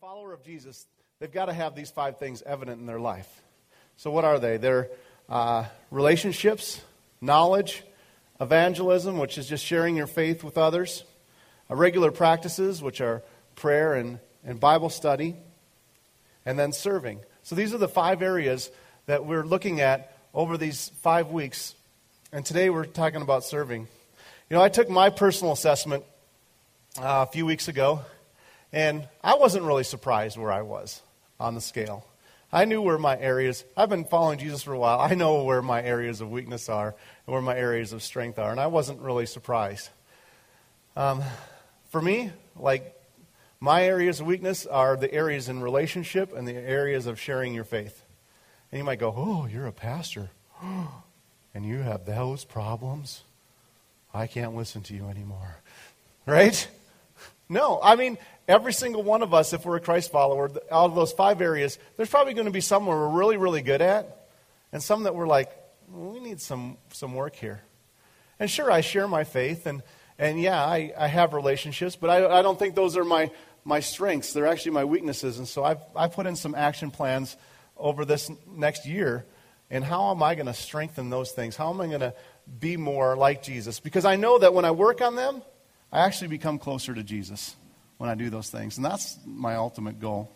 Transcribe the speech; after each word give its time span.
follower 0.00 0.32
of 0.32 0.42
Jesus, 0.42 0.86
they've 1.18 1.30
got 1.30 1.46
to 1.46 1.52
have 1.52 1.74
these 1.74 1.90
five 1.90 2.18
things 2.18 2.42
evident 2.46 2.80
in 2.80 2.86
their 2.86 2.98
life. 2.98 3.42
So, 3.98 4.10
what 4.10 4.24
are 4.24 4.38
they? 4.38 4.56
They're 4.56 4.88
uh, 5.28 5.66
relationships, 5.90 6.80
knowledge, 7.20 7.82
evangelism, 8.40 9.18
which 9.18 9.36
is 9.36 9.46
just 9.46 9.62
sharing 9.62 9.96
your 9.96 10.06
faith 10.06 10.42
with 10.42 10.56
others, 10.56 11.04
uh, 11.70 11.74
regular 11.74 12.10
practices, 12.10 12.82
which 12.82 13.02
are 13.02 13.22
prayer 13.56 13.92
and, 13.92 14.20
and 14.42 14.58
Bible 14.58 14.88
study, 14.88 15.36
and 16.46 16.58
then 16.58 16.72
serving. 16.72 17.20
So, 17.42 17.54
these 17.54 17.74
are 17.74 17.78
the 17.78 17.86
five 17.86 18.22
areas 18.22 18.70
that 19.04 19.26
we're 19.26 19.44
looking 19.44 19.82
at 19.82 20.16
over 20.32 20.56
these 20.56 20.88
five 21.02 21.28
weeks. 21.28 21.74
And 22.32 22.46
today 22.46 22.70
we're 22.70 22.86
talking 22.86 23.20
about 23.20 23.44
serving. 23.44 23.82
You 24.48 24.56
know, 24.56 24.62
I 24.62 24.70
took 24.70 24.88
my 24.88 25.10
personal 25.10 25.52
assessment 25.52 26.04
uh, 26.98 27.26
a 27.28 27.30
few 27.30 27.44
weeks 27.44 27.68
ago. 27.68 28.00
And 28.72 29.08
I 29.22 29.34
wasn't 29.34 29.64
really 29.64 29.84
surprised 29.84 30.36
where 30.36 30.52
I 30.52 30.62
was 30.62 31.02
on 31.38 31.54
the 31.54 31.60
scale. 31.60 32.06
I 32.52 32.64
knew 32.64 32.82
where 32.82 32.98
my 32.98 33.18
areas, 33.18 33.64
I've 33.76 33.88
been 33.88 34.04
following 34.04 34.38
Jesus 34.38 34.62
for 34.62 34.72
a 34.72 34.78
while. 34.78 35.00
I 35.00 35.14
know 35.14 35.44
where 35.44 35.62
my 35.62 35.82
areas 35.82 36.20
of 36.20 36.30
weakness 36.30 36.68
are 36.68 36.88
and 36.88 37.32
where 37.32 37.42
my 37.42 37.56
areas 37.56 37.92
of 37.92 38.02
strength 38.02 38.38
are. 38.38 38.50
And 38.50 38.58
I 38.58 38.66
wasn't 38.66 39.00
really 39.00 39.26
surprised. 39.26 39.88
Um, 40.96 41.22
for 41.90 42.02
me, 42.02 42.32
like, 42.56 42.96
my 43.60 43.84
areas 43.84 44.20
of 44.20 44.26
weakness 44.26 44.66
are 44.66 44.96
the 44.96 45.12
areas 45.12 45.48
in 45.48 45.60
relationship 45.60 46.34
and 46.34 46.48
the 46.48 46.54
areas 46.54 47.06
of 47.06 47.20
sharing 47.20 47.54
your 47.54 47.64
faith. 47.64 48.02
And 48.72 48.78
you 48.78 48.84
might 48.84 48.98
go, 48.98 49.14
Oh, 49.16 49.46
you're 49.46 49.66
a 49.66 49.72
pastor. 49.72 50.30
and 50.62 51.64
you 51.64 51.78
have 51.78 52.06
those 52.06 52.44
problems? 52.44 53.22
I 54.12 54.26
can't 54.26 54.56
listen 54.56 54.82
to 54.84 54.94
you 54.94 55.08
anymore. 55.08 55.56
Right? 56.26 56.68
No, 57.48 57.80
I 57.82 57.96
mean, 57.96 58.16
every 58.50 58.72
single 58.72 59.04
one 59.04 59.22
of 59.22 59.32
us, 59.32 59.52
if 59.52 59.64
we're 59.64 59.76
a 59.76 59.80
Christ 59.80 60.10
follower, 60.10 60.50
out 60.72 60.86
of 60.86 60.96
those 60.96 61.12
five 61.12 61.40
areas, 61.40 61.78
there's 61.96 62.10
probably 62.10 62.34
going 62.34 62.46
to 62.46 62.50
be 62.50 62.60
some 62.60 62.84
we're 62.84 63.08
really, 63.08 63.36
really 63.36 63.62
good 63.62 63.80
at, 63.80 64.26
and 64.72 64.82
some 64.82 65.04
that 65.04 65.14
we're 65.14 65.28
like, 65.28 65.50
we 65.88 66.18
need 66.18 66.40
some, 66.40 66.76
some 66.92 67.14
work 67.14 67.36
here. 67.36 67.62
And 68.40 68.50
sure, 68.50 68.70
I 68.70 68.80
share 68.80 69.06
my 69.06 69.22
faith, 69.22 69.66
and, 69.66 69.84
and 70.18 70.40
yeah, 70.40 70.60
I, 70.60 70.92
I 70.98 71.06
have 71.06 71.32
relationships, 71.32 71.94
but 71.94 72.10
I, 72.10 72.38
I 72.40 72.42
don't 72.42 72.58
think 72.58 72.74
those 72.74 72.96
are 72.96 73.04
my, 73.04 73.30
my 73.64 73.78
strengths. 73.78 74.32
They're 74.32 74.48
actually 74.48 74.72
my 74.72 74.84
weaknesses. 74.84 75.38
And 75.38 75.46
so 75.46 75.62
I've, 75.62 75.80
I 75.94 76.08
put 76.08 76.26
in 76.26 76.34
some 76.34 76.56
action 76.56 76.90
plans 76.90 77.36
over 77.76 78.04
this 78.04 78.30
next 78.48 78.84
year. 78.84 79.26
And 79.70 79.84
how 79.84 80.10
am 80.10 80.24
I 80.24 80.34
going 80.34 80.46
to 80.46 80.54
strengthen 80.54 81.08
those 81.08 81.30
things? 81.30 81.54
How 81.54 81.70
am 81.70 81.80
I 81.80 81.86
going 81.86 82.00
to 82.00 82.14
be 82.58 82.76
more 82.76 83.16
like 83.16 83.44
Jesus? 83.44 83.78
Because 83.78 84.04
I 84.04 84.16
know 84.16 84.40
that 84.40 84.52
when 84.52 84.64
I 84.64 84.72
work 84.72 85.00
on 85.00 85.14
them, 85.14 85.42
I 85.92 86.00
actually 86.00 86.28
become 86.28 86.58
closer 86.58 86.94
to 86.94 87.04
Jesus 87.04 87.54
when 88.00 88.08
I 88.08 88.14
do 88.14 88.30
those 88.30 88.48
things. 88.48 88.78
And 88.78 88.84
that's 88.86 89.18
my 89.26 89.56
ultimate 89.56 90.00
goal. 90.00 90.34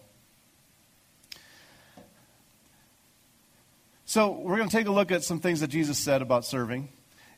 So, 4.05 4.33
we're 4.33 4.59
going 4.59 4.69
to 4.69 4.77
take 4.77 4.87
a 4.87 4.93
look 4.93 5.11
at 5.11 5.25
some 5.25 5.41
things 5.41 5.61
that 5.61 5.69
Jesus 5.69 5.99
said 5.99 6.21
about 6.21 6.45
serving. 6.45 6.91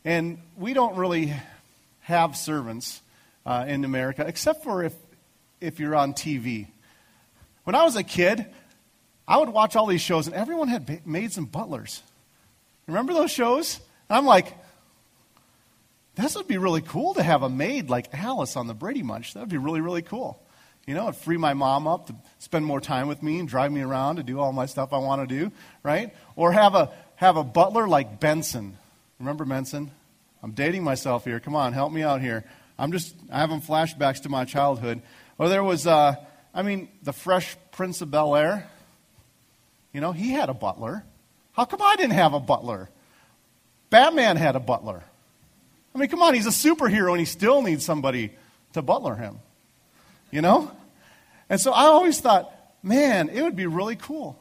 And 0.04 0.38
we 0.56 0.74
don't 0.74 0.96
really 0.96 1.32
have 2.00 2.36
servants 2.36 3.00
uh, 3.46 3.66
in 3.68 3.84
America, 3.84 4.24
except 4.26 4.64
for 4.64 4.82
if, 4.82 4.94
if 5.60 5.78
you're 5.78 5.94
on 5.94 6.12
TV. 6.12 6.66
When 7.62 7.76
I 7.76 7.84
was 7.84 7.94
a 7.94 8.02
kid, 8.02 8.46
I 9.28 9.36
would 9.36 9.50
watch 9.50 9.76
all 9.76 9.86
these 9.86 10.00
shows, 10.00 10.26
and 10.26 10.34
everyone 10.34 10.66
had 10.66 11.06
maids 11.06 11.38
and 11.38 11.50
butlers. 11.50 12.02
Remember 12.88 13.14
those 13.14 13.30
shows? 13.30 13.78
And 14.08 14.18
I'm 14.18 14.26
like, 14.26 14.52
this 16.16 16.34
would 16.34 16.48
be 16.48 16.58
really 16.58 16.80
cool 16.80 17.14
to 17.14 17.22
have 17.22 17.42
a 17.42 17.48
maid 17.48 17.90
like 17.90 18.08
Alice 18.12 18.56
on 18.56 18.66
the 18.66 18.74
Brady 18.74 19.02
Bunch. 19.02 19.34
That 19.34 19.40
would 19.40 19.48
be 19.48 19.58
really, 19.58 19.80
really 19.80 20.02
cool. 20.02 20.42
You 20.86 20.94
know, 20.94 21.08
it'd 21.08 21.20
free 21.20 21.36
my 21.36 21.52
mom 21.52 21.86
up 21.86 22.06
to 22.06 22.14
spend 22.38 22.64
more 22.64 22.80
time 22.80 23.08
with 23.08 23.22
me 23.22 23.38
and 23.38 23.48
drive 23.48 23.72
me 23.72 23.82
around 23.82 24.16
to 24.16 24.22
do 24.22 24.38
all 24.38 24.52
my 24.52 24.66
stuff 24.66 24.92
I 24.92 24.98
want 24.98 25.28
to 25.28 25.38
do, 25.38 25.52
right? 25.82 26.14
Or 26.36 26.52
have 26.52 26.74
a, 26.74 26.90
have 27.16 27.36
a 27.36 27.44
butler 27.44 27.88
like 27.88 28.20
Benson. 28.20 28.78
Remember 29.18 29.44
Benson? 29.44 29.90
I'm 30.42 30.52
dating 30.52 30.84
myself 30.84 31.24
here. 31.24 31.40
Come 31.40 31.56
on, 31.56 31.72
help 31.72 31.92
me 31.92 32.02
out 32.02 32.20
here. 32.20 32.44
I'm 32.78 32.92
just 32.92 33.14
having 33.30 33.60
flashbacks 33.60 34.22
to 34.22 34.28
my 34.28 34.44
childhood. 34.44 35.02
Or 35.38 35.48
there 35.48 35.64
was, 35.64 35.86
uh, 35.86 36.14
I 36.54 36.62
mean, 36.62 36.88
the 37.02 37.12
Fresh 37.12 37.56
Prince 37.72 38.00
of 38.00 38.10
Bel 38.10 38.36
Air. 38.36 38.70
You 39.92 40.00
know, 40.00 40.12
he 40.12 40.30
had 40.30 40.48
a 40.48 40.54
butler. 40.54 41.04
How 41.52 41.64
come 41.64 41.82
I 41.82 41.96
didn't 41.96 42.12
have 42.12 42.32
a 42.32 42.40
butler? 42.40 42.88
Batman 43.90 44.36
had 44.36 44.56
a 44.56 44.60
butler. 44.60 45.02
I 45.96 45.98
mean, 45.98 46.10
come 46.10 46.20
on, 46.20 46.34
he's 46.34 46.44
a 46.44 46.50
superhero 46.50 47.12
and 47.12 47.18
he 47.18 47.24
still 47.24 47.62
needs 47.62 47.82
somebody 47.82 48.34
to 48.74 48.82
butler 48.82 49.14
him. 49.14 49.38
You 50.30 50.42
know? 50.42 50.70
And 51.48 51.58
so 51.58 51.72
I 51.72 51.84
always 51.84 52.20
thought, 52.20 52.52
man, 52.82 53.30
it 53.30 53.40
would 53.40 53.56
be 53.56 53.64
really 53.64 53.96
cool. 53.96 54.38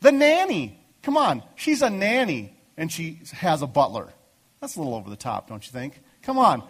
The 0.00 0.12
nanny. 0.12 0.78
Come 1.02 1.16
on, 1.16 1.42
she's 1.56 1.80
a 1.80 1.88
nanny 1.88 2.54
and 2.76 2.92
she 2.92 3.20
has 3.32 3.62
a 3.62 3.66
butler. 3.66 4.12
That's 4.60 4.76
a 4.76 4.80
little 4.80 4.94
over 4.94 5.08
the 5.08 5.16
top, 5.16 5.48
don't 5.48 5.64
you 5.64 5.72
think? 5.72 5.98
Come 6.20 6.38
on. 6.38 6.62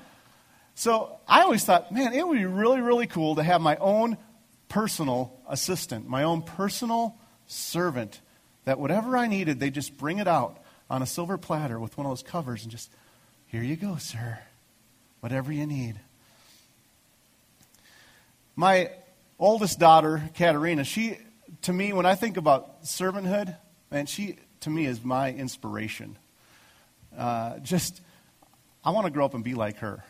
So 0.77 1.19
I 1.27 1.41
always 1.41 1.65
thought, 1.65 1.91
man, 1.91 2.13
it 2.13 2.25
would 2.25 2.39
be 2.39 2.45
really, 2.45 2.81
really 2.81 3.09
cool 3.09 3.35
to 3.35 3.43
have 3.43 3.61
my 3.61 3.75
own 3.77 4.17
personal 4.69 5.37
assistant, 5.49 6.09
my 6.09 6.23
own 6.23 6.43
personal 6.43 7.19
servant, 7.49 8.21
that 8.67 8.79
whatever 8.79 9.17
I 9.17 9.27
needed, 9.27 9.59
they 9.59 9.71
just 9.71 9.99
bring 9.99 10.19
it 10.19 10.29
out 10.29 10.63
on 10.89 11.03
a 11.03 11.07
silver 11.07 11.39
platter 11.39 11.81
with 11.81 11.99
one 11.99 12.07
of 12.07 12.13
those 12.13 12.23
covers 12.23 12.63
and 12.63 12.71
just 12.71 12.89
here 13.53 13.63
you 13.63 13.77
go, 13.77 13.97
sir. 13.97 14.39
Whatever 15.21 15.53
you 15.53 15.67
need. 15.67 16.01
My 18.57 18.91
oldest 19.39 19.79
daughter, 19.79 20.23
Katerina, 20.35 20.85
she, 20.85 21.19
to 21.63 21.73
me, 21.73 21.93
when 21.93 22.07
I 22.07 22.15
think 22.15 22.39
about 22.39 22.85
servanthood, 22.85 23.55
man, 23.91 24.07
she, 24.07 24.37
to 24.61 24.71
me, 24.71 24.87
is 24.87 25.05
my 25.05 25.33
inspiration. 25.33 26.17
Uh, 27.17 27.59
just, 27.59 28.01
I 28.83 28.91
want 28.91 29.05
to 29.05 29.13
grow 29.13 29.27
up 29.27 29.35
and 29.35 29.45
be 29.45 29.53
like 29.53 29.77
her. 29.79 30.03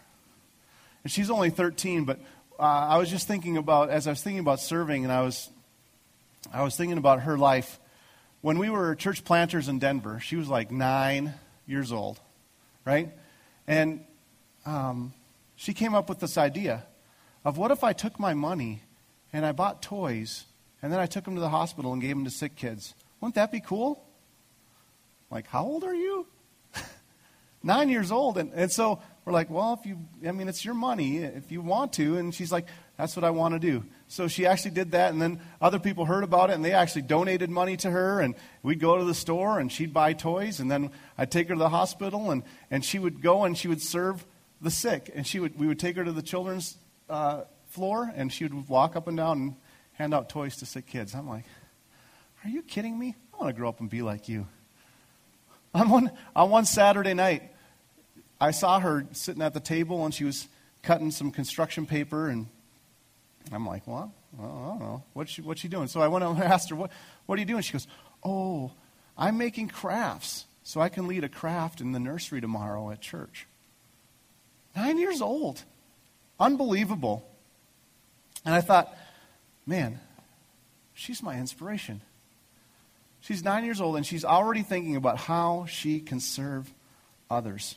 And 1.03 1.11
she's 1.11 1.29
only 1.29 1.51
13, 1.51 2.05
but 2.05 2.21
uh, 2.61 2.63
I 2.63 2.99
was 2.99 3.11
just 3.11 3.27
thinking 3.27 3.57
about, 3.57 3.91
as 3.91 4.07
I 4.07 4.11
was 4.11 4.23
thinking 4.23 4.39
about 4.39 4.61
serving, 4.61 5.03
and 5.03 5.13
I 5.13 5.23
was, 5.23 5.51
I 6.53 6.63
was 6.63 6.77
thinking 6.77 6.97
about 6.97 7.23
her 7.23 7.37
life. 7.37 7.81
When 8.41 8.59
we 8.59 8.71
were 8.71 8.95
church 8.95 9.25
planters 9.25 9.67
in 9.67 9.81
Denver, 9.81 10.21
she 10.21 10.37
was 10.37 10.47
like 10.47 10.71
nine 10.71 11.35
years 11.67 11.91
old, 11.91 12.21
right? 12.85 13.11
And 13.67 14.05
um, 14.67 15.13
she 15.57 15.73
came 15.73 15.95
up 15.95 16.09
with 16.09 16.21
this 16.21 16.37
idea 16.37 16.85
of 17.45 17.59
what 17.59 17.71
if 17.71 17.85
I 17.85 17.93
took 17.93 18.19
my 18.19 18.35
money 18.35 18.83
and 19.33 19.45
I 19.45 19.53
bought 19.53 19.83
toys 19.83 20.45
and 20.83 20.93
then 20.93 21.01
I 21.01 21.07
took 21.07 21.25
them 21.25 21.35
to 21.35 21.41
the 21.41 21.49
hospital 21.49 21.93
and 21.93 22.03
gave 22.03 22.15
them 22.15 22.25
to 22.25 22.31
sick 22.31 22.57
kids? 22.57 22.95
Wouldn't 23.21 23.37
that 23.37 23.53
be 23.53 23.61
cool? 23.61 24.05
Like, 25.31 25.47
how 25.47 25.65
old 25.65 25.85
are 25.85 25.95
you? 25.95 26.27
Nine 27.63 27.89
years 27.89 28.13
old. 28.13 28.37
And, 28.37 28.53
and 28.53 28.71
so 28.71 29.01
we're 29.25 29.33
like, 29.33 29.49
well, 29.49 29.79
if 29.81 29.87
you, 29.87 29.99
I 30.27 30.33
mean, 30.33 30.49
it's 30.49 30.65
your 30.65 30.75
money 30.75 31.19
if 31.19 31.51
you 31.51 31.61
want 31.61 31.93
to. 31.95 32.19
And 32.19 32.35
she's 32.35 32.53
like, 32.53 32.67
that's 32.99 33.17
what 33.17 33.25
I 33.25 33.31
want 33.31 33.55
to 33.55 33.61
do. 33.61 33.85
So 34.13 34.29
she 34.29 34.45
actually 34.45 34.73
did 34.73 34.91
that, 34.91 35.11
and 35.11 35.23
then 35.23 35.41
other 35.59 35.79
people 35.79 36.05
heard 36.05 36.23
about 36.23 36.51
it, 36.51 36.53
and 36.53 36.63
they 36.63 36.75
actually 36.75 37.01
donated 37.01 37.49
money 37.49 37.79
to 37.79 37.91
her. 37.91 38.21
And 38.21 38.35
we'd 38.63 38.79
go 38.79 38.99
to 38.99 39.05
the 39.07 39.15
store, 39.15 39.59
and 39.59 39.73
she'd 39.73 39.95
buy 39.95 40.13
toys, 40.13 40.61
and 40.61 40.71
then 40.71 40.91
I'd 41.17 41.31
take 41.31 41.49
her 41.49 41.55
to 41.55 41.59
the 41.59 41.71
hospital, 41.71 42.31
and, 42.31 42.43
and 42.71 42.85
she 42.85 42.99
would 42.99 43.23
go 43.23 43.45
and 43.45 43.57
she 43.57 43.69
would 43.69 43.81
serve 43.81 44.27
the 44.61 44.71
sick. 44.71 45.11
And 45.15 45.27
she 45.27 45.41
would, 45.41 45.59
we 45.59 45.67
would 45.67 45.79
take 45.79 45.97
her 45.97 46.05
to 46.05 46.13
the 46.13 46.21
children's 46.21 46.77
uh, 47.09 47.45
floor, 47.69 48.13
and 48.15 48.31
she 48.31 48.45
would 48.45 48.69
walk 48.69 48.97
up 48.97 49.09
and 49.09 49.17
down 49.17 49.39
and 49.39 49.57
hand 49.95 50.13
out 50.13 50.29
toys 50.29 50.57
to 50.59 50.67
sick 50.67 50.87
kids. 50.87 51.15
I'm 51.15 51.27
like, 51.27 51.47
are 52.45 52.51
you 52.51 52.61
kidding 52.61 52.99
me? 52.99 53.17
I 53.33 53.43
want 53.43 53.49
to 53.49 53.59
grow 53.59 53.71
up 53.71 53.81
and 53.81 53.89
be 53.89 54.03
like 54.03 54.29
you. 54.29 54.47
On 55.73 55.89
one, 55.89 56.11
on 56.37 56.51
one 56.51 56.67
Saturday 56.67 57.15
night, 57.15 57.45
I 58.39 58.51
saw 58.51 58.79
her 58.79 59.07
sitting 59.13 59.41
at 59.41 59.55
the 59.55 59.61
table, 59.61 60.05
and 60.05 60.13
she 60.13 60.25
was 60.25 60.49
cutting 60.83 61.11
some 61.11 61.31
construction 61.31 61.87
paper, 61.87 62.29
and 62.29 62.49
I'm 63.51 63.67
like, 63.67 63.87
well, 63.87 64.13
I 64.39 64.43
don't 64.43 64.81
know. 64.81 65.03
What's 65.13 65.33
she, 65.33 65.43
what's 65.43 65.61
she 65.61 65.69
doing? 65.69 65.89
So 65.89 66.01
I 66.01 66.09
went 66.09 66.25
and 66.25 66.39
asked 66.43 66.71
her, 66.71 66.77
what, 66.77 66.91
what 67.27 67.37
are 67.37 67.41
you 67.41 67.47
doing? 67.47 67.63
She 67.63 67.73
goes, 67.73 67.87
oh, 68.25 68.73
I'm 69.17 69.39
making 69.39 69.69
crafts 69.69 70.47
so 70.63 70.81
I 70.81 70.89
can 70.89 71.09
lead 71.09 71.25
a 71.25 71.29
craft 71.29 71.81
in 71.81 71.93
the 71.93 72.01
nursery 72.01 72.41
tomorrow 72.41 72.91
at 72.91 73.01
church. 73.01 73.47
Nine 74.77 74.99
years 74.99 75.21
old. 75.21 75.63
Unbelievable. 76.39 77.29
And 78.45 78.55
I 78.55 78.61
thought, 78.61 78.97
man, 79.67 80.01
she's 80.95 81.23
my 81.23 81.39
inspiration. 81.39 82.01
She's 83.21 83.45
nine 83.45 83.65
years 83.65 83.81
old 83.81 83.97
and 83.97 84.05
she's 84.05 84.25
already 84.25 84.63
thinking 84.63 84.97
about 84.97 85.19
how 85.19 85.67
she 85.67 86.01
can 86.01 86.21
serve 86.21 86.73
others. 87.31 87.77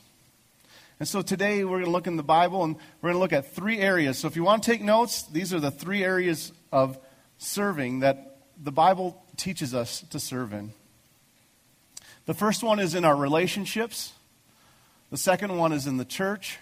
And 0.98 1.06
so 1.06 1.20
today 1.20 1.62
we're 1.62 1.78
going 1.78 1.84
to 1.84 1.90
look 1.90 2.06
in 2.06 2.16
the 2.16 2.22
Bible 2.22 2.64
and 2.64 2.76
we're 3.00 3.10
going 3.10 3.16
to 3.16 3.20
look 3.20 3.32
at 3.32 3.54
three 3.54 3.78
areas. 3.78 4.18
So 4.18 4.28
if 4.28 4.36
you 4.36 4.44
want 4.44 4.62
to 4.62 4.70
take 4.70 4.80
notes, 4.80 5.22
these 5.24 5.52
are 5.52 5.60
the 5.60 5.70
three 5.70 6.02
areas 6.02 6.52
of 6.72 6.98
serving 7.36 8.00
that 8.00 8.38
the 8.62 8.72
Bible 8.72 9.22
teaches 9.36 9.74
us 9.74 10.00
to 10.10 10.18
serve 10.18 10.54
in. 10.54 10.72
The 12.24 12.32
first 12.34 12.62
one 12.62 12.80
is 12.80 12.94
in 12.94 13.04
our 13.04 13.14
relationships, 13.14 14.14
the 15.10 15.18
second 15.18 15.56
one 15.56 15.72
is 15.72 15.86
in 15.86 15.98
the 15.98 16.04
church, 16.04 16.58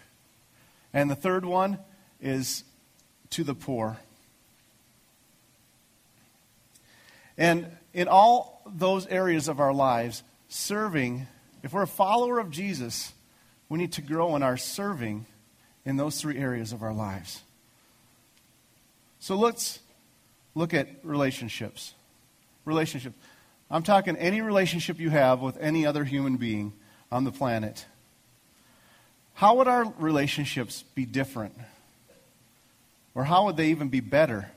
and 0.93 1.09
the 1.09 1.15
third 1.15 1.45
one 1.45 1.79
is 2.21 2.65
to 3.31 3.45
the 3.45 3.55
poor. 3.55 3.97
And 7.39 7.67
in 7.93 8.09
all 8.09 8.63
those 8.67 9.07
areas 9.07 9.49
of 9.49 9.61
our 9.61 9.73
lives, 9.73 10.23
serving, 10.49 11.27
if 11.63 11.73
we're 11.73 11.83
a 11.83 11.87
follower 11.87 12.39
of 12.39 12.51
Jesus, 12.51 13.13
we 13.69 13.79
need 13.79 13.93
to 13.93 14.03
grow 14.03 14.37
in 14.37 14.43
our 14.43 14.57
serving 14.57 15.27
in 15.85 15.97
those 15.97 16.21
three 16.21 16.39
areas 16.39 16.73
of 16.73 16.83
our 16.83 16.93
lives. 16.93 17.43
So 19.21 19.37
let's 19.37 19.81
look 20.55 20.75
at 20.75 20.89
relationships. 21.03 21.95
Relationships. 22.65 23.17
I'm 23.71 23.83
talking 23.83 24.17
any 24.17 24.41
relationship 24.41 25.01
you 25.01 25.11
have 25.11 25.41
with 25.41 25.57
any 25.59 25.87
other 25.87 26.05
human 26.05 26.37
being 26.37 26.73
on 27.11 27.25
the 27.25 27.33
planet. 27.33 27.87
How 29.35 29.57
would 29.57 29.69
our 29.69 29.93
relationships 29.99 30.85
be 30.95 31.05
different? 31.07 31.55
Or 33.15 33.25
how 33.25 33.47
would 33.47 33.57
they 33.57 33.69
even 33.69 33.89
be 33.89 34.01
better 34.01 34.51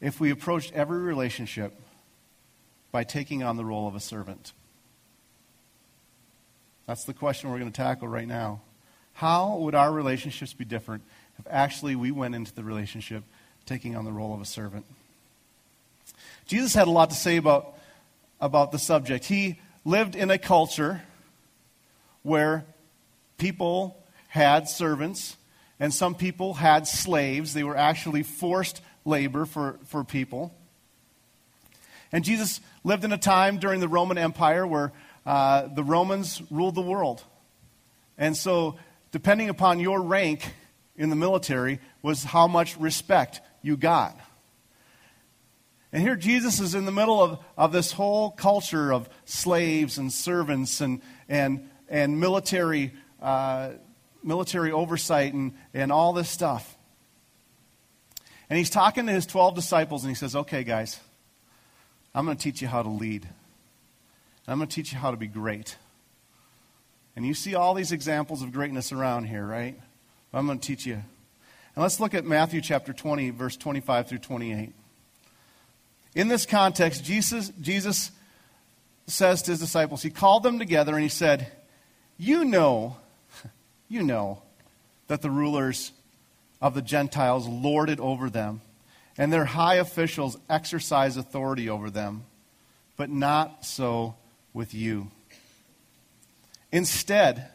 if 0.00 0.20
we 0.20 0.30
approached 0.30 0.72
every 0.72 0.98
relationship 0.98 1.74
by 2.92 3.04
taking 3.04 3.42
on 3.42 3.56
the 3.56 3.64
role 3.64 3.86
of 3.86 3.94
a 3.94 4.00
servant? 4.00 4.52
That's 6.90 7.04
the 7.04 7.14
question 7.14 7.50
we're 7.50 7.60
going 7.60 7.70
to 7.70 7.76
tackle 7.76 8.08
right 8.08 8.26
now. 8.26 8.62
How 9.12 9.58
would 9.58 9.76
our 9.76 9.92
relationships 9.92 10.54
be 10.54 10.64
different 10.64 11.04
if 11.38 11.46
actually 11.48 11.94
we 11.94 12.10
went 12.10 12.34
into 12.34 12.52
the 12.52 12.64
relationship 12.64 13.22
taking 13.64 13.94
on 13.94 14.04
the 14.04 14.10
role 14.10 14.34
of 14.34 14.40
a 14.40 14.44
servant? 14.44 14.84
Jesus 16.48 16.74
had 16.74 16.88
a 16.88 16.90
lot 16.90 17.10
to 17.10 17.14
say 17.14 17.36
about, 17.36 17.78
about 18.40 18.72
the 18.72 18.78
subject. 18.80 19.24
He 19.26 19.60
lived 19.84 20.16
in 20.16 20.32
a 20.32 20.36
culture 20.36 21.02
where 22.24 22.64
people 23.38 23.96
had 24.26 24.68
servants 24.68 25.36
and 25.78 25.94
some 25.94 26.16
people 26.16 26.54
had 26.54 26.88
slaves. 26.88 27.54
They 27.54 27.62
were 27.62 27.76
actually 27.76 28.24
forced 28.24 28.82
labor 29.04 29.44
for, 29.44 29.78
for 29.86 30.02
people. 30.02 30.52
And 32.10 32.24
Jesus 32.24 32.60
lived 32.82 33.04
in 33.04 33.12
a 33.12 33.18
time 33.18 33.58
during 33.58 33.78
the 33.78 33.86
Roman 33.86 34.18
Empire 34.18 34.66
where 34.66 34.90
uh, 35.30 35.68
the 35.68 35.84
Romans 35.84 36.42
ruled 36.50 36.74
the 36.74 36.82
world. 36.82 37.22
And 38.18 38.36
so, 38.36 38.80
depending 39.12 39.48
upon 39.48 39.78
your 39.78 40.02
rank 40.02 40.54
in 40.96 41.08
the 41.08 41.14
military, 41.14 41.78
was 42.02 42.24
how 42.24 42.48
much 42.48 42.76
respect 42.78 43.40
you 43.62 43.76
got. 43.76 44.18
And 45.92 46.02
here 46.02 46.16
Jesus 46.16 46.58
is 46.58 46.74
in 46.74 46.84
the 46.84 46.90
middle 46.90 47.22
of, 47.22 47.38
of 47.56 47.70
this 47.70 47.92
whole 47.92 48.32
culture 48.32 48.92
of 48.92 49.08
slaves 49.24 49.98
and 49.98 50.12
servants 50.12 50.80
and, 50.80 51.00
and, 51.28 51.70
and 51.88 52.18
military, 52.18 52.92
uh, 53.22 53.70
military 54.24 54.72
oversight 54.72 55.32
and, 55.32 55.54
and 55.72 55.92
all 55.92 56.12
this 56.12 56.28
stuff. 56.28 56.76
And 58.48 58.58
he's 58.58 58.70
talking 58.70 59.06
to 59.06 59.12
his 59.12 59.26
12 59.26 59.54
disciples 59.54 60.02
and 60.02 60.10
he 60.10 60.16
says, 60.16 60.34
Okay, 60.34 60.64
guys, 60.64 60.98
I'm 62.16 62.24
going 62.24 62.36
to 62.36 62.42
teach 62.42 62.60
you 62.60 62.66
how 62.66 62.82
to 62.82 62.90
lead. 62.90 63.28
I'm 64.48 64.58
going 64.58 64.68
to 64.68 64.74
teach 64.74 64.92
you 64.92 64.98
how 64.98 65.10
to 65.10 65.16
be 65.16 65.26
great. 65.26 65.76
And 67.16 67.26
you 67.26 67.34
see 67.34 67.54
all 67.54 67.74
these 67.74 67.92
examples 67.92 68.42
of 68.42 68.52
greatness 68.52 68.92
around 68.92 69.24
here, 69.24 69.46
right? 69.46 69.78
I'm 70.32 70.46
going 70.46 70.58
to 70.58 70.66
teach 70.66 70.86
you. 70.86 70.94
And 70.94 71.82
let's 71.82 72.00
look 72.00 72.14
at 72.14 72.24
Matthew 72.24 72.60
chapter 72.60 72.92
20, 72.92 73.30
verse 73.30 73.56
25 73.56 74.08
through 74.08 74.18
28. 74.18 74.72
In 76.14 76.28
this 76.28 76.46
context, 76.46 77.04
Jesus, 77.04 77.52
Jesus 77.60 78.10
says 79.06 79.42
to 79.42 79.52
his 79.52 79.60
disciples, 79.60 80.02
he 80.02 80.10
called 80.10 80.42
them 80.42 80.58
together 80.58 80.94
and 80.94 81.02
he 81.02 81.08
said, 81.08 81.50
You 82.18 82.44
know, 82.44 82.96
you 83.88 84.02
know 84.02 84.42
that 85.06 85.22
the 85.22 85.30
rulers 85.30 85.92
of 86.60 86.74
the 86.74 86.82
Gentiles 86.82 87.46
lord 87.46 87.90
it 87.90 88.00
over 88.00 88.28
them, 88.28 88.60
and 89.16 89.32
their 89.32 89.44
high 89.44 89.76
officials 89.76 90.36
exercise 90.48 91.16
authority 91.16 91.68
over 91.68 91.90
them, 91.90 92.24
but 92.96 93.10
not 93.10 93.64
so 93.64 94.14
with 94.52 94.74
you. 94.74 95.10
Instead, 96.72 97.48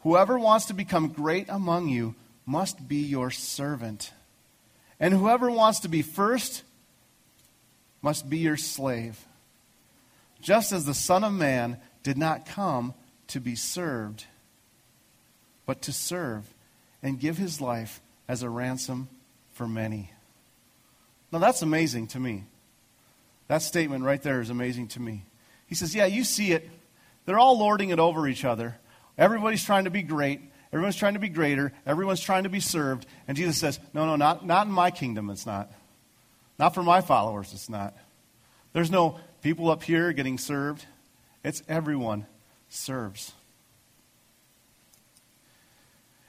whoever 0.00 0.38
wants 0.38 0.66
to 0.66 0.74
become 0.74 1.08
great 1.08 1.46
among 1.48 1.88
you 1.88 2.14
must 2.46 2.88
be 2.88 2.96
your 2.96 3.30
servant. 3.30 4.12
And 5.00 5.14
whoever 5.14 5.50
wants 5.50 5.80
to 5.80 5.88
be 5.88 6.02
first 6.02 6.62
must 8.00 8.28
be 8.28 8.38
your 8.38 8.56
slave. 8.56 9.24
Just 10.40 10.72
as 10.72 10.84
the 10.84 10.94
Son 10.94 11.24
of 11.24 11.32
Man 11.32 11.78
did 12.02 12.18
not 12.18 12.46
come 12.46 12.94
to 13.28 13.40
be 13.40 13.54
served, 13.54 14.26
but 15.66 15.82
to 15.82 15.92
serve 15.92 16.52
and 17.02 17.18
give 17.18 17.38
his 17.38 17.60
life 17.60 18.00
as 18.28 18.42
a 18.42 18.50
ransom 18.50 19.08
for 19.52 19.68
many. 19.68 20.10
Now 21.32 21.38
that's 21.38 21.62
amazing 21.62 22.08
to 22.08 22.20
me. 22.20 22.44
That 23.48 23.62
statement 23.62 24.04
right 24.04 24.22
there 24.22 24.40
is 24.40 24.50
amazing 24.50 24.88
to 24.88 25.00
me. 25.00 25.24
He 25.72 25.76
says, 25.76 25.94
Yeah, 25.94 26.04
you 26.04 26.22
see 26.22 26.52
it. 26.52 26.68
They're 27.24 27.38
all 27.38 27.58
lording 27.58 27.88
it 27.88 27.98
over 27.98 28.28
each 28.28 28.44
other. 28.44 28.76
Everybody's 29.16 29.64
trying 29.64 29.84
to 29.84 29.90
be 29.90 30.02
great. 30.02 30.42
Everyone's 30.70 30.96
trying 30.96 31.14
to 31.14 31.18
be 31.18 31.30
greater. 31.30 31.72
Everyone's 31.86 32.20
trying 32.20 32.42
to 32.42 32.50
be 32.50 32.60
served. 32.60 33.06
And 33.26 33.38
Jesus 33.38 33.56
says, 33.56 33.80
No, 33.94 34.04
no, 34.04 34.16
not, 34.16 34.44
not 34.44 34.66
in 34.66 34.72
my 34.74 34.90
kingdom, 34.90 35.30
it's 35.30 35.46
not. 35.46 35.72
Not 36.58 36.74
for 36.74 36.82
my 36.82 37.00
followers, 37.00 37.54
it's 37.54 37.70
not. 37.70 37.96
There's 38.74 38.90
no 38.90 39.18
people 39.40 39.70
up 39.70 39.82
here 39.82 40.12
getting 40.12 40.36
served. 40.36 40.84
It's 41.42 41.62
everyone 41.70 42.26
serves. 42.68 43.32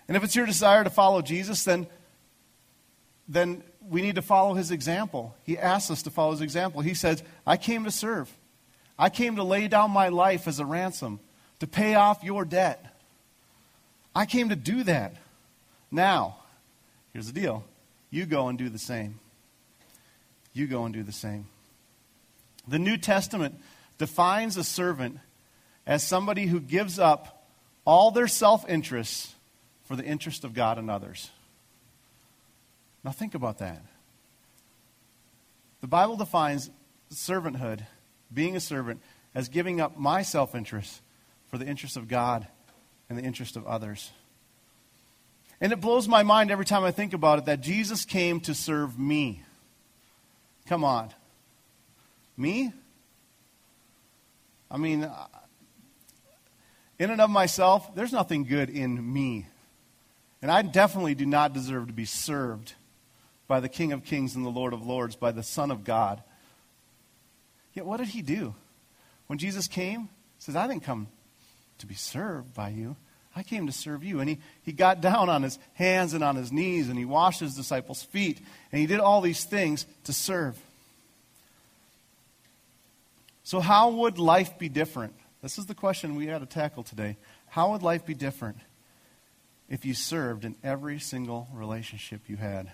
And 0.07 0.15
if 0.15 0.23
it's 0.23 0.37
your 0.37 0.45
desire 0.45 0.85
to 0.85 0.89
follow 0.89 1.21
Jesus, 1.21 1.65
then, 1.65 1.85
then 3.27 3.61
we 3.89 4.01
need 4.01 4.15
to 4.15 4.21
follow 4.21 4.53
his 4.53 4.71
example. 4.71 5.35
He 5.43 5.57
asks 5.57 5.91
us 5.91 6.03
to 6.03 6.11
follow 6.11 6.31
his 6.31 6.39
example. 6.39 6.79
He 6.79 6.93
says, 6.93 7.21
I 7.45 7.57
came 7.57 7.83
to 7.83 7.91
serve. 7.91 8.33
I 8.97 9.09
came 9.09 9.35
to 9.37 9.43
lay 9.43 9.67
down 9.67 9.91
my 9.91 10.09
life 10.09 10.47
as 10.47 10.59
a 10.59 10.65
ransom, 10.65 11.19
to 11.59 11.67
pay 11.67 11.95
off 11.95 12.23
your 12.23 12.45
debt. 12.45 12.85
I 14.15 14.25
came 14.25 14.49
to 14.49 14.55
do 14.55 14.83
that. 14.83 15.15
Now, 15.91 16.37
here's 17.11 17.27
the 17.31 17.39
deal 17.39 17.63
you 18.09 18.25
go 18.25 18.47
and 18.47 18.57
do 18.57 18.69
the 18.69 18.79
same. 18.79 19.19
You 20.53 20.67
go 20.67 20.85
and 20.85 20.93
do 20.93 21.03
the 21.03 21.11
same. 21.11 21.47
The 22.67 22.79
New 22.79 22.97
Testament 22.97 23.59
defines 23.97 24.55
a 24.55 24.63
servant 24.63 25.19
as 25.85 26.05
somebody 26.05 26.45
who 26.45 26.59
gives 26.59 26.99
up 26.99 27.47
all 27.85 28.11
their 28.11 28.27
self 28.27 28.67
interests 28.69 29.33
for 29.85 29.95
the 29.95 30.05
interest 30.05 30.43
of 30.43 30.53
God 30.53 30.77
and 30.77 30.89
others. 30.89 31.29
Now, 33.03 33.11
think 33.11 33.35
about 33.35 33.57
that. 33.57 33.81
The 35.81 35.87
Bible 35.87 36.15
defines 36.15 36.69
servanthood 37.11 37.81
being 38.33 38.55
a 38.55 38.59
servant 38.59 39.01
as 39.35 39.49
giving 39.49 39.81
up 39.81 39.97
my 39.97 40.21
self 40.21 40.55
interest 40.55 41.01
for 41.47 41.57
the 41.57 41.65
interest 41.65 41.97
of 41.97 42.07
God 42.07 42.47
and 43.09 43.17
the 43.17 43.23
interest 43.23 43.55
of 43.55 43.65
others. 43.65 44.11
And 45.61 45.71
it 45.71 45.79
blows 45.79 46.07
my 46.07 46.23
mind 46.23 46.51
every 46.51 46.65
time 46.65 46.83
I 46.83 46.91
think 46.91 47.13
about 47.13 47.39
it 47.39 47.45
that 47.45 47.61
Jesus 47.61 48.05
came 48.05 48.39
to 48.41 48.53
serve 48.53 48.99
me. 48.99 49.43
Come 50.67 50.83
on. 50.83 51.09
Me? 52.35 52.73
I 54.69 54.77
mean, 54.77 55.03
uh, 55.03 55.27
in 56.97 57.11
and 57.11 57.21
of 57.21 57.29
myself, 57.29 57.93
there's 57.95 58.11
nothing 58.11 58.43
good 58.43 58.69
in 58.69 59.13
me. 59.13 59.45
And 60.41 60.51
I 60.51 60.61
definitely 60.61 61.15
do 61.15 61.25
not 61.25 61.53
deserve 61.53 61.87
to 61.87 61.93
be 61.93 62.05
served 62.05 62.73
by 63.47 63.59
the 63.59 63.69
King 63.69 63.91
of 63.91 64.03
Kings 64.03 64.35
and 64.35 64.45
the 64.45 64.49
Lord 64.49 64.73
of 64.73 64.85
Lords, 64.85 65.15
by 65.15 65.31
the 65.31 65.43
Son 65.43 65.69
of 65.69 65.83
God. 65.83 66.21
Yet 67.73 67.85
what 67.85 67.97
did 67.97 68.09
he 68.09 68.21
do? 68.21 68.55
When 69.27 69.39
Jesus 69.39 69.67
came, 69.67 70.01
he 70.01 70.07
says, 70.39 70.55
I 70.55 70.67
didn't 70.67 70.83
come 70.83 71.07
to 71.79 71.85
be 71.85 71.95
served 71.95 72.53
by 72.53 72.69
you. 72.69 72.95
I 73.35 73.43
came 73.43 73.65
to 73.65 73.73
serve 73.73 74.03
you. 74.03 74.19
And 74.19 74.29
he, 74.29 74.39
he 74.63 74.71
got 74.71 75.01
down 75.01 75.29
on 75.29 75.43
his 75.43 75.57
hands 75.73 76.13
and 76.13 76.23
on 76.23 76.35
his 76.35 76.51
knees 76.51 76.89
and 76.89 76.97
he 76.97 77.05
washed 77.05 77.39
his 77.39 77.55
disciples' 77.55 78.03
feet 78.03 78.39
and 78.71 78.79
he 78.79 78.87
did 78.87 78.99
all 78.99 79.21
these 79.21 79.43
things 79.43 79.85
to 80.03 80.13
serve. 80.13 80.57
So, 83.43 83.59
how 83.59 83.89
would 83.89 84.19
life 84.19 84.57
be 84.57 84.69
different? 84.69 85.13
This 85.41 85.57
is 85.57 85.65
the 85.65 85.75
question 85.75 86.15
we 86.15 86.27
had 86.27 86.39
to 86.39 86.45
tackle 86.45 86.83
today. 86.83 87.17
How 87.47 87.71
would 87.71 87.83
life 87.83 88.05
be 88.05 88.13
different 88.13 88.57
if 89.69 89.83
you 89.83 89.93
served 89.93 90.45
in 90.45 90.55
every 90.63 90.99
single 90.99 91.49
relationship 91.53 92.21
you 92.27 92.37
had? 92.37 92.71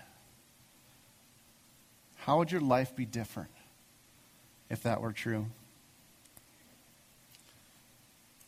How 2.14 2.38
would 2.38 2.52
your 2.52 2.60
life 2.60 2.94
be 2.94 3.04
different? 3.04 3.50
If 4.70 4.82
that 4.84 5.00
were 5.00 5.12
true? 5.12 5.46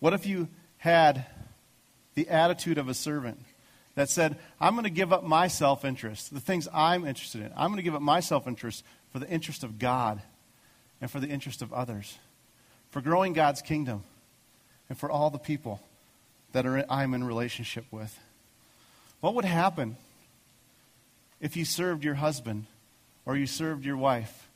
What 0.01 0.13
if 0.15 0.27
you 0.27 0.49
had 0.79 1.27
the 2.15 2.29
attitude 2.29 2.79
of 2.79 2.89
a 2.89 2.95
servant 2.95 3.39
that 3.95 4.09
said, 4.09 4.37
I'm 4.61 4.75
going 4.75 4.85
to 4.85 4.91
give 4.91 5.13
up 5.13 5.23
my 5.23 5.49
self 5.49 5.85
interest, 5.85 6.33
the 6.33 6.41
things 6.41 6.69
I'm 6.73 7.07
interested 7.07 7.43
in. 7.43 7.53
I'm 7.57 7.69
going 7.69 7.77
to 7.77 7.83
give 7.83 7.95
up 7.95 8.03
my 8.03 8.21
self 8.21 8.47
interest 8.47 8.85
for 9.11 9.19
the 9.19 9.29
interest 9.29 9.65
of 9.65 9.79
God 9.79 10.21
and 11.01 11.11
for 11.11 11.21
the 11.21 11.29
interest 11.29 11.63
of 11.63 11.73
others, 11.73 12.19
for 12.91 13.01
growing 13.01 13.33
God's 13.33 13.61
kingdom, 13.61 14.05
and 14.89 14.97
for 14.97 15.11
all 15.11 15.31
the 15.31 15.39
people 15.39 15.81
that 16.53 16.67
are, 16.67 16.85
I'm 16.89 17.15
in 17.15 17.25
relationship 17.25 17.85
with. 17.91 18.19
What 19.21 19.35
would 19.35 19.45
happen 19.45 19.97
if 21.41 21.57
you 21.57 21.65
served 21.65 22.05
your 22.05 22.15
husband 22.15 22.67
or 23.25 23.37
you 23.37 23.47
served 23.47 23.85
your 23.85 23.97
wife 23.97 24.49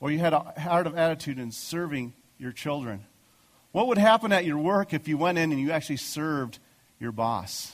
or 0.00 0.10
you 0.10 0.18
had 0.18 0.32
a 0.32 0.40
heart 0.60 0.86
of 0.86 0.96
attitude 0.96 1.38
in 1.38 1.50
serving 1.50 2.12
your 2.38 2.52
children? 2.52 3.04
What 3.72 3.88
would 3.88 3.98
happen 3.98 4.32
at 4.32 4.44
your 4.44 4.58
work 4.58 4.94
if 4.94 5.08
you 5.08 5.18
went 5.18 5.38
in 5.38 5.52
and 5.52 5.60
you 5.60 5.70
actually 5.70 5.96
served 5.96 6.58
your 6.98 7.12
boss? 7.12 7.72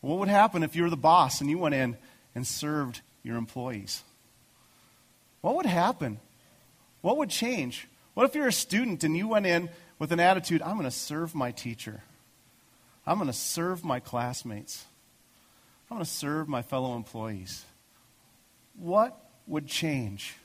What 0.00 0.18
would 0.18 0.28
happen 0.28 0.62
if 0.62 0.76
you 0.76 0.82
were 0.82 0.90
the 0.90 0.96
boss 0.96 1.40
and 1.40 1.48
you 1.48 1.58
went 1.58 1.74
in 1.74 1.96
and 2.34 2.46
served 2.46 3.00
your 3.22 3.36
employees? 3.36 4.02
What 5.40 5.56
would 5.56 5.66
happen? 5.66 6.18
What 7.00 7.16
would 7.18 7.30
change? 7.30 7.88
What 8.14 8.24
if 8.24 8.34
you're 8.34 8.48
a 8.48 8.52
student 8.52 9.04
and 9.04 9.16
you 9.16 9.28
went 9.28 9.46
in 9.46 9.70
with 9.98 10.12
an 10.12 10.20
attitude, 10.20 10.62
I'm 10.62 10.74
going 10.74 10.84
to 10.84 10.90
serve 10.90 11.34
my 11.34 11.50
teacher? 11.50 12.02
I'm 13.06 13.18
going 13.18 13.28
to 13.28 13.32
serve 13.32 13.84
my 13.84 14.00
classmates. 14.00 14.84
I'm 15.90 15.96
going 15.96 16.04
to 16.04 16.10
serve 16.10 16.48
my 16.48 16.62
fellow 16.62 16.96
employees. 16.96 17.64
What 18.78 19.18
would 19.46 19.66
change 19.66 20.36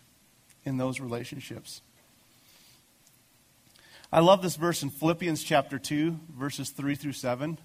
in 0.67 0.77
those 0.77 0.99
relationships? 0.99 1.81
I 4.11 4.19
love 4.19 4.41
this 4.41 4.55
verse 4.55 4.83
in 4.83 4.89
Philippians 4.89 5.43
chapter 5.43 5.79
2, 5.79 6.19
verses 6.37 6.69
3 6.69 6.95
through 6.95 7.13
7. 7.13 7.57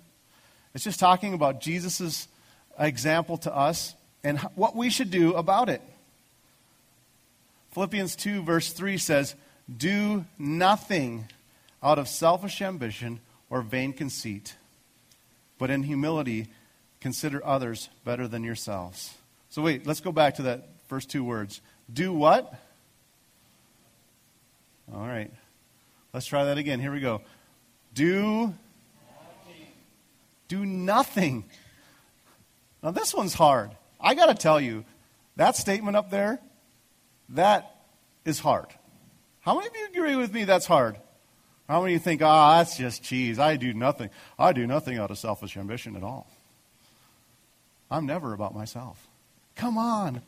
It's 0.75 0.85
just 0.85 0.99
talking 0.99 1.35
about 1.35 1.61
Jesus' 1.61 2.29
example 2.79 3.37
to 3.39 3.55
us 3.55 3.95
and 4.25 4.39
what 4.55 4.75
we 4.75 4.91
should 4.91 5.11
do 5.11 5.35
about 5.35 5.69
it. 5.69 5.83
Philippians 7.73 8.17
2, 8.17 8.43
verse 8.43 8.73
3 8.73 8.99
says, 8.99 9.35
Do 9.75 10.25
nothing 10.39 11.27
out 11.83 11.99
of 11.99 12.09
selfish 12.09 12.61
ambition 12.63 13.21
or 13.51 13.63
vain 13.63 13.93
conceit, 13.93 14.57
but 15.59 15.71
in 15.71 15.83
humility 15.83 16.49
consider 17.01 17.45
others 17.45 17.89
better 18.05 18.29
than 18.29 18.45
yourselves. 18.45 19.15
So, 19.49 19.63
wait, 19.63 19.87
let's 19.87 20.01
go 20.01 20.13
back 20.13 20.37
to 20.37 20.43
that 20.43 20.69
first 20.89 21.11
two 21.11 21.25
words. 21.25 21.61
Do 21.93 22.13
what? 22.13 22.55
All 24.95 25.07
right. 25.07 25.33
Let's 26.13 26.27
try 26.27 26.45
that 26.45 26.59
again. 26.59 26.81
Here 26.81 26.93
we 26.93 27.01
go. 27.01 27.23
Do 27.95 28.55
do 30.49 30.67
nothing. 30.67 31.45
Now 32.83 32.91
this 32.91 33.15
one's 33.15 33.33
hard. 33.33 33.71
I 33.99 34.15
got 34.15 34.27
to 34.27 34.35
tell 34.35 34.61
you, 34.61 34.85
that 35.37 35.57
statement 35.57 35.97
up 35.97 36.11
there, 36.11 36.41
that 37.31 37.75
is 38.25 38.39
hard. 38.39 38.67
How 39.41 39.55
many 39.55 39.69
of 39.69 39.77
you 39.77 39.87
agree 39.87 40.17
with 40.17 40.33
me 40.33 40.45
that's 40.45 40.67
hard? 40.67 40.99
How 41.69 41.81
many 41.81 41.95
of 41.95 42.01
you 42.01 42.05
think, 42.05 42.21
ah, 42.23 42.55
oh, 42.55 42.59
that's 42.59 42.77
just 42.77 43.03
cheese. 43.03 43.39
I 43.39 43.57
do 43.57 43.73
nothing. 43.73 44.11
I 44.39 44.53
do 44.53 44.67
nothing 44.67 44.99
out 44.99 45.11
of 45.11 45.19
selfish 45.19 45.57
ambition 45.57 45.97
at 45.97 46.03
all. 46.03 46.29
I'm 47.91 48.05
never 48.05 48.35
about 48.35 48.55
myself. 48.55 49.09
Come 49.57 49.79
on. 49.79 50.21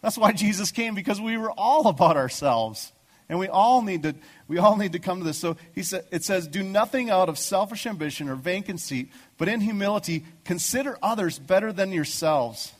That's 0.00 0.18
why 0.18 0.32
Jesus 0.32 0.72
came, 0.72 0.94
because 0.94 1.20
we 1.20 1.36
were 1.36 1.52
all 1.52 1.86
about 1.86 2.16
ourselves. 2.16 2.92
And 3.28 3.38
we 3.38 3.48
all 3.48 3.80
need 3.80 4.02
to, 4.02 4.14
we 4.48 4.58
all 4.58 4.76
need 4.76 4.92
to 4.92 4.98
come 4.98 5.18
to 5.18 5.24
this. 5.24 5.38
So 5.38 5.56
he 5.74 5.82
said, 5.82 6.04
it 6.10 6.24
says, 6.24 6.46
Do 6.46 6.62
nothing 6.62 7.10
out 7.10 7.28
of 7.28 7.38
selfish 7.38 7.86
ambition 7.86 8.28
or 8.28 8.34
vain 8.34 8.62
conceit, 8.62 9.10
but 9.38 9.48
in 9.48 9.60
humility 9.60 10.24
consider 10.44 10.98
others 11.02 11.38
better 11.38 11.72
than 11.72 11.90
yourselves. 11.92 12.72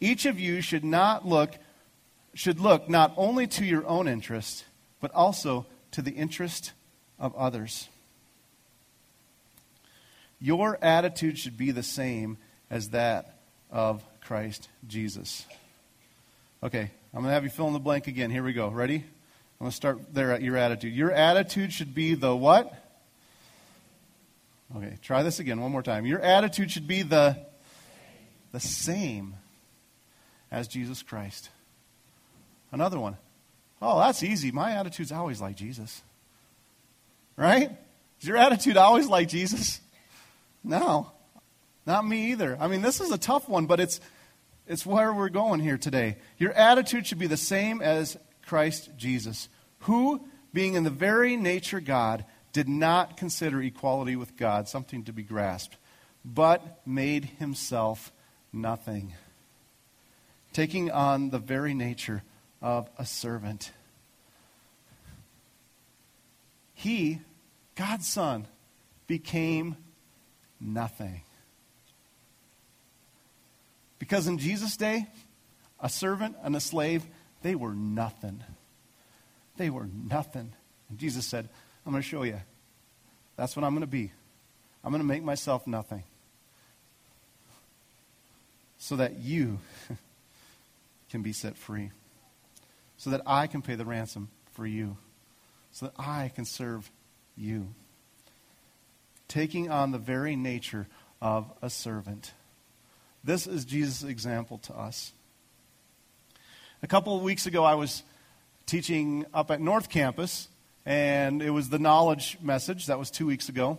Each 0.00 0.26
of 0.26 0.38
you 0.38 0.60
should 0.60 0.84
not 0.84 1.26
look, 1.26 1.54
should 2.34 2.60
look 2.60 2.88
not 2.88 3.12
only 3.16 3.46
to 3.48 3.64
your 3.64 3.86
own 3.86 4.08
interest, 4.08 4.64
but 5.00 5.12
also 5.14 5.66
to 5.92 6.02
the 6.02 6.12
interest 6.12 6.72
of 7.18 7.34
others. 7.36 7.88
Your 10.40 10.78
attitude 10.82 11.38
should 11.38 11.56
be 11.56 11.70
the 11.70 11.82
same 11.82 12.38
as 12.70 12.90
that 12.90 13.38
of 13.70 14.04
Christ 14.20 14.68
Jesus. 14.86 15.46
Okay, 16.62 16.90
I'm 17.14 17.20
going 17.20 17.26
to 17.26 17.32
have 17.32 17.44
you 17.44 17.50
fill 17.50 17.68
in 17.68 17.72
the 17.72 17.78
blank 17.78 18.06
again. 18.06 18.30
Here 18.30 18.42
we 18.42 18.52
go. 18.52 18.68
Ready? 18.68 19.04
I'm 19.60 19.64
going 19.64 19.70
to 19.70 19.76
start 19.76 20.14
there 20.14 20.32
at 20.32 20.42
your 20.42 20.56
attitude. 20.56 20.94
Your 20.94 21.10
attitude 21.10 21.72
should 21.72 21.94
be 21.94 22.14
the 22.14 22.34
what? 22.34 22.72
Okay, 24.76 24.98
try 25.02 25.22
this 25.22 25.40
again 25.40 25.60
one 25.60 25.72
more 25.72 25.82
time. 25.82 26.06
Your 26.06 26.20
attitude 26.20 26.70
should 26.70 26.86
be 26.86 27.02
the 27.02 27.36
the 28.52 28.60
same 28.60 29.34
as 30.50 30.68
Jesus 30.68 31.02
Christ. 31.02 31.50
Another 32.72 32.98
one. 32.98 33.16
Oh, 33.80 33.98
that's 33.98 34.22
easy. 34.22 34.50
My 34.50 34.72
attitude's 34.72 35.12
always 35.12 35.40
like 35.40 35.56
Jesus. 35.56 36.02
Right? 37.36 37.70
Is 38.20 38.28
your 38.28 38.36
attitude 38.36 38.76
always 38.76 39.06
like 39.06 39.28
Jesus? 39.28 39.80
No. 40.64 41.12
Not 41.86 42.06
me 42.06 42.32
either. 42.32 42.56
I 42.60 42.68
mean, 42.68 42.82
this 42.82 43.00
is 43.00 43.10
a 43.10 43.18
tough 43.18 43.48
one, 43.48 43.66
but 43.66 43.80
it's 43.80 44.00
it's 44.66 44.84
where 44.84 45.12
we're 45.12 45.30
going 45.30 45.60
here 45.60 45.78
today. 45.78 46.16
Your 46.36 46.52
attitude 46.52 47.06
should 47.06 47.18
be 47.18 47.26
the 47.26 47.38
same 47.38 47.80
as 47.80 48.18
Christ 48.48 48.90
Jesus, 48.96 49.50
who, 49.80 50.26
being 50.54 50.72
in 50.72 50.82
the 50.82 50.90
very 50.90 51.36
nature 51.36 51.80
God, 51.80 52.24
did 52.54 52.66
not 52.66 53.18
consider 53.18 53.60
equality 53.60 54.16
with 54.16 54.38
God 54.38 54.68
something 54.68 55.04
to 55.04 55.12
be 55.12 55.22
grasped, 55.22 55.76
but 56.24 56.80
made 56.86 57.26
himself 57.38 58.10
nothing, 58.50 59.12
taking 60.54 60.90
on 60.90 61.28
the 61.28 61.38
very 61.38 61.74
nature 61.74 62.22
of 62.62 62.88
a 62.98 63.04
servant. 63.04 63.70
He, 66.72 67.20
God's 67.74 68.08
Son, 68.08 68.46
became 69.06 69.76
nothing. 70.58 71.20
Because 73.98 74.26
in 74.26 74.38
Jesus' 74.38 74.78
day, 74.78 75.06
a 75.80 75.90
servant 75.90 76.36
and 76.42 76.56
a 76.56 76.60
slave 76.60 77.04
they 77.42 77.54
were 77.54 77.74
nothing. 77.74 78.42
They 79.56 79.70
were 79.70 79.86
nothing. 79.86 80.52
And 80.88 80.98
Jesus 80.98 81.26
said, 81.26 81.48
I'm 81.84 81.92
going 81.92 82.02
to 82.02 82.08
show 82.08 82.22
you. 82.22 82.40
That's 83.36 83.56
what 83.56 83.64
I'm 83.64 83.72
going 83.72 83.82
to 83.82 83.86
be. 83.86 84.12
I'm 84.82 84.90
going 84.90 85.02
to 85.02 85.06
make 85.06 85.22
myself 85.22 85.66
nothing. 85.66 86.04
So 88.78 88.96
that 88.96 89.18
you 89.18 89.58
can 91.10 91.22
be 91.22 91.32
set 91.32 91.56
free. 91.56 91.90
So 92.96 93.10
that 93.10 93.22
I 93.26 93.46
can 93.46 93.62
pay 93.62 93.74
the 93.74 93.84
ransom 93.84 94.28
for 94.52 94.66
you. 94.66 94.96
So 95.72 95.86
that 95.86 95.94
I 95.98 96.30
can 96.34 96.44
serve 96.44 96.90
you. 97.36 97.68
Taking 99.28 99.70
on 99.70 99.92
the 99.92 99.98
very 99.98 100.36
nature 100.36 100.86
of 101.20 101.50
a 101.62 101.70
servant. 101.70 102.32
This 103.22 103.46
is 103.46 103.64
Jesus' 103.64 104.02
example 104.02 104.58
to 104.58 104.74
us. 104.74 105.12
A 106.80 106.86
couple 106.86 107.16
of 107.16 107.22
weeks 107.22 107.46
ago, 107.46 107.64
I 107.64 107.74
was 107.74 108.04
teaching 108.66 109.26
up 109.34 109.50
at 109.50 109.60
North 109.60 109.88
Campus, 109.88 110.46
and 110.86 111.42
it 111.42 111.50
was 111.50 111.70
the 111.70 111.78
knowledge 111.80 112.38
message. 112.40 112.86
That 112.86 113.00
was 113.00 113.10
two 113.10 113.26
weeks 113.26 113.48
ago. 113.48 113.78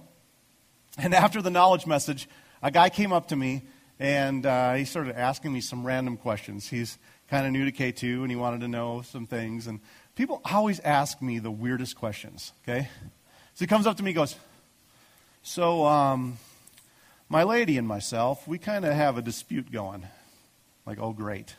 And 0.97 1.15
after 1.15 1.41
the 1.41 1.49
knowledge 1.49 1.87
message, 1.87 2.27
a 2.61 2.71
guy 2.71 2.89
came 2.89 3.13
up 3.13 3.29
to 3.29 3.37
me 3.37 3.61
and 3.99 4.45
uh, 4.45 4.73
he 4.73 4.83
started 4.83 5.17
asking 5.17 5.53
me 5.53 5.61
some 5.61 5.85
random 5.85 6.17
questions. 6.17 6.67
He's 6.67 6.97
kind 7.29 7.45
of 7.45 7.53
new 7.53 7.63
to 7.63 7.71
K2 7.71 8.21
and 8.21 8.29
he 8.29 8.35
wanted 8.35 8.59
to 8.61 8.67
know 8.67 9.01
some 9.01 9.25
things. 9.25 9.67
And 9.67 9.79
people 10.15 10.41
always 10.43 10.81
ask 10.81 11.21
me 11.21 11.39
the 11.39 11.51
weirdest 11.51 11.95
questions, 11.95 12.51
okay? 12.63 12.89
So 13.53 13.63
he 13.63 13.67
comes 13.67 13.87
up 13.87 13.95
to 13.95 14.03
me 14.03 14.09
and 14.09 14.17
goes, 14.17 14.35
So, 15.41 15.85
um, 15.85 16.37
my 17.29 17.43
lady 17.43 17.77
and 17.77 17.87
myself, 17.87 18.45
we 18.45 18.57
kind 18.57 18.83
of 18.83 18.93
have 18.93 19.17
a 19.17 19.21
dispute 19.21 19.71
going. 19.71 20.05
Like, 20.85 20.99
oh, 20.99 21.13
great. 21.13 21.55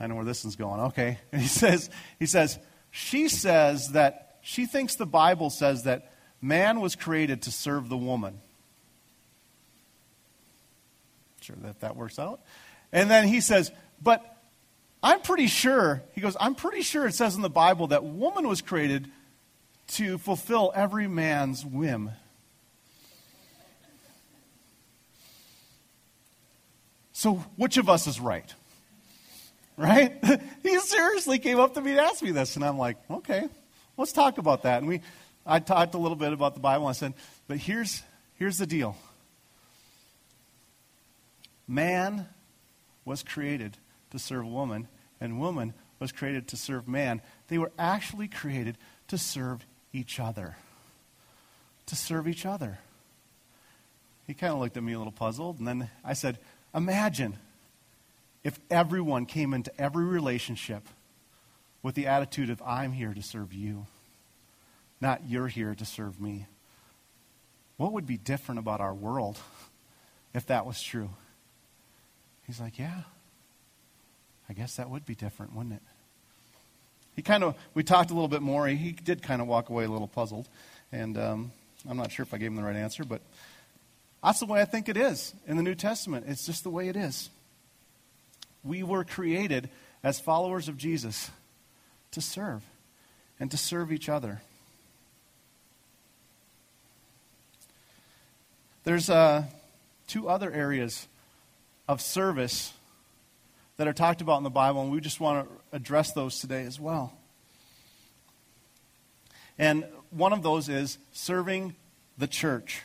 I 0.00 0.06
know 0.06 0.14
where 0.14 0.24
this 0.24 0.44
one's 0.44 0.56
going. 0.56 0.80
Okay. 0.80 1.18
And 1.32 1.42
he 1.42 1.48
says, 1.48 1.90
he 2.18 2.26
says, 2.26 2.58
she 2.90 3.28
says 3.28 3.88
that 3.90 4.38
she 4.42 4.66
thinks 4.66 4.94
the 4.94 5.06
Bible 5.06 5.50
says 5.50 5.84
that 5.84 6.12
man 6.40 6.80
was 6.80 6.96
created 6.96 7.42
to 7.42 7.50
serve 7.50 7.88
the 7.88 7.96
woman. 7.96 8.40
Sure 11.40 11.56
that 11.62 11.80
that 11.80 11.96
works 11.96 12.18
out. 12.18 12.40
And 12.92 13.10
then 13.10 13.28
he 13.28 13.40
says, 13.40 13.70
but 14.02 14.24
I'm 15.02 15.20
pretty 15.20 15.46
sure, 15.46 16.02
he 16.12 16.20
goes, 16.20 16.36
I'm 16.40 16.54
pretty 16.54 16.82
sure 16.82 17.06
it 17.06 17.14
says 17.14 17.36
in 17.36 17.42
the 17.42 17.50
Bible 17.50 17.88
that 17.88 18.04
woman 18.04 18.48
was 18.48 18.62
created 18.62 19.10
to 19.88 20.18
fulfill 20.18 20.72
every 20.74 21.08
man's 21.08 21.64
whim. 21.64 22.10
So, 27.12 27.36
which 27.56 27.78
of 27.78 27.88
us 27.88 28.06
is 28.06 28.20
right? 28.20 28.54
Right? 29.78 30.12
he 30.62 30.78
seriously 30.80 31.38
came 31.38 31.58
up 31.58 31.74
to 31.74 31.80
me 31.80 31.92
and 31.92 32.00
asked 32.00 32.22
me 32.22 32.32
this, 32.32 32.56
and 32.56 32.64
I'm 32.64 32.76
like, 32.76 32.98
okay, 33.10 33.48
let's 33.96 34.12
talk 34.12 34.36
about 34.36 34.64
that. 34.64 34.78
And 34.78 34.88
we, 34.88 35.00
I 35.46 35.60
talked 35.60 35.94
a 35.94 35.98
little 35.98 36.16
bit 36.16 36.34
about 36.34 36.54
the 36.54 36.60
Bible. 36.60 36.88
And 36.88 36.94
I 36.94 36.98
said, 36.98 37.14
but 37.46 37.56
here's 37.56 38.02
here's 38.34 38.58
the 38.58 38.66
deal. 38.66 38.96
Man 41.66 42.26
was 43.04 43.22
created 43.22 43.76
to 44.10 44.18
serve 44.18 44.46
woman, 44.46 44.88
and 45.20 45.40
woman 45.40 45.72
was 46.00 46.12
created 46.12 46.48
to 46.48 46.56
serve 46.56 46.88
man. 46.88 47.22
They 47.48 47.58
were 47.58 47.72
actually 47.78 48.28
created 48.28 48.76
to 49.08 49.18
serve 49.18 49.64
each 49.92 50.20
other. 50.20 50.56
To 51.86 51.96
serve 51.96 52.28
each 52.28 52.44
other. 52.44 52.78
He 54.26 54.34
kind 54.34 54.52
of 54.52 54.58
looked 54.58 54.76
at 54.76 54.82
me 54.82 54.92
a 54.92 54.98
little 54.98 55.12
puzzled, 55.12 55.58
and 55.58 55.66
then 55.66 55.90
I 56.04 56.12
said, 56.12 56.38
Imagine 56.74 57.38
if 58.44 58.58
everyone 58.70 59.26
came 59.26 59.52
into 59.52 59.72
every 59.80 60.04
relationship 60.04 60.86
with 61.82 61.94
the 61.94 62.06
attitude 62.06 62.50
of, 62.50 62.62
I'm 62.62 62.92
here 62.92 63.14
to 63.14 63.22
serve 63.22 63.52
you, 63.52 63.86
not 65.00 65.22
you're 65.28 65.48
here 65.48 65.74
to 65.74 65.84
serve 65.84 66.20
me. 66.20 66.46
What 67.76 67.92
would 67.92 68.06
be 68.06 68.16
different 68.16 68.58
about 68.58 68.80
our 68.80 68.94
world 68.94 69.38
if 70.34 70.46
that 70.46 70.66
was 70.66 70.82
true? 70.82 71.10
He's 72.46 72.60
like, 72.60 72.78
Yeah, 72.78 73.02
I 74.48 74.52
guess 74.52 74.76
that 74.76 74.90
would 74.90 75.06
be 75.06 75.14
different, 75.14 75.54
wouldn't 75.54 75.74
it? 75.74 75.82
He 77.14 77.22
kind 77.22 77.42
of, 77.42 77.56
we 77.74 77.82
talked 77.82 78.10
a 78.10 78.14
little 78.14 78.28
bit 78.28 78.42
more. 78.42 78.66
He 78.68 78.92
did 78.92 79.22
kind 79.22 79.42
of 79.42 79.48
walk 79.48 79.70
away 79.70 79.84
a 79.84 79.88
little 79.88 80.06
puzzled. 80.06 80.48
And 80.92 81.18
um, 81.18 81.52
I'm 81.88 81.96
not 81.96 82.12
sure 82.12 82.22
if 82.22 82.32
I 82.32 82.38
gave 82.38 82.48
him 82.48 82.56
the 82.56 82.62
right 82.62 82.76
answer, 82.76 83.04
but 83.04 83.20
that's 84.22 84.38
the 84.38 84.46
way 84.46 84.60
I 84.60 84.64
think 84.64 84.88
it 84.88 84.96
is 84.96 85.34
in 85.46 85.56
the 85.56 85.62
New 85.62 85.74
Testament. 85.74 86.26
It's 86.28 86.46
just 86.46 86.62
the 86.62 86.70
way 86.70 86.88
it 86.88 86.96
is. 86.96 87.28
We 88.68 88.82
were 88.82 89.02
created 89.02 89.70
as 90.04 90.20
followers 90.20 90.68
of 90.68 90.76
Jesus 90.76 91.30
to 92.10 92.20
serve 92.20 92.62
and 93.40 93.50
to 93.50 93.56
serve 93.56 93.90
each 93.90 94.10
other. 94.10 94.42
There's 98.84 99.08
uh, 99.08 99.44
two 100.06 100.28
other 100.28 100.52
areas 100.52 101.08
of 101.88 102.02
service 102.02 102.74
that 103.78 103.88
are 103.88 103.94
talked 103.94 104.20
about 104.20 104.36
in 104.36 104.44
the 104.44 104.50
Bible, 104.50 104.82
and 104.82 104.92
we 104.92 105.00
just 105.00 105.18
want 105.18 105.48
to 105.48 105.76
address 105.76 106.12
those 106.12 106.38
today 106.38 106.64
as 106.64 106.78
well. 106.78 107.14
And 109.58 109.86
one 110.10 110.34
of 110.34 110.42
those 110.42 110.68
is 110.68 110.98
serving 111.12 111.74
the 112.18 112.26
church. 112.26 112.82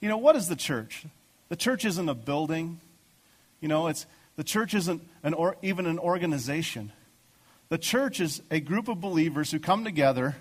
You 0.00 0.08
know, 0.08 0.16
what 0.16 0.34
is 0.34 0.48
the 0.48 0.56
church? 0.56 1.04
The 1.50 1.56
church 1.56 1.84
isn't 1.84 2.08
a 2.08 2.14
building. 2.14 2.80
You 3.60 3.68
know, 3.68 3.88
it's 3.88 4.06
the 4.38 4.44
church 4.44 4.72
isn't 4.72 5.02
an 5.24 5.34
or, 5.34 5.56
even 5.62 5.84
an 5.84 5.98
organization. 5.98 6.92
The 7.70 7.76
church 7.76 8.20
is 8.20 8.40
a 8.52 8.60
group 8.60 8.86
of 8.86 9.00
believers 9.00 9.50
who 9.50 9.58
come 9.58 9.82
together, 9.82 10.36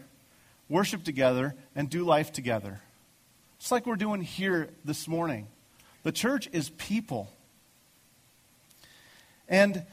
worship 0.70 1.04
together, 1.04 1.56
and 1.75 1.89
do 1.89 2.06
life 2.06 2.32
together. 2.32 2.80
It's 3.60 3.72
like 3.72 3.88
we're 3.88 3.96
doing 3.96 4.22
here 4.22 4.70
this 4.86 5.08
morning. 5.08 5.48
The 6.04 6.12
church 6.12 6.48
is 6.51 6.70
people. 6.70 7.27
And 9.50 9.84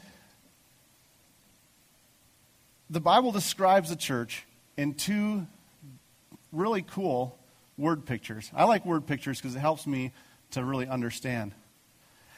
the 2.91 3.01
Bible 3.01 3.31
describes 3.31 3.89
the 3.89 3.95
church 3.95 4.45
in 4.77 4.93
two 4.93 5.47
really 6.51 6.83
cool 6.83 7.39
word 7.75 8.05
pictures. 8.05 8.51
I 8.53 8.65
like 8.65 8.85
word 8.85 9.07
pictures 9.07 9.41
because 9.41 9.55
it 9.55 9.61
helps 9.61 9.87
me 9.87 10.11
to 10.51 10.63
really 10.63 10.87
understand. 10.87 11.53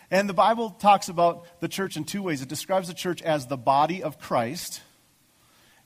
And 0.10 0.30
the 0.30 0.34
Bible 0.34 0.70
talks 0.70 1.10
about 1.10 1.46
the 1.60 1.68
church 1.68 1.98
in 1.98 2.06
two 2.06 2.24
ways 2.24 2.42
it 2.42 2.48
describes 2.48 2.88
the 2.88 2.94
church 2.94 3.22
as 3.22 3.48
the 3.48 3.58
body 3.58 4.02
of 4.02 4.20
Christ, 4.20 4.82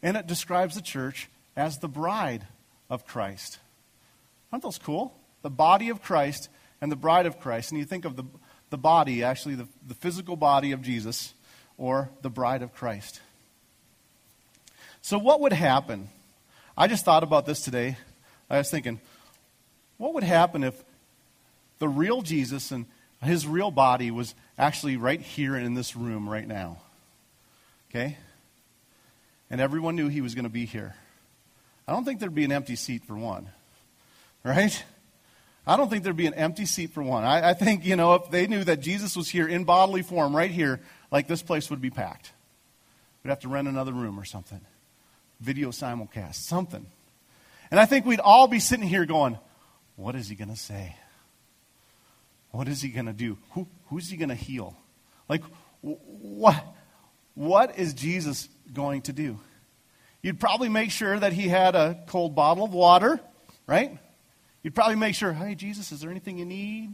and 0.04 0.16
it 0.16 0.28
describes 0.28 0.76
the 0.76 0.82
church 0.82 1.30
as 1.56 1.80
the 1.80 1.88
bride 1.88 2.46
of 2.90 3.06
Christ. 3.06 3.60
Aren't 4.52 4.64
those 4.64 4.78
cool? 4.78 5.18
The 5.42 5.50
body 5.50 5.90
of 5.90 6.02
Christ 6.02 6.50
and 6.82 6.92
the 6.92 6.96
bride 6.96 7.26
of 7.26 7.40
Christ. 7.40 7.72
And 7.72 7.80
you 7.80 7.86
think 7.86 8.06
of 8.06 8.16
the, 8.16 8.24
the 8.70 8.78
body, 8.78 9.24
actually, 9.24 9.56
the, 9.56 9.68
the 9.88 9.96
physical 9.96 10.36
body 10.36 10.72
of 10.72 10.82
Jesus, 10.82 11.34
or 11.78 12.10
the 12.22 12.30
bride 12.30 12.62
of 12.62 12.74
Christ. 12.74 13.22
So, 15.02 15.18
what 15.18 15.42
would 15.42 15.54
happen? 15.54 16.10
I 16.78 16.88
just 16.88 17.06
thought 17.06 17.24
about 17.24 17.46
this 17.46 17.62
today. 17.62 17.98
I 18.50 18.58
was 18.60 18.70
thinking, 18.70 19.00
what 19.98 20.14
would 20.14 20.24
happen 20.24 20.64
if 20.64 20.76
the 21.80 21.88
real 21.88 22.22
Jesus 22.22 22.72
and 22.72 22.86
his 23.24 23.46
real 23.46 23.72
body 23.72 24.12
was 24.12 24.34
actually 24.58 24.98
right 24.98 25.22
here 25.22 25.56
in 25.56 25.74
this 25.74 25.96
room 25.96 26.28
right 26.28 26.48
now? 26.48 26.78
Okay? 27.90 28.18
And 29.50 29.62
everyone 29.62 29.96
knew 29.96 30.08
he 30.08 30.22
was 30.22 30.34
going 30.34 30.46
to 30.46 30.50
be 30.50 30.66
here. 30.66 30.96
I 31.88 31.92
don't 31.92 32.06
think 32.06 32.20
there'd 32.20 32.34
be 32.34 32.46
an 32.46 32.52
empty 32.52 32.76
seat 32.76 33.04
for 33.04 33.16
one. 33.16 33.50
Right? 34.44 34.84
I 35.68 35.78
don't 35.78 35.90
think 35.90 36.04
there'd 36.04 36.16
be 36.16 36.26
an 36.26 36.34
empty 36.34 36.66
seat 36.66 36.92
for 36.92 37.04
one. 37.04 37.24
I, 37.24 37.50
I, 37.50 37.54
think, 37.54 37.86
you 37.86 37.96
know, 37.96 38.16
if 38.16 38.32
they 38.32 38.48
knew 38.48 38.64
that 38.64 38.80
Jesus 38.80 39.16
was 39.16 39.30
here 39.30 39.48
in 39.48 39.64
bodily 39.64 40.02
form 40.02 40.36
right 40.36 40.50
here, 40.50 40.82
like 41.12 41.28
this 41.28 41.44
place 41.44 41.70
would 41.70 41.82
be 41.82 41.92
packed. 41.92 42.32
We'd 43.24 43.30
have 43.30 43.42
to 43.42 43.50
rent 43.50 43.68
another 43.68 43.92
room 43.92 44.20
or 44.20 44.26
something. 44.26 44.62
Video 45.40 45.70
simulcast, 45.70 46.36
something. 46.36 46.86
And 47.70 47.80
I 47.80 47.86
think 47.86 48.06
we'd 48.06 48.20
all 48.20 48.48
be 48.48 48.60
sitting 48.60 48.88
here 48.88 49.06
going, 49.06 49.38
what 49.96 50.16
is 50.16 50.28
he 50.28 50.36
going 50.36 50.50
to 50.50 50.56
say? 50.56 50.96
What 52.52 52.68
is 52.68 52.82
he 52.82 52.90
going 52.90 53.06
to 53.06 53.14
do? 53.14 53.38
Who, 53.52 53.68
who's 53.88 54.10
he 54.10 54.18
going 54.18 54.30
to 54.30 54.36
heal? 54.36 54.78
Like, 55.30 55.44
what, 55.82 56.64
what 57.34 57.78
is 57.80 57.94
Jesus 57.94 58.50
going 58.74 59.04
to 59.04 59.14
do? 59.14 59.40
You'd 60.22 60.40
probably 60.40 60.70
make 60.70 60.92
sure 60.92 61.18
that 61.18 61.34
he 61.34 61.48
had 61.48 61.76
a 61.76 62.04
cold 62.08 62.36
bottle 62.36 62.64
of 62.64 62.74
water, 62.74 63.20
right? 63.66 63.98
You'd 64.64 64.76
probably 64.76 64.98
make 64.98 65.16
sure, 65.16 65.34
hey, 65.34 65.56
Jesus, 65.56 65.92
is 65.92 66.02
there 66.02 66.12
anything 66.12 66.38
you 66.38 66.46
need? 66.46 66.94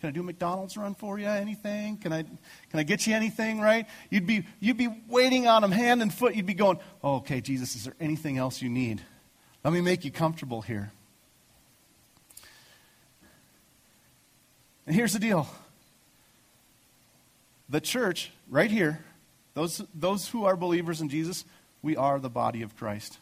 Can 0.00 0.10
I 0.10 0.12
do 0.12 0.20
a 0.20 0.24
McDonald's 0.24 0.76
run 0.76 0.94
for 0.94 1.18
you? 1.18 1.26
Anything? 1.26 1.96
Can 1.96 2.12
I, 2.12 2.22
can 2.22 2.80
I 2.80 2.82
get 2.82 3.06
you 3.06 3.14
anything, 3.14 3.60
right? 3.60 3.86
You'd 4.10 4.26
be, 4.26 4.46
you'd 4.60 4.76
be 4.76 4.88
waiting 5.08 5.46
on 5.46 5.64
him 5.64 5.70
hand 5.70 6.02
and 6.02 6.12
foot. 6.12 6.34
You'd 6.34 6.44
be 6.44 6.54
going, 6.54 6.78
oh, 7.02 7.16
okay, 7.16 7.40
Jesus, 7.40 7.74
is 7.76 7.84
there 7.84 7.96
anything 7.98 8.36
else 8.36 8.60
you 8.60 8.68
need? 8.68 9.00
Let 9.64 9.72
me 9.72 9.80
make 9.80 10.04
you 10.04 10.10
comfortable 10.10 10.60
here. 10.60 10.92
And 14.86 14.94
here's 14.94 15.12
the 15.12 15.18
deal 15.18 15.48
the 17.68 17.80
church, 17.80 18.30
right 18.48 18.70
here, 18.70 19.04
those, 19.54 19.82
those 19.94 20.28
who 20.28 20.44
are 20.44 20.56
believers 20.56 21.00
in 21.00 21.08
Jesus, 21.08 21.44
we 21.82 21.96
are 21.96 22.20
the 22.20 22.30
body 22.30 22.62
of 22.62 22.76
Christ. 22.76 23.18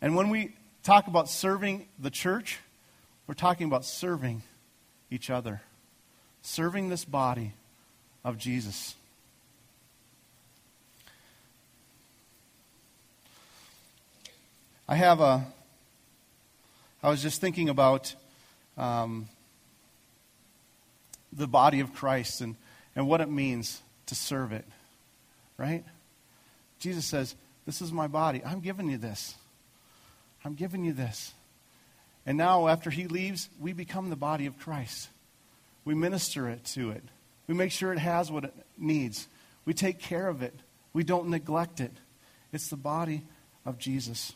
And 0.00 0.16
when 0.16 0.28
we 0.28 0.52
talk 0.82 1.06
about 1.06 1.28
serving 1.28 1.86
the 1.98 2.10
church, 2.10 2.58
we're 3.26 3.34
talking 3.34 3.66
about 3.66 3.84
serving 3.84 4.42
each 5.10 5.30
other, 5.30 5.62
serving 6.42 6.88
this 6.88 7.04
body 7.04 7.52
of 8.24 8.38
Jesus. 8.38 8.96
I 14.88 14.96
have 14.96 15.20
a, 15.20 15.46
I 17.02 17.10
was 17.10 17.22
just 17.22 17.40
thinking 17.40 17.68
about 17.68 18.14
um, 18.76 19.28
the 21.36 21.46
body 21.46 21.80
of 21.80 21.94
Christ 21.94 22.40
and, 22.40 22.56
and 22.94 23.06
what 23.06 23.20
it 23.20 23.28
means 23.28 23.80
to 24.06 24.14
serve 24.14 24.52
it, 24.52 24.64
right? 25.58 25.84
Jesus 26.78 27.04
says, 27.04 27.34
This 27.66 27.82
is 27.82 27.92
my 27.92 28.06
body. 28.06 28.42
I'm 28.44 28.60
giving 28.60 28.88
you 28.88 28.98
this. 28.98 29.34
I'm 30.44 30.54
giving 30.54 30.84
you 30.84 30.92
this. 30.92 31.32
And 32.24 32.36
now, 32.36 32.68
after 32.68 32.90
he 32.90 33.06
leaves, 33.06 33.48
we 33.60 33.72
become 33.72 34.10
the 34.10 34.16
body 34.16 34.46
of 34.46 34.58
Christ. 34.58 35.08
We 35.84 35.94
minister 35.94 36.48
it 36.48 36.64
to 36.66 36.90
it. 36.90 37.02
We 37.46 37.54
make 37.54 37.70
sure 37.70 37.92
it 37.92 37.98
has 37.98 38.30
what 38.30 38.44
it 38.44 38.54
needs. 38.76 39.28
We 39.64 39.74
take 39.74 40.00
care 40.00 40.28
of 40.28 40.42
it. 40.42 40.54
We 40.92 41.04
don't 41.04 41.28
neglect 41.28 41.80
it. 41.80 41.92
It's 42.52 42.68
the 42.68 42.76
body 42.76 43.22
of 43.64 43.78
Jesus. 43.78 44.32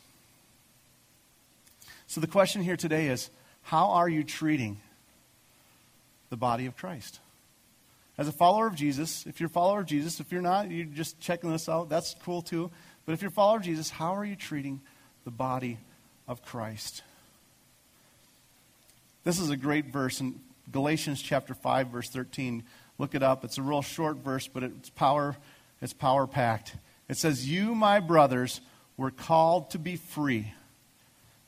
So, 2.06 2.20
the 2.20 2.26
question 2.26 2.62
here 2.62 2.76
today 2.76 3.08
is 3.08 3.30
how 3.62 3.90
are 3.90 4.08
you 4.08 4.24
treating 4.24 4.80
the 6.30 6.36
body 6.36 6.66
of 6.66 6.76
Christ. 6.76 7.20
As 8.16 8.28
a 8.28 8.32
follower 8.32 8.66
of 8.66 8.74
Jesus, 8.74 9.26
if 9.26 9.40
you're 9.40 9.48
a 9.48 9.50
follower 9.50 9.80
of 9.80 9.86
Jesus, 9.86 10.20
if 10.20 10.32
you're 10.32 10.42
not, 10.42 10.70
you're 10.70 10.84
just 10.86 11.20
checking 11.20 11.50
this 11.50 11.68
out, 11.68 11.88
that's 11.88 12.14
cool 12.22 12.42
too. 12.42 12.70
But 13.06 13.12
if 13.12 13.22
you're 13.22 13.30
a 13.30 13.32
follower 13.32 13.58
of 13.58 13.62
Jesus, 13.62 13.90
how 13.90 14.14
are 14.14 14.24
you 14.24 14.36
treating 14.36 14.80
the 15.24 15.30
body 15.30 15.78
of 16.28 16.42
Christ? 16.44 17.02
This 19.24 19.38
is 19.38 19.50
a 19.50 19.56
great 19.56 19.86
verse 19.86 20.20
in 20.20 20.40
Galatians 20.70 21.20
chapter 21.20 21.54
5 21.54 21.88
verse 21.88 22.08
13. 22.08 22.62
Look 22.98 23.14
it 23.14 23.22
up. 23.22 23.44
It's 23.44 23.58
a 23.58 23.62
real 23.62 23.82
short 23.82 24.18
verse, 24.18 24.46
but 24.46 24.62
it's 24.62 24.90
power 24.90 25.36
it's 25.82 25.94
power 25.94 26.26
packed. 26.26 26.76
It 27.08 27.16
says, 27.16 27.48
"You, 27.48 27.74
my 27.74 28.00
brothers, 28.00 28.60
were 29.00 29.10
called 29.10 29.70
to 29.70 29.78
be 29.78 29.96
free. 29.96 30.52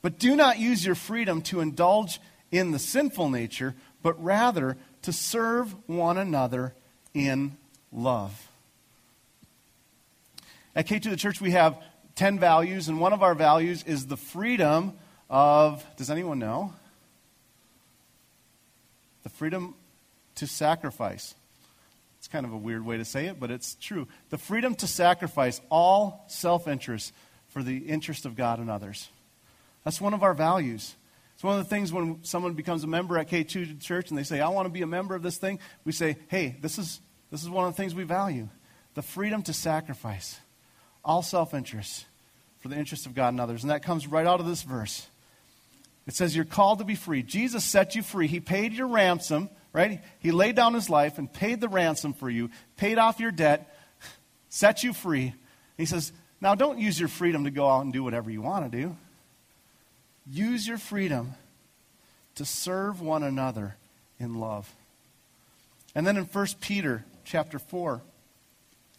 But 0.01 0.17
do 0.17 0.35
not 0.35 0.57
use 0.57 0.83
your 0.83 0.95
freedom 0.95 1.43
to 1.43 1.59
indulge 1.59 2.19
in 2.51 2.71
the 2.71 2.79
sinful 2.79 3.29
nature, 3.29 3.75
but 4.03 4.21
rather 4.23 4.77
to 5.01 5.11
serve 5.11 5.75
one 5.87 6.17
another 6.17 6.73
in 7.13 7.57
love. 7.91 8.49
At 10.75 10.87
K2 10.87 11.09
the 11.09 11.15
Church, 11.15 11.41
we 11.41 11.51
have 11.51 11.81
10 12.15 12.37
values, 12.37 12.89
and 12.89 12.99
one 12.99 13.13
of 13.13 13.23
our 13.23 13.33
values 13.33 13.83
is 13.83 14.07
the 14.07 14.17
freedom 14.17 14.93
of, 15.29 15.83
does 15.97 16.09
anyone 16.11 16.39
know? 16.39 16.73
The 19.23 19.29
freedom 19.29 19.75
to 20.35 20.47
sacrifice. 20.47 21.33
It's 22.19 22.27
kind 22.27 22.45
of 22.45 22.53
a 22.53 22.57
weird 22.57 22.85
way 22.85 22.97
to 22.97 23.05
say 23.05 23.27
it, 23.27 23.39
but 23.39 23.51
it's 23.51 23.75
true. 23.75 24.07
The 24.29 24.37
freedom 24.37 24.75
to 24.75 24.87
sacrifice 24.87 25.61
all 25.69 26.25
self 26.27 26.67
interest 26.67 27.13
for 27.49 27.63
the 27.63 27.77
interest 27.77 28.25
of 28.25 28.35
God 28.35 28.59
and 28.59 28.69
others. 28.69 29.09
That's 29.83 30.01
one 30.01 30.13
of 30.13 30.23
our 30.23 30.33
values. 30.33 30.95
It's 31.43 31.45
one 31.45 31.59
of 31.59 31.65
the 31.65 31.69
things 31.69 31.91
when 31.91 32.23
someone 32.23 32.53
becomes 32.53 32.85
a 32.85 32.87
member 32.87 33.17
at 33.17 33.27
K2 33.27 33.81
Church 33.81 34.09
and 34.09 34.17
they 34.17 34.23
say, 34.23 34.39
I 34.39 34.47
want 34.47 34.65
to 34.65 34.69
be 34.71 34.81
a 34.81 34.87
member 34.87 35.13
of 35.13 35.23
this 35.23 35.35
thing, 35.35 35.59
we 35.83 35.91
say, 35.91 36.15
hey, 36.29 36.55
this 36.61 36.79
is, 36.79 37.01
this 37.31 37.43
is 37.43 37.49
one 37.49 37.67
of 37.67 37.75
the 37.75 37.75
things 37.75 37.93
we 37.93 38.05
value 38.05 38.47
the 38.93 39.01
freedom 39.01 39.41
to 39.41 39.51
sacrifice 39.51 40.39
all 41.03 41.21
self 41.21 41.53
interest 41.53 42.05
for 42.61 42.69
the 42.69 42.77
interest 42.77 43.05
of 43.07 43.13
God 43.13 43.33
and 43.33 43.41
others. 43.41 43.61
And 43.61 43.71
that 43.71 43.83
comes 43.83 44.07
right 44.07 44.25
out 44.25 44.39
of 44.39 44.45
this 44.45 44.61
verse. 44.61 45.05
It 46.07 46.13
says, 46.13 46.33
You're 46.33 46.45
called 46.45 46.79
to 46.79 46.85
be 46.85 46.95
free. 46.95 47.23
Jesus 47.23 47.65
set 47.65 47.93
you 47.93 48.03
free. 48.03 48.27
He 48.27 48.39
paid 48.39 48.71
your 48.71 48.87
ransom, 48.87 49.49
right? 49.73 50.01
He 50.19 50.31
laid 50.31 50.55
down 50.55 50.73
his 50.73 50.89
life 50.89 51.17
and 51.17 51.31
paid 51.31 51.59
the 51.59 51.67
ransom 51.67 52.13
for 52.13 52.29
you, 52.29 52.51
paid 52.77 52.97
off 52.97 53.19
your 53.19 53.31
debt, 53.31 53.77
set 54.47 54.81
you 54.81 54.93
free. 54.93 55.33
He 55.75 55.83
says, 55.83 56.13
Now 56.39 56.55
don't 56.55 56.79
use 56.79 56.97
your 56.97 57.09
freedom 57.09 57.43
to 57.43 57.51
go 57.51 57.67
out 57.67 57.81
and 57.81 57.91
do 57.91 58.01
whatever 58.01 58.31
you 58.31 58.41
want 58.41 58.71
to 58.71 58.77
do. 58.81 58.95
Use 60.25 60.67
your 60.67 60.77
freedom 60.77 61.33
to 62.35 62.45
serve 62.45 63.01
one 63.01 63.23
another 63.23 63.75
in 64.19 64.39
love. 64.39 64.73
And 65.95 66.07
then 66.07 66.17
in 66.17 66.23
1 66.25 66.47
Peter 66.61 67.03
chapter 67.23 67.59
4, 67.59 68.01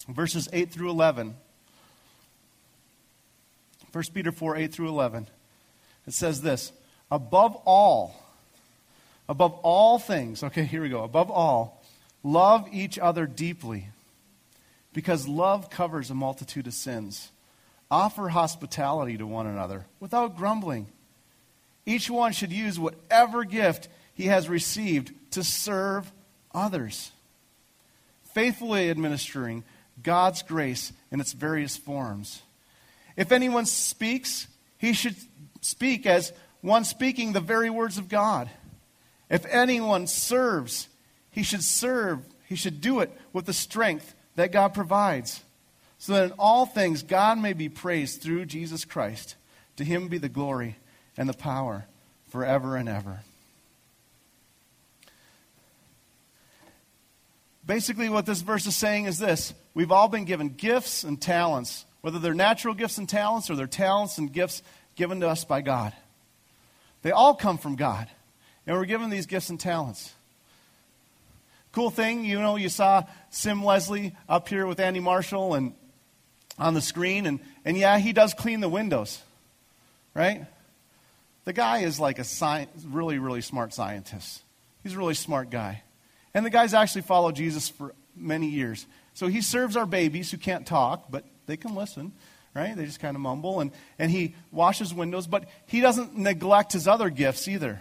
verses 0.08 0.48
8 0.52 0.70
through 0.70 0.90
11. 0.90 1.34
1 3.92 4.04
Peter 4.12 4.32
4, 4.32 4.56
8 4.56 4.72
through 4.72 4.88
11. 4.88 5.26
It 6.06 6.12
says 6.12 6.42
this 6.42 6.72
Above 7.10 7.56
all, 7.64 8.16
above 9.28 9.54
all 9.62 9.98
things, 9.98 10.42
okay, 10.42 10.64
here 10.64 10.82
we 10.82 10.88
go. 10.88 11.04
Above 11.04 11.30
all, 11.30 11.82
love 12.22 12.68
each 12.72 12.98
other 12.98 13.26
deeply, 13.26 13.88
because 14.92 15.26
love 15.26 15.70
covers 15.70 16.10
a 16.10 16.14
multitude 16.14 16.66
of 16.66 16.74
sins. 16.74 17.30
Offer 17.90 18.30
hospitality 18.30 19.16
to 19.18 19.26
one 19.26 19.46
another 19.46 19.86
without 20.00 20.36
grumbling. 20.36 20.86
Each 21.86 22.08
one 22.08 22.32
should 22.32 22.52
use 22.52 22.78
whatever 22.78 23.44
gift 23.44 23.88
he 24.14 24.26
has 24.26 24.48
received 24.48 25.12
to 25.32 25.44
serve 25.44 26.10
others, 26.54 27.10
faithfully 28.32 28.90
administering 28.90 29.64
God's 30.02 30.42
grace 30.42 30.92
in 31.10 31.20
its 31.20 31.32
various 31.32 31.76
forms. 31.76 32.42
If 33.16 33.32
anyone 33.32 33.66
speaks, 33.66 34.48
he 34.78 34.92
should 34.92 35.16
speak 35.60 36.06
as 36.06 36.32
one 36.60 36.84
speaking 36.84 37.32
the 37.32 37.40
very 37.40 37.70
words 37.70 37.98
of 37.98 38.08
God. 38.08 38.48
If 39.28 39.44
anyone 39.46 40.06
serves, 40.06 40.88
he 41.30 41.42
should 41.42 41.62
serve, 41.62 42.20
he 42.48 42.56
should 42.56 42.80
do 42.80 43.00
it 43.00 43.12
with 43.32 43.46
the 43.46 43.52
strength 43.52 44.14
that 44.36 44.52
God 44.52 44.74
provides, 44.74 45.42
so 45.98 46.12
that 46.14 46.24
in 46.24 46.32
all 46.38 46.66
things 46.66 47.02
God 47.02 47.38
may 47.38 47.52
be 47.52 47.68
praised 47.68 48.22
through 48.22 48.46
Jesus 48.46 48.84
Christ. 48.84 49.36
To 49.76 49.84
him 49.84 50.08
be 50.08 50.18
the 50.18 50.28
glory 50.28 50.76
and 51.16 51.28
the 51.28 51.34
power 51.34 51.86
forever 52.28 52.76
and 52.76 52.88
ever. 52.88 53.20
Basically, 57.66 58.08
what 58.08 58.26
this 58.26 58.42
verse 58.42 58.66
is 58.66 58.76
saying 58.76 59.06
is 59.06 59.18
this 59.18 59.54
we've 59.72 59.92
all 59.92 60.08
been 60.08 60.24
given 60.24 60.50
gifts 60.50 61.04
and 61.04 61.20
talents, 61.20 61.84
whether 62.02 62.18
they're 62.18 62.34
natural 62.34 62.74
gifts 62.74 62.98
and 62.98 63.08
talents 63.08 63.48
or 63.48 63.56
they're 63.56 63.66
talents 63.66 64.18
and 64.18 64.32
gifts 64.32 64.62
given 64.96 65.20
to 65.20 65.28
us 65.28 65.44
by 65.44 65.60
God. 65.60 65.92
They 67.02 67.10
all 67.10 67.34
come 67.34 67.58
from 67.58 67.76
God, 67.76 68.08
and 68.66 68.76
we're 68.76 68.84
given 68.84 69.10
these 69.10 69.26
gifts 69.26 69.50
and 69.50 69.58
talents. 69.58 70.12
Cool 71.72 71.90
thing, 71.90 72.24
you 72.24 72.40
know, 72.40 72.56
you 72.56 72.68
saw 72.68 73.04
Sim 73.30 73.64
Leslie 73.64 74.14
up 74.28 74.48
here 74.48 74.66
with 74.66 74.78
Andy 74.78 75.00
Marshall 75.00 75.54
and 75.54 75.74
on 76.58 76.74
the 76.74 76.80
screen, 76.80 77.26
and, 77.26 77.40
and 77.64 77.76
yeah, 77.76 77.98
he 77.98 78.12
does 78.12 78.32
clean 78.32 78.60
the 78.60 78.68
windows, 78.68 79.20
right? 80.14 80.46
The 81.44 81.52
guy 81.52 81.78
is 81.78 82.00
like 82.00 82.18
a 82.18 82.24
sci- 82.24 82.68
really, 82.86 83.18
really 83.18 83.42
smart 83.42 83.74
scientist. 83.74 84.42
He's 84.82 84.94
a 84.94 84.98
really 84.98 85.14
smart 85.14 85.50
guy. 85.50 85.82
And 86.32 86.44
the 86.44 86.50
guy's 86.50 86.74
actually 86.74 87.02
followed 87.02 87.36
Jesus 87.36 87.68
for 87.68 87.94
many 88.16 88.48
years. 88.48 88.86
So 89.14 89.28
he 89.28 89.40
serves 89.40 89.76
our 89.76 89.86
babies 89.86 90.30
who 90.30 90.38
can't 90.38 90.66
talk, 90.66 91.10
but 91.10 91.24
they 91.46 91.56
can 91.56 91.74
listen, 91.74 92.12
right? 92.54 92.76
They 92.76 92.84
just 92.84 93.00
kind 93.00 93.16
of 93.16 93.20
mumble. 93.20 93.60
And, 93.60 93.70
and 93.98 94.10
he 94.10 94.34
washes 94.50 94.92
windows, 94.92 95.26
but 95.26 95.48
he 95.66 95.80
doesn't 95.80 96.16
neglect 96.16 96.72
his 96.72 96.88
other 96.88 97.10
gifts 97.10 97.46
either. 97.46 97.80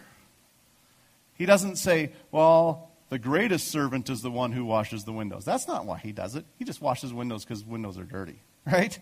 He 1.35 1.45
doesn't 1.45 1.77
say, 1.77 2.11
well, 2.31 2.91
the 3.09 3.19
greatest 3.19 3.69
servant 3.69 4.09
is 4.09 4.21
the 4.21 4.31
one 4.31 4.51
who 4.51 4.65
washes 4.65 5.03
the 5.03 5.13
windows. 5.13 5.45
That's 5.45 5.67
not 5.67 5.85
why 5.85 5.97
he 5.97 6.11
does 6.11 6.35
it. 6.35 6.45
He 6.57 6.65
just 6.65 6.81
washes 6.81 7.13
windows 7.13 7.43
because 7.43 7.63
windows 7.63 7.97
are 7.97 8.03
dirty, 8.03 8.39
right? 8.65 8.97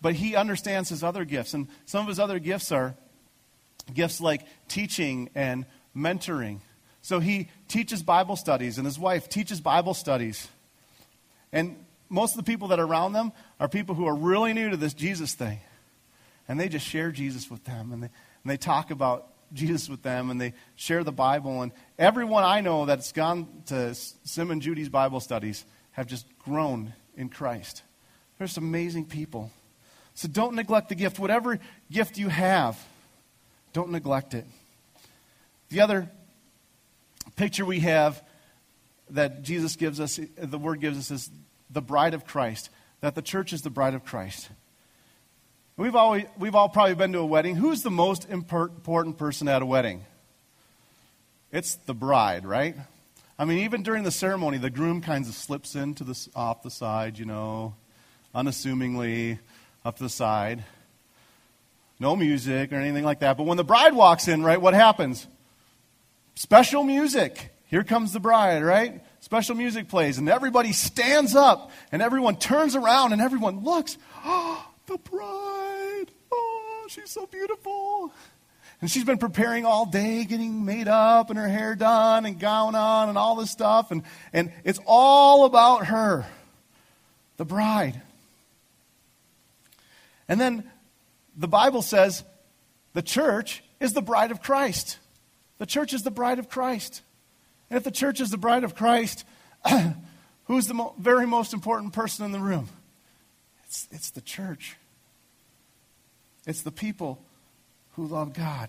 But 0.00 0.14
he 0.14 0.36
understands 0.36 0.88
his 0.88 1.02
other 1.02 1.24
gifts. 1.24 1.54
And 1.54 1.68
some 1.84 2.02
of 2.02 2.08
his 2.08 2.18
other 2.18 2.38
gifts 2.38 2.70
are 2.72 2.94
gifts 3.92 4.20
like 4.20 4.44
teaching 4.68 5.30
and 5.34 5.64
mentoring 5.96 6.60
so 7.06 7.20
he 7.20 7.50
teaches 7.68 8.02
Bible 8.02 8.34
studies, 8.34 8.78
and 8.78 8.84
his 8.84 8.98
wife 8.98 9.28
teaches 9.28 9.60
Bible 9.60 9.94
studies. 9.94 10.48
And 11.52 11.76
most 12.08 12.32
of 12.32 12.44
the 12.44 12.50
people 12.50 12.66
that 12.68 12.80
are 12.80 12.84
around 12.84 13.12
them 13.12 13.30
are 13.60 13.68
people 13.68 13.94
who 13.94 14.06
are 14.06 14.14
really 14.16 14.52
new 14.52 14.70
to 14.70 14.76
this 14.76 14.92
Jesus 14.92 15.32
thing. 15.32 15.60
And 16.48 16.58
they 16.58 16.68
just 16.68 16.84
share 16.84 17.12
Jesus 17.12 17.48
with 17.48 17.62
them, 17.62 17.92
and 17.92 18.02
they, 18.02 18.06
and 18.08 18.50
they 18.50 18.56
talk 18.56 18.90
about 18.90 19.28
Jesus 19.52 19.88
with 19.88 20.02
them, 20.02 20.30
and 20.30 20.40
they 20.40 20.52
share 20.74 21.04
the 21.04 21.12
Bible. 21.12 21.62
And 21.62 21.70
everyone 21.96 22.42
I 22.42 22.60
know 22.60 22.86
that's 22.86 23.12
gone 23.12 23.46
to 23.66 23.94
Sim 23.94 24.50
and 24.50 24.60
Judy's 24.60 24.88
Bible 24.88 25.20
studies 25.20 25.64
have 25.92 26.08
just 26.08 26.26
grown 26.40 26.92
in 27.16 27.28
Christ. 27.28 27.84
They're 28.36 28.48
just 28.48 28.58
amazing 28.58 29.04
people. 29.04 29.52
So 30.16 30.28
don't 30.28 30.54
neglect 30.54 30.88
the 30.88 30.94
gift. 30.94 31.18
Whatever 31.18 31.58
gift 31.92 32.16
you 32.16 32.28
have, 32.30 32.82
don't 33.74 33.90
neglect 33.90 34.32
it. 34.32 34.46
The 35.68 35.82
other 35.82 36.10
picture 37.36 37.66
we 37.66 37.80
have 37.80 38.22
that 39.10 39.42
Jesus 39.42 39.76
gives 39.76 40.00
us, 40.00 40.18
the 40.36 40.58
word 40.58 40.80
gives 40.80 40.98
us, 40.98 41.10
is 41.10 41.30
the 41.68 41.82
bride 41.82 42.14
of 42.14 42.24
Christ, 42.24 42.70
that 43.02 43.14
the 43.14 43.20
church 43.20 43.52
is 43.52 43.60
the 43.60 43.68
bride 43.68 43.92
of 43.92 44.04
Christ. 44.06 44.48
We've, 45.76 45.94
always, 45.94 46.24
we've 46.38 46.54
all 46.54 46.70
probably 46.70 46.94
been 46.94 47.12
to 47.12 47.18
a 47.18 47.26
wedding. 47.26 47.54
Who's 47.54 47.82
the 47.82 47.90
most 47.90 48.26
important 48.30 49.18
person 49.18 49.48
at 49.48 49.60
a 49.60 49.66
wedding? 49.66 50.02
It's 51.52 51.74
the 51.74 51.94
bride, 51.94 52.46
right? 52.46 52.74
I 53.38 53.44
mean, 53.44 53.58
even 53.58 53.82
during 53.82 54.02
the 54.02 54.10
ceremony, 54.10 54.56
the 54.56 54.70
groom 54.70 55.02
kind 55.02 55.26
of 55.26 55.34
slips 55.34 55.74
into 55.74 56.04
the, 56.04 56.28
off 56.34 56.62
the 56.62 56.70
side, 56.70 57.18
you 57.18 57.26
know, 57.26 57.74
unassumingly 58.34 59.38
up 59.86 59.96
to 59.98 60.02
the 60.02 60.08
side. 60.08 60.64
No 62.00 62.16
music 62.16 62.72
or 62.72 62.76
anything 62.76 63.04
like 63.04 63.20
that. 63.20 63.36
But 63.36 63.44
when 63.44 63.56
the 63.56 63.64
bride 63.64 63.94
walks 63.94 64.26
in, 64.26 64.42
right, 64.42 64.60
what 64.60 64.74
happens? 64.74 65.26
Special 66.34 66.82
music. 66.82 67.52
Here 67.66 67.84
comes 67.84 68.12
the 68.12 68.20
bride, 68.20 68.64
right? 68.64 69.02
Special 69.20 69.54
music 69.54 69.88
plays, 69.88 70.18
and 70.18 70.28
everybody 70.28 70.72
stands 70.72 71.34
up, 71.34 71.70
and 71.92 72.02
everyone 72.02 72.36
turns 72.36 72.76
around, 72.76 73.12
and 73.12 73.22
everyone 73.22 73.62
looks. 73.62 73.96
Oh, 74.24 74.68
the 74.86 74.98
bride. 74.98 76.06
Oh, 76.32 76.86
she's 76.88 77.10
so 77.10 77.26
beautiful. 77.26 78.12
And 78.80 78.90
she's 78.90 79.04
been 79.04 79.18
preparing 79.18 79.64
all 79.64 79.86
day, 79.86 80.24
getting 80.24 80.64
made 80.64 80.88
up, 80.88 81.30
and 81.30 81.38
her 81.38 81.48
hair 81.48 81.74
done, 81.76 82.26
and 82.26 82.38
gown 82.38 82.74
on, 82.74 83.08
and 83.08 83.16
all 83.16 83.36
this 83.36 83.50
stuff. 83.50 83.90
And, 83.90 84.02
and 84.32 84.52
it's 84.64 84.80
all 84.84 85.44
about 85.44 85.86
her, 85.86 86.26
the 87.36 87.44
bride. 87.44 88.02
And 90.28 90.40
then 90.40 90.70
the 91.36 91.48
Bible 91.48 91.82
says 91.82 92.24
the 92.92 93.02
church 93.02 93.62
is 93.80 93.92
the 93.92 94.02
bride 94.02 94.30
of 94.30 94.42
Christ. 94.42 94.98
The 95.58 95.66
church 95.66 95.92
is 95.92 96.02
the 96.02 96.10
bride 96.10 96.38
of 96.38 96.48
Christ. 96.48 97.02
And 97.70 97.76
if 97.76 97.84
the 97.84 97.90
church 97.90 98.20
is 98.20 98.30
the 98.30 98.38
bride 98.38 98.64
of 98.64 98.74
Christ, 98.74 99.24
who's 100.44 100.66
the 100.66 100.74
mo- 100.74 100.94
very 100.98 101.26
most 101.26 101.52
important 101.52 101.92
person 101.92 102.24
in 102.24 102.32
the 102.32 102.40
room? 102.40 102.68
It's, 103.64 103.88
it's 103.90 104.10
the 104.10 104.20
church. 104.20 104.76
It's 106.46 106.62
the 106.62 106.70
people 106.70 107.22
who 107.92 108.06
love 108.06 108.32
God. 108.32 108.68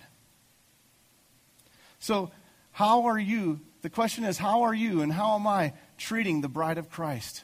So, 2.00 2.32
how 2.72 3.06
are 3.06 3.20
you? 3.20 3.60
The 3.82 3.90
question 3.90 4.24
is, 4.24 4.38
how 4.38 4.64
are 4.64 4.74
you 4.74 5.02
and 5.02 5.12
how 5.12 5.36
am 5.36 5.48
I 5.48 5.74
treating 5.98 6.42
the 6.42 6.48
bride 6.48 6.78
of 6.78 6.90
Christ? 6.90 7.44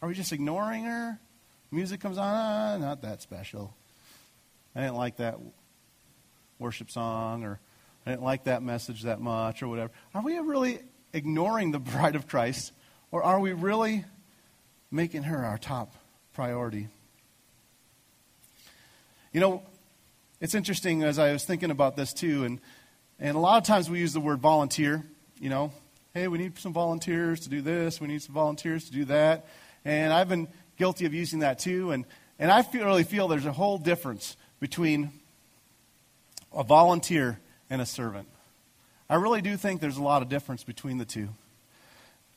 Are 0.00 0.08
we 0.08 0.14
just 0.14 0.32
ignoring 0.32 0.84
her? 0.84 1.18
Music 1.70 2.00
comes 2.00 2.16
on, 2.16 2.34
ah, 2.34 2.76
not 2.78 3.02
that 3.02 3.20
special. 3.20 3.74
I 4.74 4.80
didn't 4.82 4.96
like 4.96 5.16
that 5.16 5.38
worship 6.58 6.90
song, 6.90 7.44
or 7.44 7.60
I 8.06 8.10
didn't 8.10 8.22
like 8.22 8.44
that 8.44 8.62
message 8.62 9.02
that 9.02 9.20
much 9.20 9.62
or 9.62 9.68
whatever. 9.68 9.92
Are 10.14 10.22
we 10.22 10.38
really 10.38 10.80
ignoring 11.12 11.72
the 11.72 11.78
bride 11.78 12.16
of 12.16 12.26
Christ 12.26 12.72
or 13.10 13.22
are 13.22 13.40
we 13.40 13.52
really 13.52 14.04
making 14.90 15.24
her 15.24 15.44
our 15.44 15.58
top 15.58 15.94
priority? 16.34 16.88
You 19.32 19.40
know, 19.40 19.62
it's 20.40 20.54
interesting 20.54 21.02
as 21.02 21.18
I 21.18 21.32
was 21.32 21.44
thinking 21.44 21.70
about 21.70 21.96
this 21.96 22.12
too, 22.12 22.44
and, 22.44 22.60
and 23.18 23.36
a 23.36 23.40
lot 23.40 23.58
of 23.58 23.64
times 23.64 23.90
we 23.90 23.98
use 23.98 24.12
the 24.12 24.20
word 24.20 24.40
volunteer, 24.40 25.04
you 25.38 25.50
know. 25.50 25.72
Hey, 26.14 26.28
we 26.28 26.38
need 26.38 26.58
some 26.58 26.72
volunteers 26.72 27.40
to 27.40 27.50
do 27.50 27.60
this, 27.60 28.00
we 28.00 28.08
need 28.08 28.22
some 28.22 28.34
volunteers 28.34 28.84
to 28.86 28.92
do 28.92 29.04
that. 29.06 29.46
And 29.84 30.12
I've 30.12 30.28
been 30.28 30.48
guilty 30.78 31.04
of 31.04 31.12
using 31.12 31.40
that 31.40 31.58
too, 31.58 31.90
and, 31.90 32.04
and 32.38 32.50
I 32.50 32.62
feel, 32.62 32.84
really 32.84 33.04
feel 33.04 33.28
there's 33.28 33.46
a 33.46 33.52
whole 33.52 33.78
difference 33.78 34.36
between 34.60 35.10
a 36.52 36.64
volunteer 36.64 37.38
and 37.68 37.82
a 37.82 37.86
servant. 37.86 38.28
I 39.10 39.16
really 39.16 39.42
do 39.42 39.56
think 39.56 39.80
there's 39.80 39.96
a 39.96 40.02
lot 40.02 40.22
of 40.22 40.28
difference 40.28 40.64
between 40.64 40.98
the 40.98 41.04
two. 41.04 41.28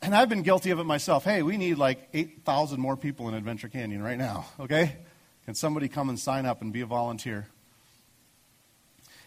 and 0.01 0.15
I've 0.15 0.29
been 0.29 0.41
guilty 0.41 0.71
of 0.71 0.79
it 0.79 0.85
myself. 0.85 1.23
Hey, 1.23 1.43
we 1.43 1.57
need 1.57 1.77
like 1.77 2.09
8,000 2.13 2.79
more 2.79 2.97
people 2.97 3.29
in 3.29 3.35
Adventure 3.35 3.69
Canyon 3.69 4.01
right 4.01 4.17
now, 4.17 4.47
okay? 4.59 4.97
Can 5.45 5.53
somebody 5.55 5.87
come 5.87 6.09
and 6.09 6.19
sign 6.19 6.45
up 6.45 6.61
and 6.61 6.73
be 6.73 6.81
a 6.81 6.85
volunteer? 6.85 7.47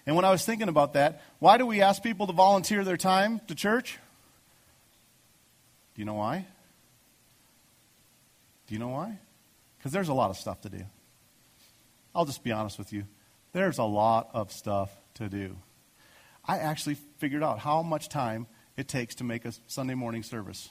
And 0.07 0.17
when 0.17 0.25
I 0.25 0.31
was 0.31 0.45
thinking 0.45 0.69
about 0.69 0.95
that, 0.95 1.23
why 1.39 1.57
do 1.57 1.67
we 1.67 1.81
ask 1.81 2.03
people 2.03 2.27
to 2.27 2.33
volunteer 2.33 2.85
their 2.85 2.97
time 2.97 3.41
to 3.49 3.55
church? 3.55 3.99
Do 5.95 6.03
you 6.03 6.05
know 6.05 6.15
why? 6.15 6.47
Do 8.67 8.75
you 8.75 8.79
know 8.79 8.89
why? 8.89 9.19
Because 9.79 9.93
there's 9.93 10.09
a 10.09 10.15
lot 10.15 10.31
of 10.31 10.37
stuff 10.37 10.61
to 10.63 10.69
do. 10.69 10.85
I'll 12.15 12.25
just 12.25 12.43
be 12.43 12.53
honest 12.53 12.79
with 12.79 12.93
you. 12.93 13.05
There's 13.53 13.79
a 13.79 13.85
lot 13.85 14.31
of 14.33 14.53
stuff 14.53 14.91
to 15.15 15.29
do. 15.29 15.57
I 16.47 16.59
actually 16.59 16.97
figured 17.19 17.43
out 17.43 17.59
how 17.59 17.83
much 17.83 18.09
time 18.09 18.47
it 18.77 18.89
takes 18.89 19.17
to 19.17 19.25
make 19.25 19.45
a 19.45 19.53
Sunday 19.67 19.95
morning 19.95 20.23
service 20.23 20.71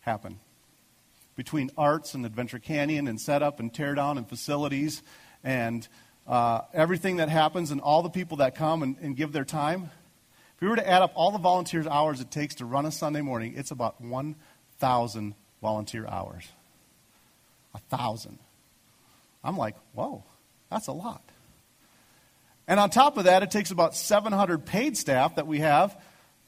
happen. 0.00 0.38
Between 1.34 1.70
arts 1.76 2.14
and 2.14 2.24
Adventure 2.24 2.58
Canyon 2.58 3.08
and 3.08 3.20
setup 3.20 3.60
and 3.60 3.72
teardown 3.72 4.16
and 4.16 4.28
facilities 4.28 5.02
and 5.44 5.86
uh, 6.26 6.62
everything 6.72 7.16
that 7.16 7.28
happens 7.28 7.70
and 7.70 7.80
all 7.80 8.02
the 8.02 8.08
people 8.08 8.38
that 8.38 8.54
come 8.54 8.82
and, 8.82 8.96
and 9.00 9.16
give 9.16 9.32
their 9.32 9.44
time, 9.44 9.90
if 10.54 10.62
we 10.62 10.68
were 10.68 10.76
to 10.76 10.88
add 10.88 11.02
up 11.02 11.12
all 11.14 11.30
the 11.30 11.38
volunteers' 11.38 11.86
hours 11.86 12.20
it 12.20 12.30
takes 12.30 12.54
to 12.56 12.64
run 12.64 12.86
a 12.86 12.90
Sunday 12.90 13.20
morning, 13.20 13.54
it's 13.56 13.70
about 13.70 14.00
1,000 14.00 15.34
volunteer 15.60 16.06
hours. 16.06 16.48
A 17.76 17.78
thousand. 17.96 18.38
I'm 19.44 19.58
like, 19.58 19.76
whoa, 19.92 20.24
that's 20.70 20.86
a 20.86 20.92
lot. 20.92 21.22
And 22.66 22.80
on 22.80 22.88
top 22.90 23.18
of 23.18 23.24
that, 23.24 23.42
it 23.42 23.50
takes 23.50 23.70
about 23.70 23.94
700 23.94 24.64
paid 24.64 24.96
staff 24.96 25.36
that 25.36 25.46
we 25.46 25.60
have 25.60 25.96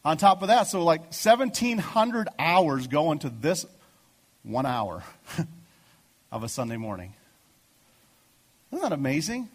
on 0.04 0.16
top 0.16 0.40
of 0.40 0.48
that. 0.48 0.64
So, 0.64 0.82
like 0.82 1.02
1,700 1.02 2.28
hours 2.38 2.86
go 2.86 3.12
into 3.12 3.28
this 3.28 3.66
one 4.42 4.64
hour 4.64 5.04
of 6.32 6.42
a 6.42 6.48
Sunday 6.48 6.78
morning. 6.78 7.12
Isn't 8.72 8.82
that 8.82 8.92
amazing? 8.92 9.48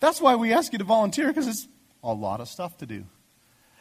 That's 0.00 0.20
why 0.20 0.36
we 0.36 0.54
ask 0.54 0.72
you 0.72 0.78
to 0.78 0.84
volunteer, 0.84 1.28
because 1.28 1.46
it's 1.46 1.68
a 2.02 2.12
lot 2.14 2.40
of 2.40 2.48
stuff 2.48 2.78
to 2.78 2.86
do. 2.86 3.04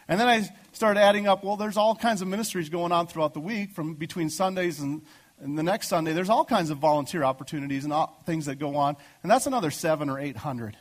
And 0.09 0.19
then 0.19 0.27
I 0.27 0.49
started 0.73 0.99
adding 0.99 1.27
up, 1.27 1.43
well, 1.43 1.55
there's 1.55 1.77
all 1.77 1.95
kinds 1.95 2.21
of 2.21 2.27
ministries 2.27 2.67
going 2.67 2.91
on 2.91 3.07
throughout 3.07 3.33
the 3.33 3.39
week 3.39 3.71
from 3.71 3.93
between 3.93 4.29
Sundays 4.29 4.81
and, 4.81 5.03
and 5.41 5.57
the 5.57 5.63
next 5.63 5.87
Sunday. 5.87 6.13
There's 6.13 6.29
all 6.29 6.45
kinds 6.45 6.69
of 6.69 6.77
volunteer 6.77 7.23
opportunities 7.23 7.83
and 7.83 7.93
all, 7.93 8.21
things 8.25 8.45
that 8.45 8.55
go 8.55 8.75
on. 8.75 8.97
And 9.23 9.31
that's 9.31 9.47
another 9.47 9.71
seven 9.71 10.09
or 10.09 10.19
800. 10.19 10.75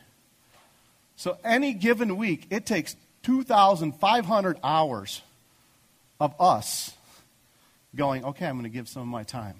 So 1.15 1.37
any 1.43 1.73
given 1.73 2.17
week, 2.17 2.47
it 2.49 2.65
takes 2.65 2.95
2,500 3.23 4.57
hours 4.63 5.21
of 6.19 6.33
us 6.39 6.93
going, 7.95 8.23
okay, 8.23 8.45
I'm 8.45 8.55
going 8.55 8.63
to 8.63 8.69
give 8.69 8.87
some 8.87 9.01
of 9.01 9.07
my 9.07 9.23
time. 9.23 9.55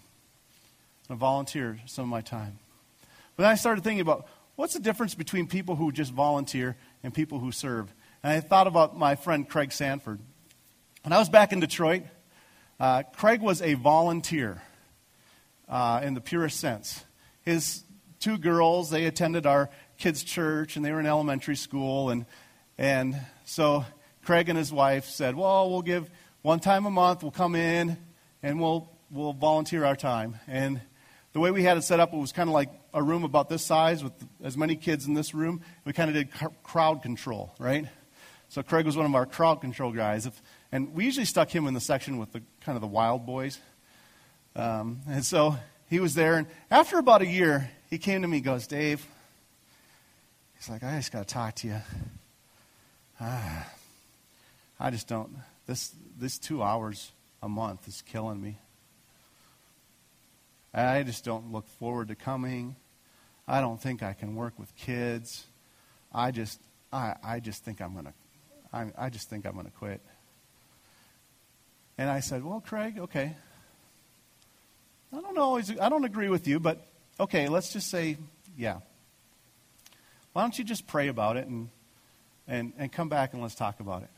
I'm 1.10 1.10
going 1.10 1.18
to 1.18 1.20
volunteer 1.20 1.80
some 1.86 2.04
of 2.04 2.10
my 2.10 2.22
time. 2.22 2.60
But 3.36 3.44
then 3.44 3.52
I 3.52 3.56
started 3.56 3.84
thinking 3.84 4.02
about 4.02 4.28
what's 4.56 4.74
the 4.74 4.80
difference 4.80 5.16
between 5.16 5.48
people 5.48 5.76
who 5.76 5.92
just 5.92 6.12
volunteer 6.12 6.76
and 7.04 7.14
people 7.14 7.40
who 7.40 7.52
serve. 7.52 7.92
And 8.24 8.34
I 8.34 8.40
thought 8.42 8.68
about 8.68 8.98
my 8.98 9.16
friend 9.16 9.48
Craig 9.48 9.72
Sanford. 9.72 10.20
When 11.04 11.14
I 11.14 11.18
was 11.18 11.30
back 11.30 11.54
in 11.54 11.62
Detroit, 11.62 12.04
uh, 12.80 13.04
Craig 13.16 13.42
was 13.42 13.62
a 13.62 13.74
volunteer 13.76 14.62
uh, 15.70 16.02
in 16.04 16.14
the 16.14 16.22
purest 16.22 16.60
sense. 16.60 17.04
His 17.42 17.84
two 18.20 18.38
girls, 18.38 18.90
they 18.90 19.06
attended 19.06 19.46
our 19.46 19.70
kids' 19.98 20.24
church 20.24 20.76
and 20.76 20.84
they 20.84 20.92
were 20.92 21.00
in 21.00 21.06
elementary 21.06 21.56
school. 21.56 22.10
And, 22.10 22.26
and 22.78 23.16
so 23.46 23.86
Craig 24.24 24.50
and 24.50 24.58
his 24.58 24.72
wife 24.72 25.06
said, 25.06 25.36
Well, 25.36 25.70
we'll 25.70 25.82
give 25.82 26.10
one 26.42 26.60
time 26.60 26.86
a 26.86 26.92
month, 26.92 27.22
we'll 27.22 27.32
come 27.32 27.56
in 27.56 27.98
and 28.42 28.60
we'll, 28.60 28.90
we'll 29.12 29.34
volunteer 29.34 29.86
our 29.86 29.96
time. 29.96 30.40
And 30.48 30.82
the 31.34 31.40
way 31.40 31.52
we 31.52 31.64
had 31.64 31.78
it 31.78 31.84
set 31.84 32.00
up, 32.00 32.14
it 32.14 32.18
was 32.18 32.32
kind 32.32 32.50
of 32.50 32.54
like 32.54 32.70
a 32.94 33.04
room 33.04 33.24
about 33.24 33.50
this 33.50 33.64
size 33.64 34.04
with 34.04 34.14
as 34.44 34.58
many 34.58 34.76
kids 34.76 35.06
in 35.06 35.14
this 35.14 35.34
room. 35.34 35.62
We 35.86 35.94
kind 35.94 36.10
of 36.10 36.16
did 36.16 36.30
crowd 36.64 37.04
control, 37.04 37.54
right? 37.60 37.86
So 38.48 38.64
Craig 38.64 38.86
was 38.86 38.98
one 38.98 39.06
of 39.06 39.14
our 39.14 39.28
crowd 39.28 39.62
control 39.62 39.92
guys. 39.92 40.26
If, 40.26 40.42
and 40.72 40.94
we 40.96 41.06
usually 41.06 41.26
stuck 41.26 41.54
him 41.54 41.68
in 41.68 41.76
the 41.76 41.80
section 41.80 42.18
with 42.18 42.32
the 42.32 42.42
kind 42.62 42.76
of 42.76 42.82
the 42.82 42.88
wild 42.88 43.26
boys. 43.26 43.60
Um, 44.60 45.00
and 45.08 45.24
so 45.24 45.56
he 45.90 46.02
was 46.02 46.16
there. 46.16 46.36
And 46.36 46.46
after 46.70 46.98
about 46.98 47.22
a 47.22 47.26
year, 47.26 47.72
he 47.90 47.98
came 47.98 48.24
to 48.24 48.28
me 48.28 48.42
goes, 48.42 48.68
Dave, 48.68 49.06
he's 50.58 50.70
like, 50.70 50.84
I 50.84 50.98
just 50.98 51.14
got 51.14 51.26
to 51.26 51.34
talk 51.34 51.56
to 51.56 51.68
you. 51.68 51.82
Ah, 53.22 53.72
I 54.80 54.90
just 54.92 55.08
don't, 55.08 55.30
this, 55.66 55.94
this 56.18 56.38
two 56.38 56.62
hours 56.62 57.14
a 57.42 57.48
month 57.48 57.88
is 57.88 58.02
killing 58.02 58.42
me. 58.42 58.58
I 60.74 61.04
just 61.04 61.24
don't 61.24 61.54
look 61.54 61.68
forward 61.80 62.10
to 62.10 62.16
coming. 62.16 62.76
I 63.48 63.62
don't 63.62 63.82
think 63.82 64.04
I 64.04 64.12
can 64.12 64.36
work 64.36 64.60
with 64.60 64.76
kids. 64.76 65.46
I 66.14 66.32
just, 66.32 66.60
I, 66.92 67.16
I 67.24 67.40
just 67.40 67.64
think 67.64 67.82
I'm 67.82 67.96
to, 67.96 68.14
I, 68.74 68.88
I 68.98 69.10
just 69.10 69.30
think 69.30 69.46
I'm 69.46 69.56
to 69.56 69.72
quit. 69.72 70.02
And 71.98 72.10
I 72.10 72.20
said, 72.20 72.44
well, 72.44 72.60
Craig, 72.60 73.00
okay. 73.00 73.36
I 75.12 75.22
don't 75.22 75.38
always, 75.38 75.78
I 75.80 75.90
don't 75.90 76.06
agree 76.06 76.30
with 76.30 76.48
you, 76.48 76.60
but 76.60 76.86
okay, 77.20 77.48
let's 77.48 77.74
just 77.74 77.90
say, 77.90 78.18
yeah. 78.58 78.80
Why 80.34 80.44
don't 80.44 80.58
you 80.58 80.64
just 80.64 80.86
pray 80.86 81.08
about 81.08 81.38
it 81.38 81.48
and, 81.48 81.70
and, 82.48 82.74
and 82.78 82.92
come 82.92 83.10
back 83.10 83.34
and 83.34 83.42
let's 83.42 83.56
talk 83.56 83.80
about 83.80 84.04
it? 84.04 84.10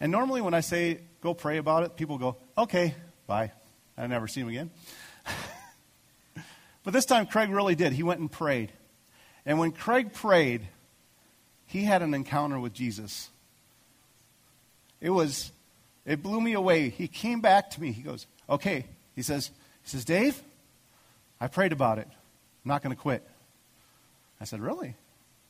And 0.00 0.10
normally 0.10 0.40
when 0.40 0.54
I 0.54 0.60
say 0.60 1.00
go 1.20 1.34
pray 1.34 1.58
about 1.58 1.84
it, 1.84 1.96
people 1.96 2.16
go, 2.16 2.36
okay, 2.56 2.94
bye. 3.26 3.52
I 3.98 4.06
never 4.06 4.26
see 4.26 4.40
him 4.40 4.48
again. 4.48 4.70
but 6.84 6.94
this 6.94 7.04
time 7.04 7.26
Craig 7.26 7.50
really 7.50 7.74
did. 7.74 7.92
He 7.92 8.02
went 8.02 8.20
and 8.20 8.32
prayed. 8.32 8.72
And 9.44 9.58
when 9.58 9.72
Craig 9.72 10.14
prayed, 10.14 10.66
he 11.66 11.84
had 11.84 12.00
an 12.00 12.14
encounter 12.14 12.58
with 12.58 12.72
Jesus. 12.72 13.28
It 15.00 15.10
was, 15.10 15.52
it 16.06 16.22
blew 16.22 16.40
me 16.40 16.54
away. 16.54 16.88
He 16.88 17.06
came 17.06 17.42
back 17.42 17.70
to 17.72 17.80
me. 17.80 17.92
He 17.92 18.02
goes, 18.02 18.26
okay. 18.48 18.86
He 19.20 19.22
says, 19.22 19.50
he 19.82 19.90
says, 19.90 20.06
Dave, 20.06 20.42
I 21.42 21.48
prayed 21.48 21.72
about 21.72 21.98
it. 21.98 22.08
I'm 22.08 22.68
not 22.70 22.82
going 22.82 22.96
to 22.96 23.02
quit. 23.02 23.22
I 24.40 24.44
said, 24.44 24.60
really? 24.60 24.94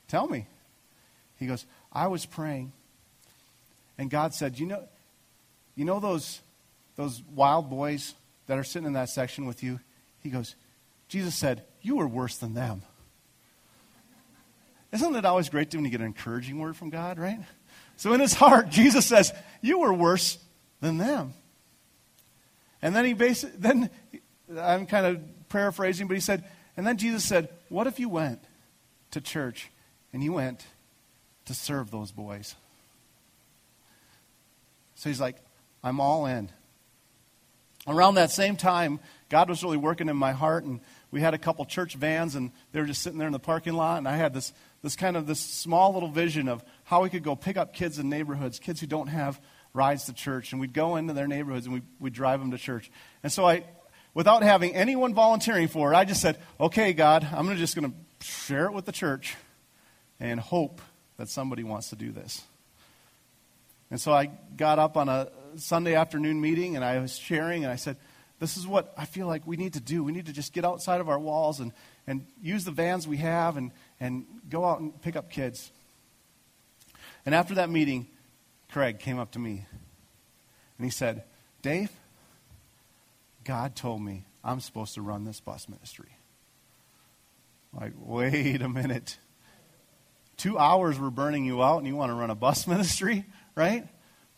Tell 0.08 0.26
me. 0.26 0.48
He 1.38 1.46
goes, 1.46 1.64
I 1.92 2.08
was 2.08 2.26
praying 2.26 2.72
and 3.96 4.10
God 4.10 4.34
said, 4.34 4.58
you 4.58 4.66
know, 4.66 4.82
you 5.76 5.84
know 5.84 6.00
those, 6.00 6.40
those 6.96 7.22
wild 7.32 7.70
boys 7.70 8.12
that 8.48 8.58
are 8.58 8.64
sitting 8.64 8.88
in 8.88 8.94
that 8.94 9.08
section 9.08 9.46
with 9.46 9.62
you? 9.62 9.78
He 10.18 10.30
goes, 10.30 10.56
Jesus 11.06 11.36
said, 11.36 11.62
you 11.80 11.94
were 11.94 12.08
worse 12.08 12.38
than 12.38 12.54
them. 12.54 12.82
Isn't 14.90 15.14
it 15.14 15.24
always 15.24 15.48
great 15.48 15.72
when 15.72 15.84
you 15.84 15.92
get 15.92 16.00
an 16.00 16.06
encouraging 16.08 16.58
word 16.58 16.76
from 16.76 16.90
God, 16.90 17.20
right? 17.20 17.38
So 17.96 18.14
in 18.14 18.18
his 18.18 18.34
heart, 18.34 18.68
Jesus 18.68 19.06
says, 19.06 19.32
you 19.60 19.78
were 19.78 19.94
worse 19.94 20.38
than 20.80 20.98
them. 20.98 21.34
And 22.82 22.94
then 22.94 23.04
he 23.04 23.12
basically, 23.12 23.58
then 23.58 23.90
I'm 24.58 24.86
kind 24.86 25.06
of 25.06 25.48
paraphrasing, 25.48 26.08
but 26.08 26.14
he 26.14 26.20
said, 26.20 26.44
and 26.76 26.86
then 26.86 26.96
Jesus 26.96 27.24
said, 27.24 27.48
what 27.68 27.86
if 27.86 28.00
you 28.00 28.08
went 28.08 28.40
to 29.10 29.20
church 29.20 29.70
and 30.12 30.22
you 30.24 30.32
went 30.32 30.64
to 31.46 31.54
serve 31.54 31.90
those 31.90 32.12
boys? 32.12 32.54
So 34.94 35.08
he's 35.08 35.20
like, 35.20 35.36
I'm 35.82 36.00
all 36.00 36.26
in. 36.26 36.50
Around 37.86 38.16
that 38.16 38.30
same 38.30 38.56
time, 38.56 39.00
God 39.30 39.48
was 39.48 39.62
really 39.62 39.78
working 39.78 40.08
in 40.08 40.16
my 40.16 40.32
heart, 40.32 40.64
and 40.64 40.80
we 41.10 41.20
had 41.20 41.32
a 41.32 41.38
couple 41.38 41.64
church 41.64 41.94
vans, 41.94 42.34
and 42.34 42.50
they 42.72 42.80
were 42.80 42.86
just 42.86 43.02
sitting 43.02 43.18
there 43.18 43.26
in 43.26 43.32
the 43.32 43.38
parking 43.38 43.72
lot, 43.72 43.98
and 43.98 44.06
I 44.06 44.16
had 44.16 44.34
this, 44.34 44.52
this 44.82 44.96
kind 44.96 45.16
of 45.16 45.26
this 45.26 45.40
small 45.40 45.94
little 45.94 46.10
vision 46.10 46.48
of 46.48 46.62
how 46.84 47.02
we 47.02 47.08
could 47.08 47.22
go 47.22 47.34
pick 47.34 47.56
up 47.56 47.72
kids 47.72 47.98
in 47.98 48.10
neighborhoods, 48.10 48.58
kids 48.58 48.80
who 48.80 48.86
don't 48.86 49.06
have 49.06 49.40
rides 49.72 50.04
to 50.06 50.12
church, 50.12 50.52
and 50.52 50.60
we'd 50.60 50.72
go 50.72 50.96
into 50.96 51.12
their 51.12 51.28
neighborhoods 51.28 51.66
and 51.66 51.74
we'd, 51.74 51.84
we'd 51.98 52.12
drive 52.12 52.40
them 52.40 52.50
to 52.50 52.58
church. 52.58 52.90
And 53.22 53.32
so 53.32 53.46
I, 53.46 53.64
without 54.14 54.42
having 54.42 54.74
anyone 54.74 55.14
volunteering 55.14 55.68
for 55.68 55.92
it, 55.92 55.96
I 55.96 56.04
just 56.04 56.20
said, 56.20 56.38
okay, 56.58 56.92
God, 56.92 57.26
I'm 57.32 57.54
just 57.56 57.76
going 57.76 57.90
to 57.90 58.26
share 58.26 58.66
it 58.66 58.72
with 58.72 58.84
the 58.84 58.92
church 58.92 59.36
and 60.18 60.40
hope 60.40 60.80
that 61.16 61.28
somebody 61.28 61.64
wants 61.64 61.90
to 61.90 61.96
do 61.96 62.12
this. 62.12 62.42
And 63.90 64.00
so 64.00 64.12
I 64.12 64.30
got 64.56 64.78
up 64.78 64.96
on 64.96 65.08
a 65.08 65.28
Sunday 65.56 65.94
afternoon 65.94 66.40
meeting 66.40 66.76
and 66.76 66.84
I 66.84 66.98
was 67.00 67.16
sharing 67.16 67.64
and 67.64 67.72
I 67.72 67.76
said, 67.76 67.96
This 68.38 68.56
is 68.56 68.66
what 68.66 68.92
I 68.96 69.04
feel 69.04 69.26
like 69.26 69.46
we 69.46 69.56
need 69.56 69.74
to 69.74 69.80
do. 69.80 70.04
We 70.04 70.12
need 70.12 70.26
to 70.26 70.32
just 70.32 70.52
get 70.52 70.64
outside 70.64 71.00
of 71.00 71.08
our 71.08 71.18
walls 71.18 71.60
and, 71.60 71.72
and 72.06 72.26
use 72.40 72.64
the 72.64 72.70
vans 72.70 73.08
we 73.08 73.16
have 73.18 73.56
and, 73.56 73.72
and 73.98 74.26
go 74.48 74.64
out 74.64 74.80
and 74.80 75.00
pick 75.02 75.16
up 75.16 75.30
kids. 75.30 75.70
And 77.26 77.34
after 77.34 77.54
that 77.56 77.68
meeting, 77.68 78.06
Craig 78.72 78.98
came 78.98 79.18
up 79.18 79.32
to 79.32 79.38
me 79.38 79.64
and 80.78 80.84
he 80.84 80.90
said, 80.90 81.24
Dave, 81.62 81.90
God 83.44 83.74
told 83.74 84.00
me 84.02 84.24
I'm 84.44 84.60
supposed 84.60 84.94
to 84.94 85.02
run 85.02 85.24
this 85.24 85.40
bus 85.40 85.68
ministry. 85.68 86.16
Like, 87.78 87.92
wait 87.98 88.62
a 88.62 88.68
minute. 88.68 89.18
Two 90.36 90.58
hours 90.58 90.98
were 90.98 91.10
burning 91.10 91.44
you 91.44 91.62
out 91.62 91.78
and 91.78 91.86
you 91.86 91.94
want 91.94 92.10
to 92.10 92.14
run 92.14 92.30
a 92.30 92.34
bus 92.34 92.66
ministry? 92.68 93.24
right? 93.54 93.86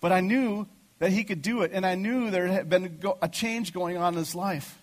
But 0.00 0.12
I 0.12 0.20
knew 0.20 0.66
that 0.98 1.10
he 1.10 1.24
could 1.24 1.42
do 1.42 1.62
it. 1.62 1.70
And 1.72 1.86
I 1.86 1.94
knew 1.94 2.30
there 2.30 2.46
had 2.46 2.68
been 2.68 2.98
a 3.20 3.28
change 3.28 3.72
going 3.72 3.96
on 3.96 4.14
in 4.14 4.18
his 4.18 4.34
life. 4.34 4.78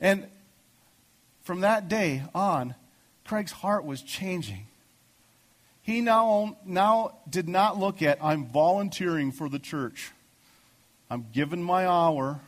And 0.00 0.28
from 1.42 1.60
that 1.60 1.88
day 1.88 2.22
on, 2.34 2.74
Craig's 3.26 3.52
heart 3.52 3.84
was 3.84 4.00
changing. 4.02 4.66
He 5.88 6.02
now, 6.02 6.58
now 6.66 7.14
did 7.30 7.48
not 7.48 7.78
look 7.78 8.02
at, 8.02 8.22
I'm 8.22 8.44
volunteering 8.44 9.32
for 9.32 9.48
the 9.48 9.58
church. 9.58 10.12
I'm 11.08 11.28
giving 11.32 11.62
my 11.62 11.86
hour. 11.86 12.42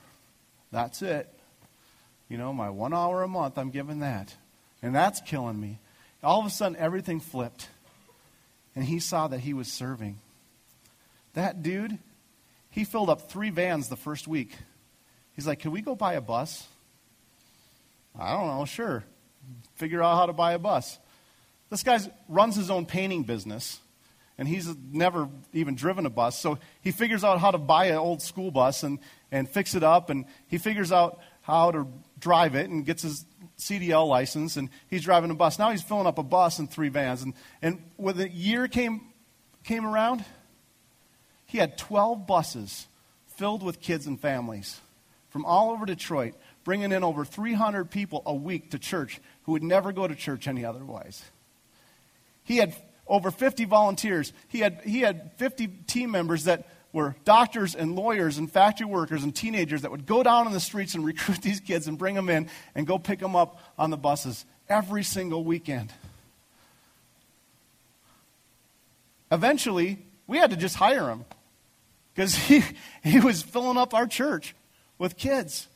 That's 0.70 1.00
it. 1.00 1.26
You 2.28 2.36
know, 2.36 2.52
my 2.52 2.68
one 2.68 2.92
hour 2.92 3.22
a 3.22 3.28
month, 3.28 3.56
I'm 3.56 3.70
giving 3.70 4.00
that. 4.00 4.36
And 4.82 4.94
that's 4.94 5.22
killing 5.22 5.58
me. 5.58 5.78
All 6.22 6.38
of 6.38 6.44
a 6.44 6.50
sudden, 6.50 6.76
everything 6.76 7.18
flipped. 7.18 7.70
And 8.76 8.84
he 8.84 9.00
saw 9.00 9.26
that 9.28 9.40
he 9.40 9.54
was 9.54 9.68
serving. 9.68 10.18
That 11.32 11.62
dude, 11.62 11.96
he 12.68 12.84
filled 12.84 13.08
up 13.08 13.30
three 13.30 13.48
vans 13.48 13.88
the 13.88 13.96
first 13.96 14.28
week. 14.28 14.54
He's 15.34 15.46
like, 15.46 15.60
Can 15.60 15.70
we 15.70 15.80
go 15.80 15.94
buy 15.94 16.12
a 16.12 16.20
bus? 16.20 16.66
I 18.18 18.34
don't 18.34 18.48
know, 18.48 18.66
sure. 18.66 19.02
Figure 19.76 20.02
out 20.02 20.16
how 20.16 20.26
to 20.26 20.34
buy 20.34 20.52
a 20.52 20.58
bus. 20.58 20.98
This 21.70 21.84
guy 21.84 21.98
runs 22.28 22.56
his 22.56 22.70
own 22.70 22.84
painting 22.84 23.22
business, 23.22 23.80
and 24.36 24.46
he's 24.48 24.68
never 24.92 25.28
even 25.52 25.76
driven 25.76 26.04
a 26.04 26.10
bus. 26.10 26.38
So 26.38 26.58
he 26.82 26.90
figures 26.90 27.22
out 27.22 27.38
how 27.38 27.52
to 27.52 27.58
buy 27.58 27.86
an 27.86 27.96
old 27.96 28.20
school 28.20 28.50
bus 28.50 28.82
and, 28.82 28.98
and 29.30 29.48
fix 29.48 29.74
it 29.76 29.84
up, 29.84 30.10
and 30.10 30.24
he 30.48 30.58
figures 30.58 30.90
out 30.90 31.20
how 31.42 31.70
to 31.70 31.86
drive 32.18 32.56
it 32.56 32.68
and 32.68 32.84
gets 32.84 33.02
his 33.02 33.24
CDL 33.58 34.08
license, 34.08 34.56
and 34.56 34.68
he's 34.88 35.02
driving 35.02 35.30
a 35.30 35.34
bus. 35.34 35.58
Now 35.58 35.70
he's 35.70 35.82
filling 35.82 36.06
up 36.06 36.18
a 36.18 36.24
bus 36.24 36.58
and 36.58 36.68
three 36.68 36.88
vans. 36.88 37.22
And, 37.22 37.34
and 37.62 37.82
when 37.96 38.16
the 38.16 38.28
year 38.28 38.66
came, 38.66 39.02
came 39.62 39.86
around, 39.86 40.24
he 41.46 41.58
had 41.58 41.78
12 41.78 42.26
buses 42.26 42.88
filled 43.28 43.62
with 43.62 43.80
kids 43.80 44.06
and 44.06 44.20
families 44.20 44.80
from 45.30 45.44
all 45.44 45.70
over 45.70 45.86
Detroit, 45.86 46.34
bringing 46.64 46.90
in 46.92 47.04
over 47.04 47.24
300 47.24 47.90
people 47.90 48.22
a 48.26 48.34
week 48.34 48.72
to 48.72 48.78
church 48.78 49.20
who 49.44 49.52
would 49.52 49.62
never 49.62 49.92
go 49.92 50.08
to 50.08 50.14
church 50.14 50.48
any 50.48 50.64
otherwise. 50.64 51.22
He 52.44 52.56
had 52.56 52.74
over 53.06 53.30
50 53.30 53.64
volunteers. 53.64 54.32
He 54.48 54.60
had, 54.60 54.80
he 54.84 55.00
had 55.00 55.32
50 55.36 55.66
team 55.86 56.10
members 56.10 56.44
that 56.44 56.68
were 56.92 57.14
doctors 57.24 57.74
and 57.74 57.94
lawyers 57.94 58.38
and 58.38 58.50
factory 58.50 58.86
workers 58.86 59.22
and 59.22 59.34
teenagers 59.34 59.82
that 59.82 59.90
would 59.90 60.06
go 60.06 60.22
down 60.22 60.46
in 60.46 60.52
the 60.52 60.60
streets 60.60 60.94
and 60.94 61.04
recruit 61.04 61.42
these 61.42 61.60
kids 61.60 61.86
and 61.86 61.98
bring 61.98 62.14
them 62.14 62.28
in 62.28 62.48
and 62.74 62.86
go 62.86 62.98
pick 62.98 63.18
them 63.18 63.36
up 63.36 63.60
on 63.78 63.90
the 63.90 63.96
buses 63.96 64.44
every 64.68 65.02
single 65.02 65.44
weekend. 65.44 65.92
Eventually, 69.32 69.98
we 70.26 70.38
had 70.38 70.50
to 70.50 70.56
just 70.56 70.76
hire 70.76 71.08
him 71.08 71.24
because 72.14 72.34
he, 72.34 72.62
he 73.02 73.20
was 73.20 73.42
filling 73.42 73.76
up 73.76 73.94
our 73.94 74.06
church 74.06 74.54
with 74.98 75.16
kids. 75.16 75.68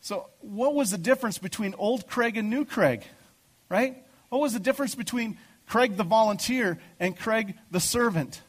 So, 0.00 0.28
what 0.40 0.74
was 0.74 0.90
the 0.90 0.98
difference 0.98 1.38
between 1.38 1.74
old 1.76 2.06
Craig 2.06 2.36
and 2.36 2.48
new 2.48 2.64
Craig? 2.64 3.04
Right? 3.68 4.02
What 4.28 4.40
was 4.40 4.52
the 4.52 4.60
difference 4.60 4.94
between 4.94 5.38
Craig 5.66 5.96
the 5.96 6.04
volunteer 6.04 6.78
and 7.00 7.16
Craig 7.16 7.54
the 7.70 7.80
servant? 7.80 8.42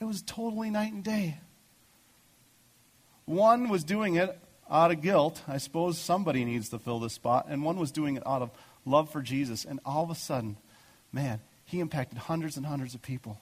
It 0.00 0.04
was 0.04 0.22
totally 0.22 0.70
night 0.70 0.92
and 0.92 1.02
day. 1.02 1.38
One 3.24 3.68
was 3.68 3.84
doing 3.84 4.14
it 4.14 4.38
out 4.70 4.90
of 4.90 5.02
guilt. 5.02 5.42
I 5.48 5.58
suppose 5.58 5.98
somebody 5.98 6.44
needs 6.44 6.68
to 6.70 6.78
fill 6.78 7.00
this 7.00 7.14
spot. 7.14 7.46
And 7.48 7.62
one 7.62 7.78
was 7.78 7.90
doing 7.90 8.16
it 8.16 8.26
out 8.26 8.42
of 8.42 8.50
love 8.86 9.10
for 9.10 9.20
Jesus. 9.20 9.64
And 9.64 9.80
all 9.84 10.04
of 10.04 10.10
a 10.10 10.14
sudden, 10.14 10.56
man, 11.12 11.40
he 11.64 11.80
impacted 11.80 12.18
hundreds 12.18 12.56
and 12.56 12.64
hundreds 12.64 12.94
of 12.94 13.02
people. 13.02 13.40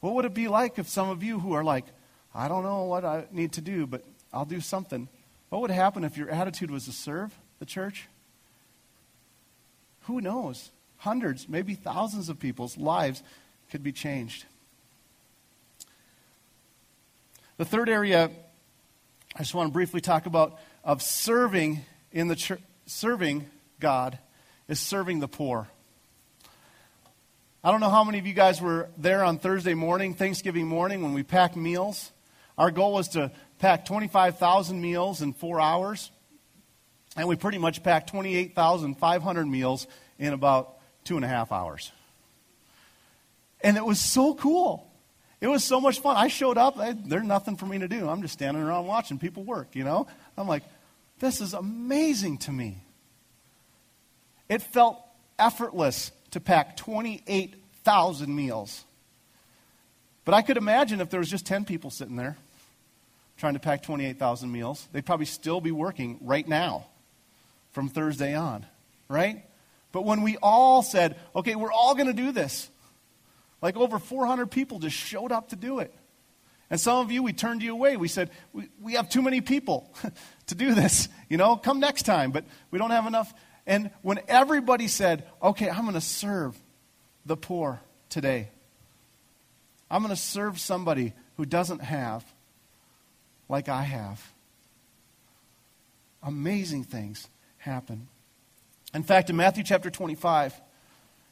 What 0.00 0.14
would 0.14 0.24
it 0.24 0.34
be 0.34 0.48
like 0.48 0.78
if 0.78 0.88
some 0.88 1.10
of 1.10 1.22
you 1.22 1.38
who 1.38 1.52
are 1.52 1.64
like, 1.64 1.84
I 2.34 2.48
don't 2.48 2.62
know 2.62 2.84
what 2.84 3.04
I 3.04 3.24
need 3.32 3.52
to 3.52 3.60
do, 3.60 3.86
but 3.86 4.04
I'll 4.32 4.44
do 4.44 4.60
something? 4.60 5.08
What 5.50 5.60
would 5.62 5.70
happen 5.70 6.04
if 6.04 6.16
your 6.16 6.30
attitude 6.30 6.70
was 6.70 6.86
to 6.86 6.92
serve 6.92 7.34
the 7.58 7.66
church? 7.66 8.08
Who 10.02 10.20
knows? 10.20 10.70
Hundreds, 10.98 11.48
maybe 11.48 11.74
thousands 11.74 12.28
of 12.28 12.38
people's 12.38 12.76
lives 12.76 13.22
could 13.70 13.82
be 13.82 13.92
changed. 13.92 14.44
The 17.56 17.64
third 17.64 17.88
area 17.88 18.30
I 19.36 19.38
just 19.38 19.54
want 19.54 19.68
to 19.68 19.72
briefly 19.72 20.00
talk 20.00 20.26
about 20.26 20.58
of 20.82 21.02
serving 21.02 21.84
in 22.10 22.26
the 22.28 22.34
church, 22.34 22.60
serving 22.86 23.46
God 23.78 24.18
is 24.68 24.80
serving 24.80 25.20
the 25.20 25.28
poor. 25.28 25.68
I 27.62 27.70
don't 27.70 27.80
know 27.80 27.90
how 27.90 28.02
many 28.02 28.18
of 28.18 28.26
you 28.26 28.32
guys 28.32 28.60
were 28.60 28.88
there 28.96 29.22
on 29.22 29.38
Thursday 29.38 29.74
morning, 29.74 30.14
Thanksgiving 30.14 30.66
morning, 30.66 31.02
when 31.02 31.12
we 31.12 31.22
packed 31.22 31.56
meals. 31.56 32.10
Our 32.58 32.70
goal 32.70 32.94
was 32.94 33.08
to 33.10 33.30
pack 33.58 33.84
25,000 33.84 34.80
meals 34.80 35.22
in 35.22 35.32
four 35.32 35.60
hours. 35.60 36.10
And 37.16 37.28
we 37.28 37.36
pretty 37.36 37.58
much 37.58 37.82
packed 37.82 38.10
28,500 38.10 39.46
meals 39.46 39.86
in 40.18 40.32
about 40.32 40.76
two 41.04 41.16
and 41.16 41.24
a 41.24 41.28
half 41.28 41.50
hours. 41.50 41.90
And 43.62 43.76
it 43.76 43.84
was 43.84 44.00
so 44.00 44.34
cool. 44.34 44.86
It 45.40 45.48
was 45.48 45.64
so 45.64 45.80
much 45.80 46.00
fun. 46.00 46.16
I 46.16 46.28
showed 46.28 46.58
up. 46.58 46.78
I, 46.78 46.92
there's 46.92 47.24
nothing 47.24 47.56
for 47.56 47.66
me 47.66 47.78
to 47.78 47.88
do. 47.88 48.08
I'm 48.08 48.22
just 48.22 48.34
standing 48.34 48.62
around 48.62 48.86
watching 48.86 49.18
people 49.18 49.42
work, 49.42 49.74
you 49.74 49.84
know? 49.84 50.06
I'm 50.36 50.46
like, 50.46 50.62
this 51.18 51.40
is 51.40 51.54
amazing 51.54 52.38
to 52.38 52.52
me. 52.52 52.78
It 54.48 54.62
felt 54.62 54.98
effortless 55.38 56.12
to 56.32 56.40
pack 56.40 56.76
28,000 56.76 58.34
meals. 58.34 58.84
But 60.24 60.34
I 60.34 60.42
could 60.42 60.56
imagine 60.56 61.00
if 61.00 61.10
there 61.10 61.20
was 61.20 61.30
just 61.30 61.46
10 61.46 61.64
people 61.64 61.90
sitting 61.90 62.16
there 62.16 62.36
trying 63.38 63.54
to 63.54 63.60
pack 63.60 63.82
28,000 63.82 64.52
meals, 64.52 64.86
they'd 64.92 65.06
probably 65.06 65.26
still 65.26 65.60
be 65.60 65.72
working 65.72 66.18
right 66.20 66.46
now 66.46 66.86
from 67.72 67.88
Thursday 67.88 68.34
on, 68.34 68.66
right? 69.08 69.44
But 69.92 70.04
when 70.04 70.22
we 70.22 70.36
all 70.42 70.82
said, 70.82 71.16
okay, 71.34 71.54
we're 71.54 71.72
all 71.72 71.94
going 71.94 72.06
to 72.06 72.12
do 72.12 72.32
this, 72.32 72.70
like 73.62 73.76
over 73.76 73.98
400 73.98 74.50
people 74.50 74.78
just 74.78 74.96
showed 74.96 75.32
up 75.32 75.50
to 75.50 75.56
do 75.56 75.80
it. 75.80 75.94
And 76.70 76.80
some 76.80 76.98
of 76.98 77.10
you, 77.10 77.22
we 77.22 77.32
turned 77.32 77.62
you 77.62 77.72
away. 77.72 77.96
We 77.96 78.06
said, 78.06 78.30
we, 78.52 78.68
we 78.80 78.92
have 78.94 79.10
too 79.10 79.22
many 79.22 79.40
people 79.40 79.92
to 80.46 80.54
do 80.54 80.74
this. 80.74 81.08
You 81.28 81.36
know, 81.36 81.56
come 81.56 81.80
next 81.80 82.04
time, 82.04 82.30
but 82.30 82.44
we 82.70 82.78
don't 82.78 82.90
have 82.90 83.06
enough. 83.06 83.34
And 83.66 83.90
when 84.02 84.20
everybody 84.28 84.86
said, 84.86 85.26
okay, 85.42 85.68
I'm 85.68 85.82
going 85.82 85.94
to 85.94 86.00
serve 86.00 86.56
the 87.26 87.36
poor 87.36 87.80
today, 88.08 88.50
I'm 89.90 90.02
going 90.02 90.14
to 90.14 90.20
serve 90.20 90.60
somebody 90.60 91.12
who 91.36 91.44
doesn't 91.44 91.82
have 91.82 92.24
like 93.48 93.68
I 93.68 93.82
have, 93.82 94.32
amazing 96.22 96.84
things 96.84 97.28
happen. 97.60 98.08
In 98.92 99.02
fact, 99.02 99.30
in 99.30 99.36
Matthew 99.36 99.62
chapter 99.62 99.90
25, 99.90 100.60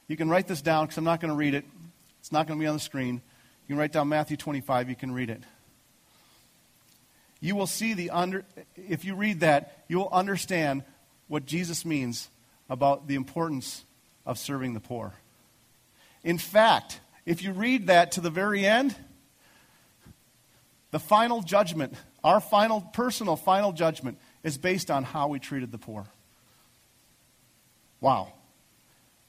you 0.07 0.17
can 0.17 0.29
write 0.31 0.47
this 0.47 0.63
down 0.63 0.85
because 0.85 0.97
I'm 0.97 1.05
not 1.05 1.21
going 1.21 1.31
to 1.31 1.37
read 1.37 1.55
it. 1.55 1.65
It's 2.21 2.31
not 2.31 2.47
going 2.47 2.59
to 2.59 2.63
be 2.63 2.67
on 2.67 2.75
the 2.75 2.81
screen. 2.81 3.17
You 3.17 3.75
can 3.75 3.77
write 3.79 3.93
down 3.93 4.09
Matthew 4.09 4.37
25, 4.37 4.89
you 4.89 4.97
can 4.97 5.13
read 5.13 5.31
it. 5.31 5.43
You 7.41 7.55
will 7.55 7.67
see 7.67 7.95
the 7.95 8.11
under, 8.11 8.45
if 8.77 9.05
you 9.05 9.15
read 9.15 9.41
that, 9.41 9.85
you 9.89 9.99
will 9.99 10.09
understand 10.11 10.83
what 11.29 11.47
Jesus 11.47 11.85
means 11.85 12.29
about 12.71 13.07
the 13.07 13.15
importance 13.15 13.85
of 14.27 14.39
serving 14.39 14.75
the 14.75 14.81
poor. 14.81 15.13
In 16.25 16.39
fact, 16.39 17.01
if 17.27 17.43
you 17.43 17.53
read 17.53 17.89
that 17.89 18.13
to 18.13 18.21
the 18.21 18.31
very 18.31 18.67
end, 18.67 18.95
the 20.91 20.99
final 20.99 21.43
judgment, 21.43 21.95
our 22.25 22.41
final 22.41 22.81
personal 22.81 23.37
final 23.37 23.73
judgment, 23.73 24.19
is 24.43 24.59
based 24.59 24.91
on 24.91 25.05
how 25.05 25.29
we 25.29 25.39
treated 25.39 25.71
the 25.71 25.79
poor. 25.79 26.07
Wow. 28.01 28.33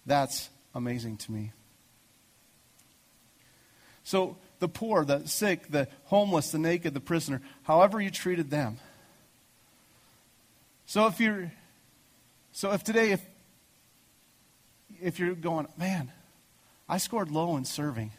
That's 0.05 0.49
amazing 0.73 1.17
to 1.17 1.31
me. 1.31 1.51
So, 4.03 4.37
the 4.59 4.67
poor, 4.67 5.05
the 5.05 5.27
sick, 5.27 5.69
the 5.69 5.87
homeless, 6.05 6.51
the 6.51 6.57
naked, 6.57 6.93
the 6.93 6.99
prisoner, 6.99 7.41
however 7.63 8.01
you 8.01 8.09
treated 8.09 8.49
them. 8.49 8.77
So 10.89 11.05
if 11.05 11.19
you're 11.19 11.51
so 12.51 12.71
if 12.71 12.83
today 12.83 13.11
if 13.11 13.23
if 14.99 15.19
you're 15.19 15.35
going, 15.35 15.67
man, 15.77 16.11
I 16.89 16.97
scored 16.97 17.29
low 17.29 17.57
in 17.57 17.65
serving. 17.65 18.11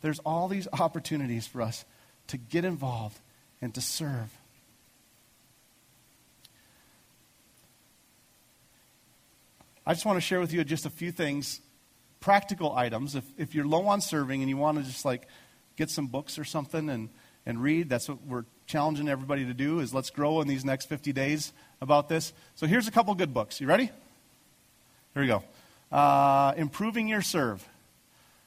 There's 0.00 0.20
all 0.20 0.48
these 0.48 0.66
opportunities 0.72 1.46
for 1.46 1.60
us 1.60 1.84
to 2.28 2.38
get 2.38 2.64
involved 2.64 3.18
and 3.60 3.74
to 3.74 3.82
serve. 3.82 4.34
I 9.90 9.92
just 9.92 10.06
want 10.06 10.18
to 10.18 10.20
share 10.20 10.38
with 10.38 10.52
you 10.52 10.62
just 10.62 10.86
a 10.86 10.90
few 10.90 11.10
things, 11.10 11.60
practical 12.20 12.76
items. 12.76 13.16
If, 13.16 13.24
if 13.36 13.56
you're 13.56 13.66
low 13.66 13.88
on 13.88 14.00
serving 14.00 14.40
and 14.40 14.48
you 14.48 14.56
want 14.56 14.78
to 14.78 14.84
just 14.84 15.04
like 15.04 15.26
get 15.74 15.90
some 15.90 16.06
books 16.06 16.38
or 16.38 16.44
something 16.44 16.88
and, 16.88 17.08
and 17.44 17.60
read, 17.60 17.88
that's 17.88 18.08
what 18.08 18.22
we're 18.24 18.44
challenging 18.68 19.08
everybody 19.08 19.44
to 19.46 19.52
do 19.52 19.80
is 19.80 19.92
let's 19.92 20.10
grow 20.10 20.40
in 20.42 20.46
these 20.46 20.64
next 20.64 20.86
50 20.86 21.12
days 21.12 21.52
about 21.80 22.08
this. 22.08 22.32
So 22.54 22.68
here's 22.68 22.86
a 22.86 22.92
couple 22.92 23.12
good 23.16 23.34
books. 23.34 23.60
You 23.60 23.66
ready? 23.66 23.90
Here 25.14 25.22
we 25.22 25.26
go. 25.26 25.42
Uh, 25.90 26.52
Improving 26.56 27.08
Your 27.08 27.20
Serve. 27.20 27.68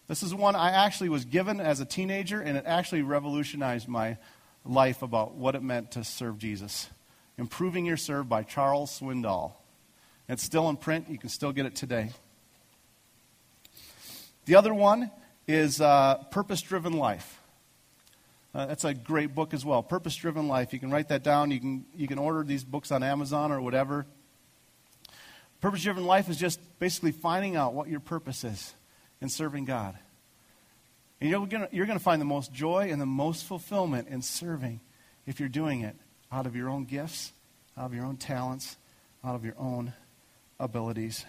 This 0.08 0.24
is 0.24 0.34
one 0.34 0.56
I 0.56 0.72
actually 0.72 1.10
was 1.10 1.26
given 1.26 1.60
as 1.60 1.82
a 1.82 1.86
teenager, 1.86 2.40
and 2.40 2.58
it 2.58 2.64
actually 2.66 3.02
revolutionized 3.02 3.90
my 3.90 4.16
life 4.64 5.02
about 5.02 5.34
what 5.34 5.56
it 5.56 5.62
meant 5.62 5.92
to 5.92 6.06
serve 6.06 6.38
Jesus. 6.38 6.90
Improving 7.38 7.86
Your 7.86 7.98
Serve 7.98 8.30
by 8.30 8.44
Charles 8.44 8.98
Swindoll. 8.98 9.56
It's 10.30 10.44
still 10.44 10.70
in 10.70 10.78
print. 10.78 11.10
You 11.10 11.18
can 11.18 11.30
still 11.30 11.52
get 11.52 11.66
it 11.66 11.76
today. 11.76 12.12
The 14.46 14.56
other 14.56 14.74
one 14.74 15.12
is 15.48 15.82
uh, 15.82 16.16
Purpose 16.32 16.62
Driven 16.62 16.94
Life. 16.94 17.40
Uh, 18.56 18.68
that's 18.68 18.84
a 18.84 18.94
great 18.94 19.34
book 19.34 19.54
as 19.54 19.66
well. 19.66 19.82
Purpose 19.82 20.16
Driven 20.16 20.48
Life. 20.48 20.74
You 20.74 20.80
can 20.80 20.92
write 20.92 21.10
that 21.10 21.24
down. 21.24 21.52
You 21.52 21.60
can, 21.60 21.86
you 21.96 22.08
can 22.08 22.20
order 22.20 22.44
these 22.44 22.64
books 22.64 22.92
on 22.92 23.04
Amazon 23.04 23.52
or 23.52 23.62
whatever. 23.62 24.06
Purpose 25.60 25.84
Driven 25.84 26.06
Life 26.06 26.30
is 26.30 26.38
just 26.38 26.60
basically 26.80 27.12
finding 27.12 27.56
out 27.56 27.74
what 27.74 27.88
your 27.88 28.00
purpose 28.00 28.44
is 28.44 28.74
in 29.22 29.30
serving 29.30 29.66
God. 29.66 29.98
And 31.20 31.30
you're 31.30 31.46
going 31.46 31.68
you're 31.72 31.86
to 31.86 32.00
find 32.00 32.22
the 32.22 32.26
most 32.26 32.54
joy 32.54 32.90
and 32.92 33.02
the 33.02 33.06
most 33.06 33.46
fulfillment 33.46 34.10
in 34.10 34.22
serving 34.22 34.82
if 35.26 35.40
you're 35.40 35.50
doing 35.50 35.82
it 35.82 35.96
out 36.32 36.46
of 36.46 36.56
your 36.56 36.70
own 36.70 36.84
gifts, 36.84 37.32
out 37.78 37.86
of 37.86 37.94
your 37.94 38.06
own 38.06 38.18
talents, 38.18 38.76
out 39.24 39.36
of 39.36 39.46
your 39.46 39.56
own 39.58 39.94
abilities. 40.64 41.26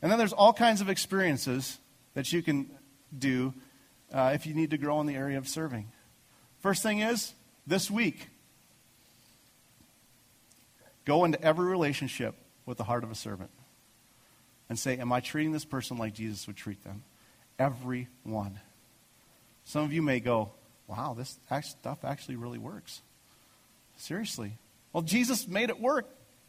And 0.00 0.10
then 0.10 0.18
there's 0.18 0.32
all 0.32 0.52
kinds 0.52 0.80
of 0.80 0.88
experiences 0.88 1.78
that 2.14 2.32
you 2.32 2.42
can 2.42 2.70
do 3.16 3.52
uh, 4.12 4.30
if 4.34 4.46
you 4.46 4.54
need 4.54 4.70
to 4.70 4.78
grow 4.78 5.00
in 5.00 5.06
the 5.06 5.16
area 5.16 5.38
of 5.38 5.48
serving. 5.48 5.88
First 6.60 6.82
thing 6.82 7.00
is, 7.00 7.34
this 7.66 7.90
week, 7.90 8.28
go 11.04 11.24
into 11.24 11.40
every 11.42 11.66
relationship 11.66 12.34
with 12.64 12.78
the 12.78 12.84
heart 12.84 13.04
of 13.04 13.10
a 13.10 13.14
servant 13.14 13.50
and 14.68 14.78
say, 14.78 14.96
Am 14.98 15.12
I 15.12 15.20
treating 15.20 15.52
this 15.52 15.64
person 15.64 15.98
like 15.98 16.14
Jesus 16.14 16.46
would 16.46 16.56
treat 16.56 16.82
them? 16.84 17.02
Every 17.58 18.08
one. 18.22 18.60
Some 19.64 19.84
of 19.84 19.92
you 19.92 20.02
may 20.02 20.20
go, 20.20 20.52
Wow, 20.86 21.14
this 21.16 21.38
stuff 21.62 22.04
actually 22.04 22.36
really 22.36 22.58
works. 22.58 23.02
Seriously. 23.96 24.52
Well, 24.92 25.02
Jesus 25.02 25.46
made 25.46 25.70
it 25.70 25.80
work. 25.80 26.06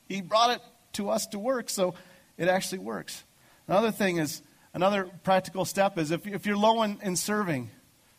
He 0.07 0.21
brought 0.21 0.51
it 0.51 0.61
to 0.93 1.09
us 1.09 1.27
to 1.27 1.39
work, 1.39 1.69
so 1.69 1.93
it 2.37 2.47
actually 2.47 2.79
works. 2.79 3.23
Another 3.67 3.91
thing 3.91 4.17
is, 4.17 4.41
another 4.73 5.09
practical 5.23 5.65
step 5.65 5.97
is 5.97 6.11
if, 6.11 6.25
if 6.25 6.45
you're 6.45 6.57
low 6.57 6.83
in, 6.83 6.99
in 7.03 7.15
serving, 7.15 7.69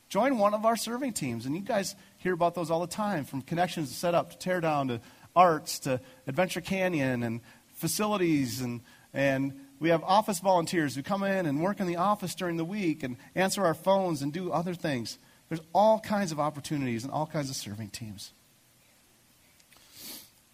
join 0.08 0.38
one 0.38 0.54
of 0.54 0.64
our 0.64 0.76
serving 0.76 1.12
teams. 1.12 1.46
And 1.46 1.54
you 1.54 1.62
guys 1.62 1.94
hear 2.18 2.34
about 2.34 2.54
those 2.54 2.70
all 2.70 2.80
the 2.80 2.86
time 2.86 3.24
from 3.24 3.42
connections 3.42 3.88
to 3.88 3.94
set 3.94 4.14
up 4.14 4.30
to 4.30 4.38
tear 4.38 4.60
down 4.60 4.88
to 4.88 5.00
arts 5.34 5.78
to 5.80 6.00
Adventure 6.26 6.60
Canyon 6.60 7.22
and 7.22 7.40
facilities. 7.74 8.60
And, 8.60 8.82
and 9.14 9.54
we 9.78 9.88
have 9.88 10.02
office 10.02 10.38
volunteers 10.40 10.94
who 10.94 11.02
come 11.02 11.22
in 11.22 11.46
and 11.46 11.62
work 11.62 11.80
in 11.80 11.86
the 11.86 11.96
office 11.96 12.34
during 12.34 12.56
the 12.56 12.64
week 12.64 13.02
and 13.02 13.16
answer 13.34 13.64
our 13.64 13.74
phones 13.74 14.22
and 14.22 14.32
do 14.32 14.52
other 14.52 14.74
things. 14.74 15.18
There's 15.48 15.62
all 15.72 15.98
kinds 15.98 16.30
of 16.30 16.38
opportunities 16.38 17.04
and 17.04 17.12
all 17.12 17.26
kinds 17.26 17.50
of 17.50 17.56
serving 17.56 17.88
teams. 17.88 18.32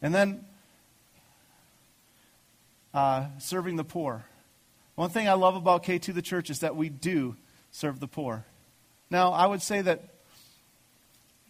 And 0.01 0.15
then 0.15 0.45
uh, 2.97 3.27
serving 3.37 3.77
the 3.77 3.85
poor. 3.85 4.25
One 4.95 5.11
thing 5.11 5.29
I 5.29 5.35
love 5.35 5.55
about 5.55 5.85
K2 5.85 6.15
the 6.15 6.23
church 6.23 6.49
is 6.49 6.61
that 6.61 6.77
we 6.77 6.89
do 6.89 7.37
serve 7.71 8.01
the 8.01 8.09
poor. 8.09 8.47
Now, 9.11 9.33
I 9.33 9.45
would 9.45 9.61
say 9.61 9.83
that, 9.83 10.03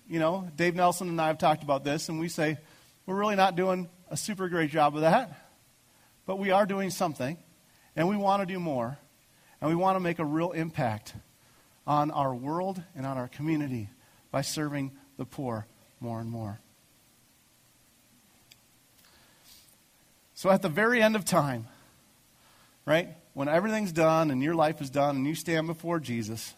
you 0.09 0.19
know, 0.19 0.51
Dave 0.57 0.75
Nelson 0.75 1.09
and 1.09 1.21
I 1.21 1.29
have 1.29 1.39
talked 1.39 1.63
about 1.63 1.85
this, 1.85 2.09
and 2.09 2.19
we 2.19 2.29
say 2.29 2.59
we're 3.07 3.15
really 3.15 3.37
not 3.37 3.55
doing 3.55 3.89
a 4.11 4.17
super 4.17 4.49
great 4.49 4.71
job 4.71 4.97
of 4.97 5.03
that, 5.03 5.49
but 6.27 6.41
we 6.41 6.51
are 6.51 6.67
doing 6.67 6.91
something, 6.91 7.39
and 7.95 8.09
we 8.09 8.17
want 8.17 8.43
to 8.43 8.53
do 8.53 8.59
more, 8.59 8.99
and 9.61 9.71
we 9.71 9.77
want 9.77 9.95
to 9.95 10.01
make 10.01 10.19
a 10.19 10.25
real 10.25 10.51
impact 10.51 11.15
on 11.87 12.11
our 12.11 12.35
world 12.35 12.83
and 12.97 13.07
on 13.07 13.19
our 13.19 13.29
community 13.29 13.89
by 14.33 14.41
serving 14.41 14.91
the 15.17 15.25
poor 15.25 15.69
more 16.01 16.19
and 16.19 16.29
more. 16.29 16.59
So 20.37 20.51
at 20.51 20.61
the 20.61 20.69
very 20.69 21.03
end 21.03 21.17
of 21.17 21.25
time, 21.25 21.67
right, 22.85 23.09
when 23.33 23.49
everything's 23.49 23.91
done 23.91 24.31
and 24.31 24.43
your 24.43 24.55
life 24.55 24.83
is 24.83 24.91
done 24.91 25.17
and 25.17 25.27
you 25.27 25.35
stand 25.35 25.67
before 25.67 25.99
Jesus, 25.99 26.55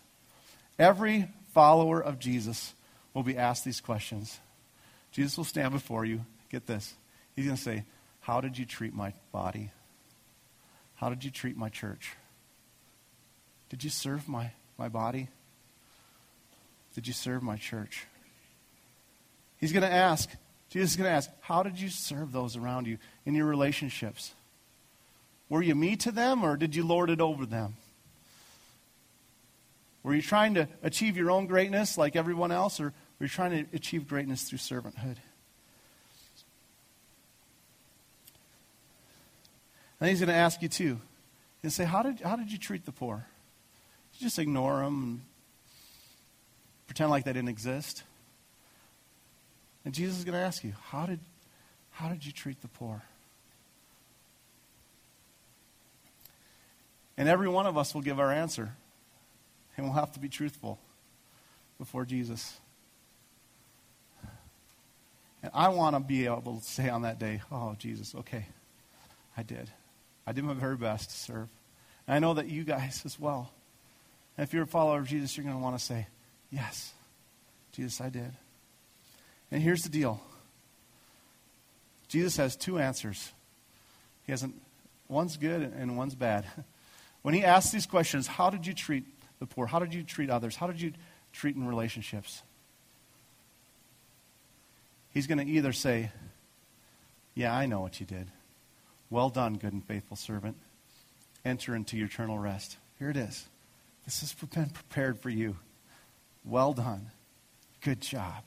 every 0.78 1.28
follower 1.54 2.02
of 2.02 2.18
Jesus 2.18 2.74
will 3.14 3.22
be 3.22 3.36
asked 3.36 3.64
these 3.64 3.80
questions. 3.80 4.38
Jesus 5.12 5.36
will 5.36 5.44
stand 5.44 5.72
before 5.72 6.04
you. 6.04 6.24
Get 6.50 6.66
this. 6.66 6.92
He's 7.36 7.44
going 7.44 7.56
to 7.56 7.62
say, 7.62 7.84
How 8.20 8.40
did 8.40 8.58
you 8.58 8.66
treat 8.66 8.94
my 8.94 9.12
body? 9.30 9.70
How 10.96 11.08
did 11.08 11.24
you 11.24 11.30
treat 11.30 11.56
my 11.56 11.68
church? 11.68 12.16
Did 13.68 13.84
you 13.84 13.90
serve 13.90 14.28
my, 14.28 14.50
my 14.76 14.88
body? 14.88 15.28
Did 16.96 17.06
you 17.06 17.12
serve 17.12 17.44
my 17.44 17.56
church? 17.56 18.06
He's 19.58 19.72
going 19.72 19.84
to 19.84 19.92
ask, 19.92 20.28
Jesus 20.70 20.90
is 20.90 20.96
going 20.96 21.08
to 21.08 21.14
ask, 21.14 21.30
How 21.40 21.62
did 21.62 21.80
you 21.80 21.88
serve 21.88 22.32
those 22.32 22.56
around 22.56 22.86
you 22.86 22.98
in 23.24 23.34
your 23.34 23.46
relationships? 23.46 24.32
Were 25.48 25.62
you 25.62 25.74
me 25.74 25.96
to 25.96 26.12
them 26.12 26.44
or 26.44 26.56
did 26.56 26.74
you 26.74 26.84
lord 26.84 27.10
it 27.10 27.20
over 27.20 27.46
them? 27.46 27.76
Were 30.02 30.14
you 30.14 30.22
trying 30.22 30.54
to 30.54 30.68
achieve 30.82 31.16
your 31.16 31.30
own 31.30 31.46
greatness 31.46 31.96
like 31.96 32.16
everyone 32.16 32.52
else 32.52 32.80
or 32.80 32.92
were 33.18 33.24
you 33.24 33.28
trying 33.28 33.64
to 33.64 33.76
achieve 33.76 34.08
greatness 34.08 34.42
through 34.42 34.58
servanthood? 34.58 35.16
And 40.00 40.08
he's 40.08 40.20
going 40.20 40.28
to 40.28 40.34
ask 40.34 40.62
you 40.62 40.68
too. 40.68 41.00
And 41.62 41.72
say, 41.72 41.84
how 41.84 42.02
did, 42.02 42.20
how 42.20 42.36
did 42.36 42.52
you 42.52 42.58
treat 42.58 42.84
the 42.84 42.92
poor? 42.92 43.26
Did 44.12 44.20
you 44.20 44.26
just 44.26 44.38
ignore 44.38 44.76
them 44.76 45.02
and 45.02 45.20
pretend 46.86 47.10
like 47.10 47.24
they 47.24 47.32
didn't 47.32 47.48
exist? 47.48 48.04
And 49.84 49.94
Jesus 49.94 50.18
is 50.18 50.24
going 50.24 50.34
to 50.34 50.44
ask 50.44 50.64
you, 50.64 50.74
how 50.90 51.06
did, 51.06 51.20
how 51.92 52.08
did 52.08 52.24
you 52.26 52.32
treat 52.32 52.60
the 52.60 52.68
poor? 52.68 53.02
And 57.16 57.28
every 57.28 57.48
one 57.48 57.66
of 57.66 57.76
us 57.76 57.94
will 57.94 58.02
give 58.02 58.20
our 58.20 58.30
answer. 58.30 58.74
And 59.76 59.86
we'll 59.86 59.94
have 59.94 60.12
to 60.12 60.20
be 60.20 60.28
truthful 60.28 60.78
before 61.78 62.04
Jesus. 62.04 62.58
And 65.42 65.52
I 65.54 65.68
want 65.68 65.94
to 65.94 66.00
be 66.00 66.26
able 66.26 66.58
to 66.58 66.64
say 66.64 66.88
on 66.88 67.02
that 67.02 67.18
day, 67.18 67.42
oh, 67.50 67.76
Jesus, 67.78 68.14
okay, 68.14 68.46
I 69.36 69.42
did. 69.42 69.70
I 70.26 70.32
did 70.32 70.44
my 70.44 70.54
very 70.54 70.76
best 70.76 71.10
to 71.10 71.16
serve. 71.16 71.48
And 72.06 72.14
I 72.14 72.18
know 72.18 72.34
that 72.34 72.48
you 72.48 72.64
guys 72.64 73.02
as 73.04 73.18
well. 73.18 73.50
And 74.36 74.44
if 74.46 74.52
you're 74.52 74.64
a 74.64 74.66
follower 74.66 74.98
of 74.98 75.08
Jesus, 75.08 75.36
you're 75.36 75.44
going 75.44 75.56
to 75.56 75.62
want 75.62 75.78
to 75.78 75.84
say, 75.84 76.06
yes, 76.50 76.92
Jesus, 77.72 78.00
I 78.00 78.08
did. 78.08 78.32
And 79.50 79.62
here's 79.62 79.82
the 79.82 79.88
deal 79.88 80.20
Jesus 82.08 82.36
has 82.36 82.56
two 82.56 82.78
answers. 82.78 83.32
He 84.24 84.32
hasn't, 84.32 84.60
one's 85.08 85.36
good 85.36 85.62
and 85.62 85.96
one's 85.96 86.14
bad. 86.14 86.46
When 87.22 87.34
he 87.34 87.44
asks 87.44 87.72
these 87.72 87.84
questions, 87.84 88.28
how 88.28 88.48
did 88.48 88.64
you 88.64 88.72
treat 88.72 89.04
the 89.40 89.44
poor? 89.44 89.66
How 89.66 89.80
did 89.80 89.92
you 89.92 90.04
treat 90.04 90.30
others? 90.30 90.54
How 90.54 90.68
did 90.68 90.80
you 90.80 90.92
treat 91.32 91.56
in 91.56 91.66
relationships? 91.66 92.42
He's 95.12 95.26
going 95.26 95.44
to 95.44 95.52
either 95.52 95.72
say, 95.72 96.12
Yeah, 97.34 97.54
I 97.54 97.66
know 97.66 97.80
what 97.80 97.98
you 97.98 98.06
did. 98.06 98.28
Well 99.10 99.30
done, 99.30 99.54
good 99.54 99.72
and 99.72 99.84
faithful 99.84 100.16
servant. 100.16 100.56
Enter 101.44 101.74
into 101.74 101.96
your 101.96 102.06
eternal 102.06 102.38
rest. 102.38 102.76
Here 102.98 103.10
it 103.10 103.16
is. 103.16 103.48
This 104.04 104.20
has 104.20 104.32
been 104.32 104.70
prepared 104.70 105.18
for 105.18 105.28
you. 105.28 105.56
Well 106.44 106.72
done. 106.72 107.10
Good 107.80 108.00
job. 108.00 108.44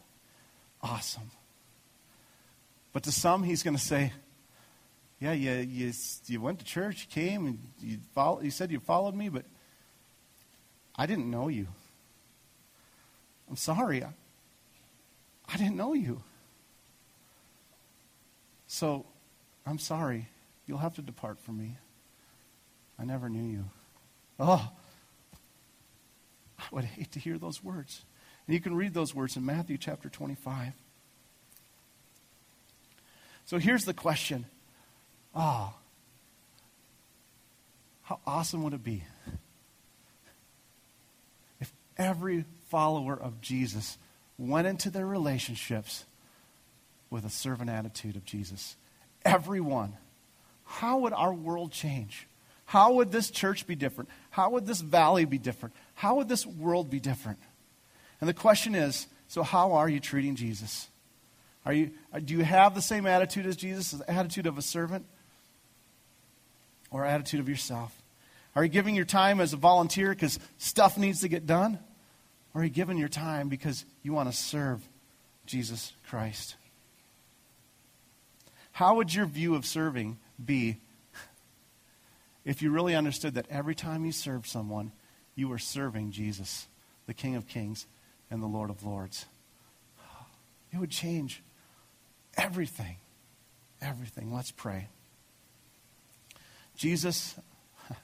Awesome. 0.84 1.30
But 2.94 3.04
to 3.04 3.12
some, 3.12 3.44
he's 3.44 3.64
going 3.64 3.76
to 3.76 3.82
say, 3.82 4.12
Yeah, 5.20 5.34
you, 5.34 5.52
you, 5.52 5.94
you 6.26 6.42
went 6.42 6.60
to 6.60 6.66
church, 6.66 7.08
you 7.08 7.22
came, 7.22 7.46
and 7.46 7.60
you, 7.80 7.98
follow, 8.14 8.42
you 8.42 8.52
said 8.52 8.72
you 8.72 8.80
followed 8.80 9.16
me, 9.16 9.30
but 9.30 9.46
I 10.96 11.06
didn't 11.06 11.30
know 11.30 11.48
you. 11.48 11.68
I'm 13.50 13.56
sorry. 13.56 14.04
I, 14.04 14.10
I 15.48 15.58
didn't 15.58 15.76
know 15.76 15.94
you. 15.94 16.22
So, 18.68 19.06
I'm 19.66 19.80
sorry. 19.80 20.28
You'll 20.66 20.78
have 20.78 20.96
to 20.96 21.02
depart 21.02 21.40
from 21.40 21.58
me. 21.58 21.78
I 22.98 23.04
never 23.04 23.30
knew 23.30 23.44
you. 23.44 23.66
Oh, 24.40 24.72
I 26.60 26.64
would 26.72 26.86
hate 26.86 27.12
to 27.14 27.20
hear 27.20 27.38
those 27.38 27.64
words. 27.64 28.04
And 28.52 28.56
you 28.58 28.62
can 28.62 28.76
read 28.76 28.93
those 28.93 29.16
words 29.16 29.38
in 29.38 29.45
Matthew 29.45 29.78
chapter 29.78 30.10
25. 30.10 30.74
So 33.45 33.58
here's 33.60 33.86
the 33.86 33.93
question. 33.93 34.45
Ah, 35.34 35.74
oh, 35.74 35.80
how 38.02 38.20
awesome 38.28 38.62
would 38.64 38.74
it 38.74 38.84
be 38.84 39.06
if 41.62 41.72
every 41.95 42.43
follower 42.68 43.18
of 43.18 43.39
Jesus 43.39 43.97
went 44.38 44.68
into 44.68 44.89
their 44.89 45.08
relationships 45.08 46.04
with 47.10 47.24
a 47.24 47.30
servant 47.30 47.70
attitude 47.70 48.18
of 48.18 48.26
Jesus? 48.26 48.76
Everyone. 49.24 49.93
How 50.66 50.97
would 50.97 51.14
our 51.14 51.34
world 51.34 51.72
change? 51.72 52.28
How 52.66 52.95
would 52.95 53.14
this 53.14 53.32
church 53.32 53.66
be 53.66 53.76
different? 53.76 54.10
How 54.30 54.49
would 54.49 54.68
this 54.68 54.82
valley 54.82 55.24
be 55.24 55.38
different? 55.38 55.74
How 55.93 56.16
would 56.16 56.28
this 56.28 56.45
world 56.45 56.89
be 56.89 56.99
different? 56.99 57.39
And 58.22 58.30
the 58.30 58.34
question 58.34 58.76
is 58.76 59.08
so, 59.28 59.44
how 59.44 59.74
are 59.74 59.90
you 59.90 60.00
treating 60.00 60.36
Jesus? 60.36 60.88
Are 61.66 61.74
you, 61.74 61.92
uh, 62.14 62.20
do 62.20 62.34
you 62.34 62.44
have 62.44 62.76
the 62.76 62.82
same 62.82 63.06
attitude 63.06 63.46
as 63.46 63.56
Jesus, 63.56 63.92
the 63.92 64.10
attitude 64.10 64.46
of 64.46 64.58
a 64.58 64.62
servant, 64.62 65.06
or 66.92 67.06
attitude 67.06 67.40
of 67.40 67.50
yourself? 67.50 67.96
Are 68.56 68.64
you 68.64 68.70
giving 68.70 68.96
your 68.96 69.06
time 69.06 69.40
as 69.40 69.54
a 69.54 69.58
volunteer 69.58 70.10
because 70.10 70.38
stuff 70.58 70.98
needs 70.98 71.22
to 71.22 71.28
get 71.28 71.46
done? 71.46 71.80
Or 72.54 72.62
are 72.62 72.64
you 72.66 72.70
giving 72.70 72.98
your 72.98 73.08
time 73.08 73.48
because 73.48 73.86
you 74.04 74.12
want 74.12 74.30
to 74.30 74.38
serve 74.38 74.86
Jesus 75.46 75.94
Christ? 76.08 76.56
How 78.74 78.96
would 78.96 79.14
your 79.14 79.26
view 79.26 79.56
of 79.56 79.66
serving 79.66 80.18
be 80.44 80.78
if 82.44 82.62
you 82.62 82.72
really 82.72 82.96
understood 82.96 83.36
that 83.36 83.46
every 83.50 83.76
time 83.76 84.04
you 84.04 84.12
serve 84.12 84.46
someone, 84.46 84.92
you 85.36 85.48
were 85.48 85.60
serving 85.60 86.12
Jesus, 86.12 86.68
the 87.08 87.14
King 87.14 87.36
of 87.36 87.48
Kings 87.48 87.86
and 88.32 88.42
the 88.42 88.48
Lord 88.48 88.72
of 88.72 88.84
Lords? 88.84 89.26
It 90.74 90.80
would 90.80 90.90
change 90.90 91.44
everything. 92.38 92.96
Everything. 93.82 94.34
Let's 94.34 94.52
pray. 94.52 94.88
Jesus, 96.76 97.36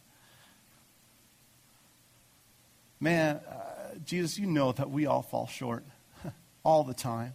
man, 3.00 3.38
uh, 3.38 3.96
Jesus, 4.06 4.38
you 4.38 4.46
know 4.46 4.72
that 4.74 4.90
we 4.90 5.06
all 5.06 5.22
fall 5.22 5.48
short 5.48 5.84
all 6.64 6.84
the 6.84 6.94
time. 6.94 7.34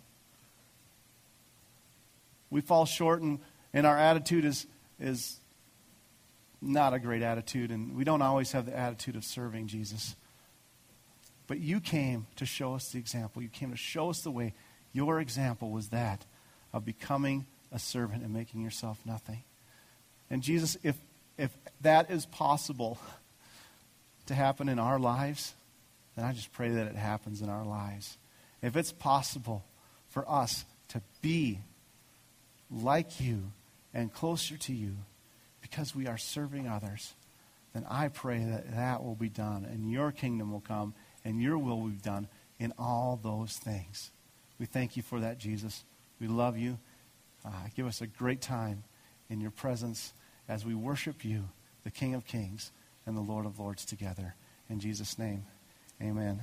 We 2.50 2.60
fall 2.60 2.84
short, 2.84 3.22
and, 3.22 3.40
and 3.72 3.86
our 3.86 3.98
attitude 3.98 4.44
is, 4.44 4.66
is 5.00 5.40
not 6.60 6.94
a 6.94 6.98
great 6.98 7.22
attitude, 7.22 7.70
and 7.70 7.96
we 7.96 8.04
don't 8.04 8.22
always 8.22 8.52
have 8.52 8.66
the 8.66 8.76
attitude 8.76 9.16
of 9.16 9.24
serving 9.24 9.66
Jesus. 9.66 10.14
But 11.52 11.60
you 11.60 11.80
came 11.80 12.26
to 12.36 12.46
show 12.46 12.72
us 12.72 12.92
the 12.92 12.98
example. 12.98 13.42
You 13.42 13.50
came 13.50 13.72
to 13.72 13.76
show 13.76 14.08
us 14.08 14.22
the 14.22 14.30
way. 14.30 14.54
Your 14.94 15.20
example 15.20 15.70
was 15.70 15.90
that 15.90 16.24
of 16.72 16.86
becoming 16.86 17.44
a 17.70 17.78
servant 17.78 18.22
and 18.22 18.32
making 18.32 18.62
yourself 18.62 18.98
nothing. 19.04 19.42
And 20.30 20.42
Jesus, 20.42 20.78
if, 20.82 20.96
if 21.36 21.50
that 21.82 22.10
is 22.10 22.24
possible 22.24 22.96
to 24.24 24.34
happen 24.34 24.70
in 24.70 24.78
our 24.78 24.98
lives, 24.98 25.52
then 26.16 26.24
I 26.24 26.32
just 26.32 26.52
pray 26.52 26.70
that 26.70 26.86
it 26.86 26.96
happens 26.96 27.42
in 27.42 27.50
our 27.50 27.66
lives. 27.66 28.16
If 28.62 28.74
it's 28.74 28.92
possible 28.92 29.62
for 30.08 30.24
us 30.26 30.64
to 30.88 31.02
be 31.20 31.58
like 32.70 33.20
you 33.20 33.52
and 33.92 34.10
closer 34.10 34.56
to 34.56 34.72
you 34.72 34.92
because 35.60 35.94
we 35.94 36.06
are 36.06 36.16
serving 36.16 36.66
others, 36.66 37.12
then 37.74 37.84
I 37.90 38.08
pray 38.08 38.42
that 38.42 38.74
that 38.74 39.04
will 39.04 39.16
be 39.16 39.28
done 39.28 39.66
and 39.70 39.92
your 39.92 40.12
kingdom 40.12 40.50
will 40.50 40.60
come 40.60 40.94
and 41.24 41.40
your 41.40 41.58
will 41.58 41.80
we've 41.80 42.02
done 42.02 42.28
in 42.58 42.72
all 42.78 43.18
those 43.22 43.56
things. 43.56 44.10
We 44.58 44.66
thank 44.66 44.96
you 44.96 45.02
for 45.02 45.20
that, 45.20 45.38
Jesus. 45.38 45.84
We 46.20 46.28
love 46.28 46.56
you. 46.56 46.78
Uh, 47.44 47.50
give 47.74 47.86
us 47.86 48.00
a 48.00 48.06
great 48.06 48.40
time 48.40 48.84
in 49.28 49.40
your 49.40 49.50
presence 49.50 50.12
as 50.48 50.64
we 50.64 50.74
worship 50.74 51.24
you, 51.24 51.44
the 51.84 51.90
King 51.90 52.14
of 52.14 52.26
Kings 52.26 52.70
and 53.06 53.16
the 53.16 53.20
Lord 53.20 53.46
of 53.46 53.58
Lords, 53.58 53.84
together. 53.84 54.34
In 54.70 54.78
Jesus' 54.78 55.18
name, 55.18 55.44
amen. 56.00 56.40